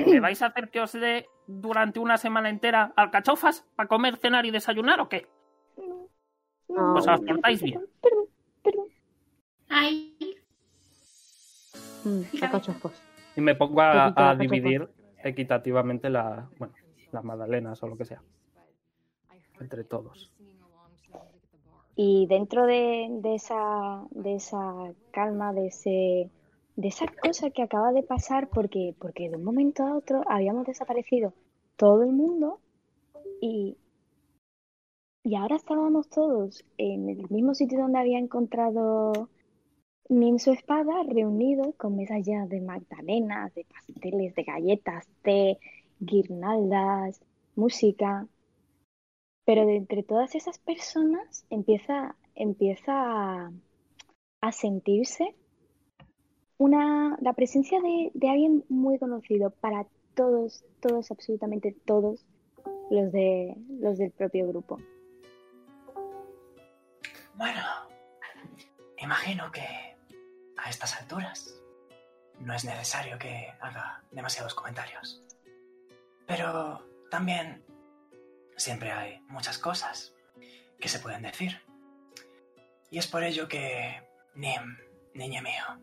¿Me 0.05 0.19
vais 0.19 0.41
a 0.43 0.45
hacer 0.47 0.69
que 0.69 0.79
os 0.79 0.93
dé 0.93 1.25
durante 1.47 1.99
una 1.99 2.17
semana 2.17 2.49
entera 2.49 2.93
alcachofas 2.95 3.65
para 3.75 3.89
comer, 3.89 4.17
cenar 4.17 4.45
y 4.45 4.51
desayunar 4.51 5.01
o 5.01 5.09
qué? 5.09 5.27
No. 6.69 6.93
Pues 6.93 7.07
os 7.07 7.19
portáis 7.21 7.61
bien. 7.63 7.81
Perdón, 7.99 8.25
perdón. 8.63 8.85
¡Ay! 9.69 10.15
Mm, 12.05 12.21
alcachofas. 12.43 13.01
Y 13.35 13.41
me 13.41 13.55
pongo 13.55 13.81
a, 13.81 14.35
dividir 14.35 14.87
equitativamente 15.23 16.09
la, 16.09 16.47
bueno, 16.59 16.73
las 17.11 17.23
magdalenas 17.23 17.81
o 17.83 17.87
lo 17.87 17.97
que 17.97 18.05
sea. 18.05 18.21
Entre 19.59 19.83
todos. 19.83 20.31
Y 22.01 22.27
dentro 22.27 22.65
de, 22.65 23.19
esa, 23.25 24.07
de 24.11 24.35
esa 24.35 24.93
calma, 25.11 25.51
de 25.51 25.67
ese, 25.67 26.29
de 26.77 26.87
esa 26.87 27.05
cosa 27.07 27.49
que 27.49 27.61
acaba 27.61 27.91
de 27.91 28.03
pasar, 28.03 28.47
porque, 28.47 28.95
porque 28.97 29.29
de 29.29 29.35
un 29.35 29.43
momento 29.43 29.83
a 29.83 29.97
otro 29.97 30.21
habíamos 30.29 30.65
desaparecido 30.65 31.33
todo 31.75 32.03
el 32.03 32.13
mundo 32.13 32.61
y, 33.41 33.75
y 35.25 35.35
ahora 35.35 35.57
estábamos 35.57 36.07
todos 36.07 36.63
en 36.77 37.09
el 37.09 37.29
mismo 37.29 37.53
sitio 37.53 37.79
donde 37.79 37.99
había 37.99 38.17
encontrado 38.17 39.27
Nim 40.07 40.37
espada, 40.37 41.03
reunidos 41.03 41.75
con 41.75 41.97
mesas 41.97 42.25
llenas 42.25 42.47
de 42.47 42.61
magdalenas, 42.61 43.53
de 43.55 43.65
pasteles, 43.65 44.33
de 44.35 44.43
galletas, 44.43 45.05
de 45.25 45.57
guirnaldas, 45.99 47.19
música. 47.57 48.25
Pero 49.49 49.65
de 49.65 49.77
entre 49.77 50.03
todas 50.03 50.35
esas 50.35 50.59
personas 50.59 51.43
empieza, 51.49 52.15
empieza 52.35 52.91
a, 52.93 53.51
a 54.41 54.51
sentirse 54.51 55.35
una, 56.59 57.17
la 57.19 57.33
presencia 57.33 57.81
de, 57.81 58.11
de 58.13 58.29
alguien 58.29 58.63
muy 58.69 58.99
conocido 58.99 59.49
para 59.49 59.87
todos, 60.13 60.63
todos, 60.81 61.09
absolutamente 61.09 61.75
todos 61.83 62.27
los, 62.91 63.11
de, 63.11 63.55
los 63.79 63.97
del 63.97 64.11
propio 64.11 64.47
grupo. 64.47 64.77
Bueno, 67.33 67.63
imagino 68.99 69.51
que 69.51 69.65
a 70.57 70.69
estas 70.69 70.95
alturas 71.01 71.59
no 72.39 72.53
es 72.53 72.65
necesario 72.65 73.17
que 73.17 73.47
haga 73.61 74.03
demasiados 74.11 74.53
comentarios. 74.53 75.23
Pero 76.27 76.85
también 77.09 77.63
siempre 78.59 78.91
hay 78.91 79.19
muchas 79.27 79.57
cosas 79.57 80.13
que 80.79 80.89
se 80.89 80.99
pueden 80.99 81.21
decir. 81.21 81.61
Y 82.91 82.97
es 82.97 83.07
por 83.07 83.23
ello 83.23 83.47
que, 83.47 84.03
Nim, 84.35 84.77
niño 85.13 85.41
mío, 85.41 85.81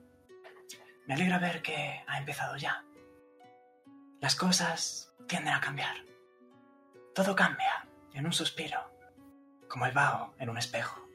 me 1.07 1.15
alegra 1.15 1.39
ver 1.39 1.63
que 1.63 2.03
ha 2.07 2.19
empezado 2.19 2.57
ya. 2.57 2.85
Las 4.21 4.35
cosas 4.35 5.15
tienden 5.29 5.55
a 5.55 5.61
cambiar. 5.61 5.97
Todo 7.15 7.35
cambia 7.35 7.87
en 8.13 8.27
un 8.27 8.33
suspiro, 8.33 8.91
como 9.69 9.87
el 9.87 9.93
vaho 9.93 10.35
en 10.39 10.49
un 10.49 10.59
espejo. 10.59 11.09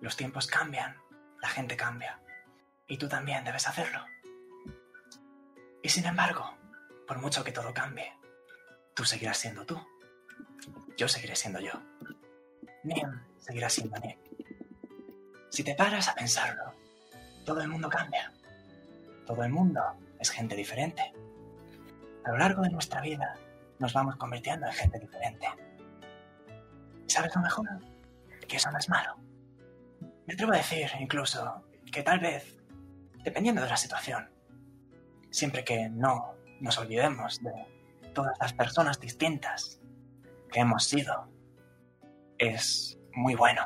Los 0.00 0.16
tiempos 0.16 0.46
cambian, 0.46 0.96
la 1.40 1.48
gente 1.48 1.76
cambia, 1.76 2.20
y 2.86 2.98
tú 2.98 3.08
también 3.08 3.44
debes 3.44 3.66
hacerlo. 3.68 4.04
Y 5.82 5.88
sin 5.88 6.04
embargo, 6.04 6.56
por 7.06 7.18
mucho 7.18 7.42
que 7.42 7.52
todo 7.52 7.72
cambie, 7.72 8.12
tú 8.94 9.04
seguirás 9.04 9.38
siendo 9.38 9.64
tú. 9.64 9.80
Yo 10.96 11.08
seguiré 11.08 11.36
siendo 11.36 11.60
yo. 11.60 11.72
Nim 12.84 13.08
seguirá 13.38 13.68
siendo 13.68 13.98
Nim. 13.98 14.18
Si 15.48 15.64
te 15.64 15.74
paras 15.74 16.08
a 16.08 16.14
pensarlo, 16.14 16.72
todo 17.44 17.60
el 17.60 17.68
mundo 17.68 17.88
cambia. 17.88 18.32
Todo 19.26 19.44
el 19.44 19.50
mundo 19.50 19.82
es 20.18 20.30
gente 20.30 20.56
diferente. 20.56 21.12
A 22.24 22.30
lo 22.30 22.38
largo 22.38 22.62
de 22.62 22.70
nuestra 22.70 23.00
vida 23.00 23.36
nos 23.78 23.92
vamos 23.92 24.16
convirtiendo 24.16 24.66
en 24.66 24.72
gente 24.72 24.98
diferente. 24.98 25.46
¿Y 27.06 27.10
sabes 27.10 27.34
lo 27.34 27.42
mejor? 27.42 27.66
que 28.50 28.56
eso 28.56 28.70
no 28.70 28.78
es 28.78 28.88
malo. 28.88 29.16
Me 30.26 30.34
atrevo 30.34 30.52
a 30.52 30.56
decir 30.56 30.90
incluso 30.98 31.64
que 31.90 32.02
tal 32.02 32.18
vez, 32.18 32.58
dependiendo 33.22 33.62
de 33.62 33.68
la 33.68 33.76
situación, 33.76 34.28
siempre 35.30 35.64
que 35.64 35.88
no 35.88 36.34
nos 36.60 36.76
olvidemos 36.78 37.40
de 37.42 37.52
todas 38.12 38.36
las 38.40 38.52
personas 38.52 39.00
distintas 39.00 39.79
que 40.50 40.60
hemos 40.60 40.84
sido, 40.84 41.28
es 42.38 42.98
muy 43.14 43.34
bueno. 43.34 43.62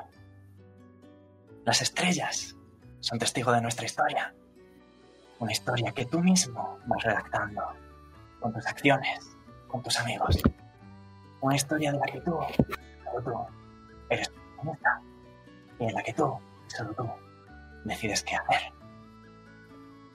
Las 1.65 1.83
estrellas 1.83 2.57
son 3.01 3.19
testigo 3.19 3.53
de 3.53 3.61
nuestra 3.61 3.87
historia. 3.87 4.35
Una 5.39 5.53
historia 5.53 5.93
que 5.93 6.07
tú 6.07 6.21
mismo 6.21 6.79
vas 6.87 7.03
redactando 7.03 7.63
con 8.41 8.53
tus 8.53 8.67
acciones, 8.67 9.37
con 9.69 9.83
tus 9.83 9.99
amigos. 9.99 10.43
Una 11.41 11.57
historia 11.57 11.93
de 11.93 11.99
la 11.99 12.07
que 12.07 12.21
tú, 12.21 12.39
solo 13.05 13.23
tú, 13.25 13.47
eres 14.11 14.29
protagonista. 14.29 15.01
Y 15.79 15.85
en 15.85 15.95
la 15.95 16.03
que 16.03 16.13
tú, 16.13 16.39
solo 16.69 16.95
tú, 16.95 17.11
decides 17.85 18.23
qué 18.23 18.37
hacer. 18.37 18.73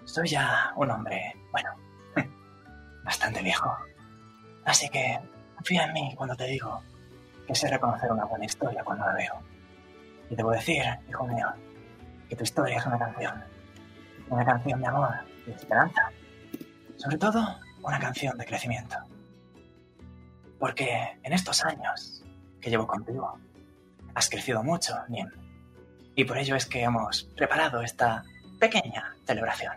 Soy 0.06 0.28
ya 0.28 0.74
un 0.76 0.90
hombre, 0.90 1.36
bueno, 1.52 1.70
bastante 3.04 3.42
viejo. 3.42 3.70
Así 4.66 4.90
que 4.90 5.20
confía 5.60 5.84
en 5.84 5.94
mí 5.94 6.14
cuando 6.16 6.38
te 6.38 6.46
digo 6.46 6.82
que 7.46 7.54
sé 7.54 7.68
reconocer 7.68 8.10
una 8.10 8.24
buena 8.24 8.46
historia 8.46 8.82
cuando 8.82 9.06
la 9.06 9.14
veo. 9.14 9.34
Y 10.30 10.36
debo 10.36 10.52
decir, 10.52 10.84
hijo 11.10 11.28
mío, 11.28 11.48
que 12.30 12.36
tu 12.38 12.44
historia 12.44 12.78
es 12.78 12.86
una 12.86 12.98
canción. 12.98 13.44
Una 14.30 14.46
canción 14.46 14.80
de 14.80 14.88
amor 14.88 15.16
y 15.46 15.50
de 15.50 15.56
esperanza. 15.58 16.12
Sobre 16.96 17.18
todo, 17.18 17.60
una 17.84 18.00
canción 18.00 18.38
de 18.38 18.46
crecimiento. 18.46 18.96
Porque 20.60 21.20
en 21.24 21.34
estos 21.34 21.66
años 21.66 22.24
que 22.62 22.70
llevo 22.70 22.88
contigo, 22.88 23.38
has 24.16 24.30
crecido 24.30 24.64
mucho, 24.64 24.96
Nim. 25.10 25.28
Y 26.16 26.24
por 26.24 26.38
ello 26.38 26.56
es 26.56 26.68
que 26.68 26.84
hemos 26.84 27.24
preparado 27.36 27.82
esta 27.82 28.24
pequeña 28.60 29.14
celebración. 29.26 29.74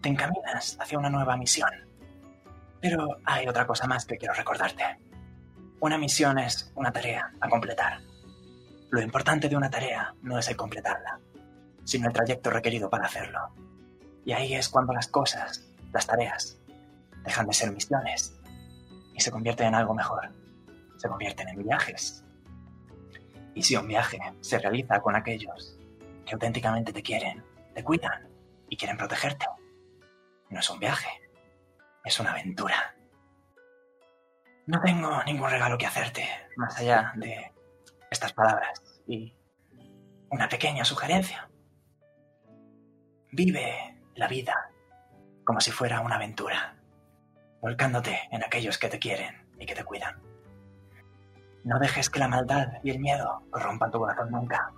Te 0.00 0.08
encaminas 0.08 0.78
hacia 0.80 0.98
una 0.98 1.10
nueva 1.10 1.36
misión. 1.36 1.91
Pero 2.82 3.20
hay 3.24 3.46
otra 3.46 3.64
cosa 3.64 3.86
más 3.86 4.04
que 4.04 4.18
quiero 4.18 4.34
recordarte. 4.34 4.82
Una 5.78 5.98
misión 5.98 6.38
es 6.40 6.72
una 6.74 6.92
tarea 6.92 7.32
a 7.40 7.48
completar. 7.48 8.00
Lo 8.90 9.00
importante 9.00 9.48
de 9.48 9.56
una 9.56 9.70
tarea 9.70 10.12
no 10.20 10.36
es 10.36 10.48
el 10.48 10.56
completarla, 10.56 11.20
sino 11.84 12.08
el 12.08 12.12
trayecto 12.12 12.50
requerido 12.50 12.90
para 12.90 13.06
hacerlo. 13.06 13.54
Y 14.24 14.32
ahí 14.32 14.54
es 14.54 14.68
cuando 14.68 14.92
las 14.92 15.06
cosas, 15.06 15.64
las 15.92 16.08
tareas, 16.08 16.58
dejan 17.24 17.46
de 17.46 17.52
ser 17.52 17.70
misiones 17.70 18.34
y 19.14 19.20
se 19.20 19.30
convierten 19.30 19.68
en 19.68 19.76
algo 19.76 19.94
mejor. 19.94 20.32
Se 20.96 21.08
convierten 21.08 21.50
en 21.50 21.62
viajes. 21.62 22.24
Y 23.54 23.62
si 23.62 23.76
un 23.76 23.86
viaje 23.86 24.18
se 24.40 24.58
realiza 24.58 25.00
con 25.00 25.14
aquellos 25.14 25.78
que 26.26 26.34
auténticamente 26.34 26.92
te 26.92 27.02
quieren, 27.02 27.44
te 27.74 27.84
cuidan 27.84 28.28
y 28.68 28.76
quieren 28.76 28.96
protegerte, 28.96 29.46
no 30.50 30.58
es 30.58 30.68
un 30.68 30.80
viaje, 30.80 31.08
es 32.04 32.20
una 32.20 32.32
aventura. 32.32 32.94
No 34.66 34.80
tengo 34.80 35.22
ningún 35.24 35.50
regalo 35.50 35.76
que 35.78 35.86
hacerte, 35.86 36.28
más 36.56 36.78
allá 36.78 37.12
de 37.16 37.52
estas 38.10 38.32
palabras 38.32 38.82
y 39.06 39.34
una 40.30 40.48
pequeña 40.48 40.84
sugerencia. 40.84 41.48
Vive 43.32 43.98
la 44.14 44.28
vida 44.28 44.70
como 45.44 45.60
si 45.60 45.70
fuera 45.70 46.00
una 46.00 46.16
aventura, 46.16 46.76
volcándote 47.60 48.28
en 48.30 48.44
aquellos 48.44 48.78
que 48.78 48.88
te 48.88 48.98
quieren 48.98 49.48
y 49.58 49.66
que 49.66 49.74
te 49.74 49.84
cuidan. 49.84 50.20
No 51.64 51.78
dejes 51.78 52.10
que 52.10 52.18
la 52.18 52.28
maldad 52.28 52.68
y 52.82 52.90
el 52.90 52.98
miedo 52.98 53.42
corrompan 53.50 53.90
tu 53.90 53.98
corazón 53.98 54.30
nunca. 54.30 54.72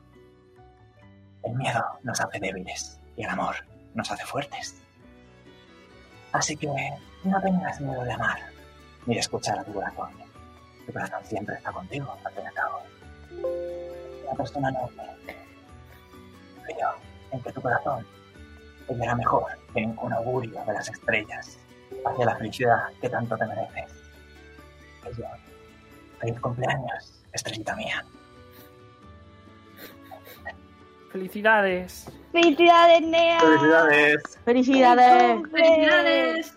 El 1.43 1.55
miedo 1.57 1.83
nos 2.03 2.21
hace 2.21 2.39
débiles 2.41 3.01
y 3.17 3.25
el 3.25 3.31
amor 3.31 3.57
nos 3.95 4.11
hace 4.11 4.25
fuertes. 4.25 4.83
Así 6.33 6.57
que 6.57 6.69
no 7.25 7.41
tengas 7.41 7.81
miedo 7.81 8.05
de 8.05 8.13
amar 8.13 8.39
ni 9.07 9.15
de 9.15 9.21
escuchar 9.21 9.59
a 9.59 9.65
tu 9.65 9.73
corazón. 9.73 10.11
Tu 10.87 10.93
corazón 10.93 11.25
siempre 11.25 11.55
está 11.57 11.73
contigo, 11.73 12.17
al 12.25 12.33
fin 12.33 12.45
y 12.45 12.47
al 12.47 12.55
cabo. 12.55 12.83
Una 14.25 14.35
persona 14.37 14.71
noble. 14.71 15.03
Creo 16.65 16.95
en 17.33 17.43
que 17.43 17.53
tu 17.53 17.61
corazón 17.61 18.07
te 18.87 18.95
mejor 18.95 19.47
que 19.73 19.85
un 19.85 20.13
augurio 20.13 20.63
de 20.65 20.73
las 20.73 20.89
estrellas 20.89 21.59
hacia 22.05 22.25
la 22.27 22.37
felicidad 22.37 22.89
que 23.01 23.09
tanto 23.09 23.37
te 23.37 23.47
mereces. 23.47 23.93
Ello. 25.07 25.27
Feliz 26.21 26.41
cumpleaños, 26.41 27.25
estrellita 27.33 27.77
mía. 27.77 28.05
¡Felicidades! 31.11 32.11
¡Felicidades, 32.33 33.03
Nea! 33.03 33.41
¡Felicidades! 33.41 34.23
¡Felicidades! 34.45 35.43
¡Felicidades! 35.53 36.55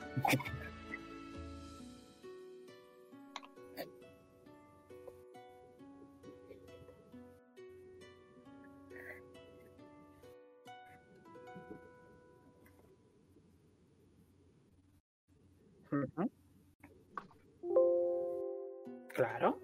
Claro. 19.13 19.59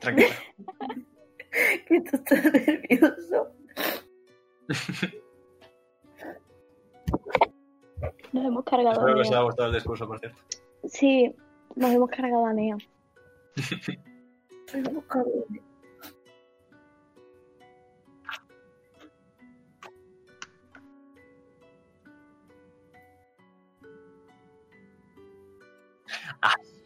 Tranquilo. 0.00 0.28
Que 1.86 2.00
tú 2.00 2.16
estás 2.16 2.52
nervioso. 2.52 3.63
Nos 8.32 8.44
hemos 8.44 8.64
cargado 8.64 8.90
a 8.90 8.92
Espero 8.94 9.14
que 9.14 9.20
os 9.20 9.28
haya 9.28 9.42
gustado 9.42 9.68
el 9.68 9.74
discurso, 9.74 10.06
por 10.06 10.18
cierto. 10.18 10.38
Sí, 10.88 11.34
nos 11.76 11.90
hemos 11.92 12.10
cargado 12.10 12.46
a 12.46 12.52
Nea. 12.52 12.76
Soy 14.66 14.80
un 14.80 15.00
cabrón. 15.02 15.44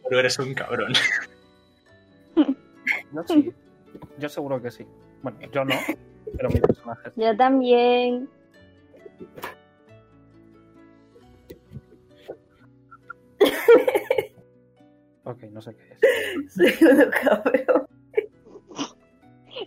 Pero 0.03 0.19
eres 0.19 0.39
un 0.39 0.53
cabrón. 0.55 0.93
Yo 3.13 3.23
sí. 3.27 3.53
Yo 4.17 4.29
seguro 4.29 4.61
que 4.61 4.71
sí. 4.71 4.85
Bueno, 5.21 5.39
yo 5.51 5.65
no, 5.65 5.75
pero 6.35 6.49
mi 6.49 6.59
personaje. 6.59 7.11
sí. 7.15 7.21
Yo 7.21 7.35
también. 7.37 8.29
Ok, 15.23 15.43
no 15.51 15.61
sé 15.61 15.75
qué 15.75 15.93
es. 15.93 16.81
Un 16.81 17.11
cabrón. 17.11 17.87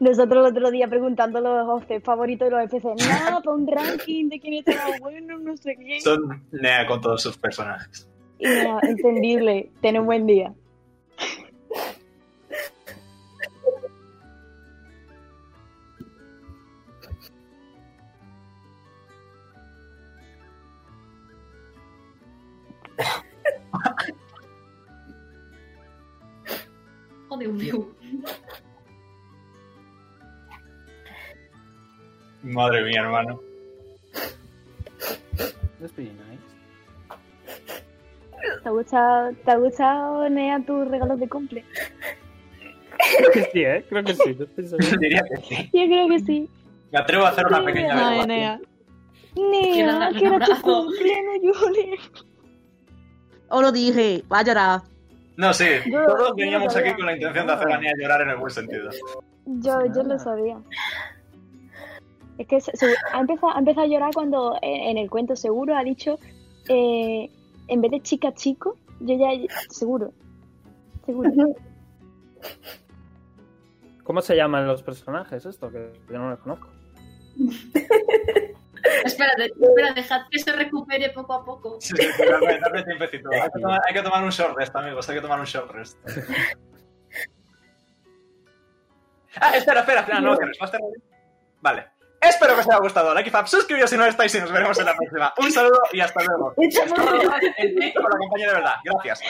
Nosotros 0.00 0.46
el 0.46 0.56
otro 0.56 0.70
día 0.70 0.88
preguntando 0.88 1.40
los 1.40 1.68
hosts 1.68 2.02
favoritos 2.02 2.46
de 2.46 2.50
los 2.50 2.64
FC. 2.64 2.88
No, 2.88 3.42
para 3.42 3.56
un 3.56 3.66
ranking 3.66 4.28
de 4.28 4.40
quién 4.40 4.54
está 4.54 4.72
más 4.88 5.00
bueno, 5.00 5.38
no 5.38 5.56
sé 5.56 5.76
qué. 5.76 6.00
Son 6.00 6.44
Nea 6.50 6.86
con 6.86 7.00
todos 7.00 7.22
sus 7.22 7.36
personajes. 7.36 8.08
Y 8.38 8.46
nada, 8.46 8.80
entendible. 8.82 9.70
Ten 9.80 9.98
un 9.98 10.06
buen 10.06 10.26
día. 10.26 10.52
Mía, 32.92 33.00
hermano. 33.02 33.40
That's 35.80 35.92
pretty 35.94 36.10
nice. 36.12 36.42
¿Te 38.62 38.68
ha 38.68 38.70
gustado, 38.72 39.32
te 39.44 39.50
ha 39.50 39.56
gustado 39.56 40.28
Nea, 40.28 40.60
tus 40.60 40.88
regalos 40.88 41.18
de 41.18 41.28
cumple? 41.28 41.64
Sí, 43.52 43.64
¿eh? 43.64 43.84
Creo 43.88 44.04
que 44.04 44.14
sí. 44.14 44.36
no. 44.38 44.98
Diría 44.98 45.22
que 45.24 45.36
sí. 45.42 45.70
Yo 45.72 45.86
creo 45.86 46.08
que 46.08 46.18
sí. 46.20 46.48
Me 46.92 46.98
atrevo 46.98 47.24
a 47.24 47.30
hacer 47.30 47.46
una 47.46 47.64
pequeña 47.64 47.92
averiguación. 47.94 48.28
Nea. 48.28 48.60
Nea, 49.36 50.10
que 50.18 50.26
era 50.26 50.38
tu 50.46 50.60
cumpleaños, 50.60 51.56
Julie. 51.58 51.98
Os 53.48 53.62
lo 53.62 53.72
dije, 53.72 54.22
va 54.30 54.40
a 54.40 54.44
llorar. 54.44 54.80
No, 55.36 55.52
sí, 55.54 55.64
Yo- 55.90 56.04
todos 56.06 56.36
veníamos 56.36 56.76
aquí 56.76 56.92
con 56.94 57.06
la 57.06 57.14
intención 57.14 57.46
de 57.46 57.52
hacer 57.54 57.72
a 57.72 57.78
Nia 57.78 57.92
llorar 57.98 58.20
en 58.20 58.28
el 58.30 58.36
buen 58.36 58.50
sentido. 58.52 58.90
Yo, 59.46 59.86
yo 59.94 60.02
lo 60.02 60.18
sabía. 60.18 60.58
Es 62.42 62.48
que 62.48 62.60
se- 62.60 62.76
se- 62.76 62.94
ha, 63.12 63.20
empezado, 63.20 63.54
ha 63.54 63.58
empezado 63.60 63.86
a 63.86 63.88
llorar 63.88 64.10
cuando 64.12 64.58
en, 64.62 64.80
en 64.90 64.98
el 64.98 65.08
cuento 65.08 65.36
seguro 65.36 65.76
ha 65.76 65.84
dicho, 65.84 66.18
eh, 66.68 67.30
en 67.68 67.80
vez 67.80 67.90
de 67.92 68.00
chica 68.00 68.32
chico, 68.34 68.76
yo 69.00 69.14
ya, 69.16 69.28
seguro, 69.70 70.12
seguro. 71.06 71.30
¿Cómo 74.02 74.20
se 74.20 74.34
llaman 74.34 74.66
los 74.66 74.82
personajes 74.82 75.46
esto? 75.46 75.70
Que 75.70 75.92
yo 76.10 76.18
no 76.18 76.30
los 76.30 76.40
conozco. 76.40 76.68
Espérate, 79.04 79.44
espera, 79.60 79.92
dejad 79.94 80.22
que 80.28 80.40
se 80.40 80.50
recupere 80.52 81.10
poco 81.10 81.32
a 81.34 81.44
poco. 81.44 81.80
Sí, 81.80 81.94
sí, 81.96 82.02
sí, 82.16 82.22
dame, 82.28 82.58
dame 82.58 82.82
tiempecito. 82.82 83.30
Hay 83.32 83.42
que, 83.42 83.60
tomar, 83.60 83.80
hay 83.86 83.94
que 83.94 84.02
tomar 84.02 84.24
un 84.24 84.30
short 84.30 84.56
rest, 84.58 84.74
amigos. 84.74 85.08
Hay 85.08 85.14
que 85.14 85.20
tomar 85.22 85.38
un 85.38 85.46
short 85.46 85.70
rest. 85.70 85.96
Ah, 89.40 89.56
espera, 89.56 89.80
espera, 89.80 90.00
espera. 90.00 90.20
No, 90.20 90.36
cierres. 90.36 90.58
¿Vas 90.60 90.68
a 90.68 90.72
cerrar? 90.72 90.90
Vale. 91.62 91.86
Espero 92.22 92.54
que 92.54 92.60
os 92.60 92.68
haya 92.68 92.78
gustado. 92.78 93.12
Like 93.14 93.28
y 93.28 93.32
fab, 93.32 93.48
suscribíos 93.48 93.90
si 93.90 93.96
no 93.96 94.06
estáis 94.06 94.34
y 94.34 94.40
nos 94.40 94.52
veremos 94.52 94.78
en 94.78 94.86
la 94.86 94.94
próxima. 94.94 95.34
Un 95.38 95.52
saludo 95.52 95.80
y 95.92 96.00
hasta 96.00 96.22
luego. 96.22 96.54
El 96.56 97.74
pico 97.74 98.00
con 98.00 98.10
la 98.10 98.18
compañía 98.18 98.48
de 98.48 98.54
verdad. 98.54 98.74
Gracias. 98.84 99.22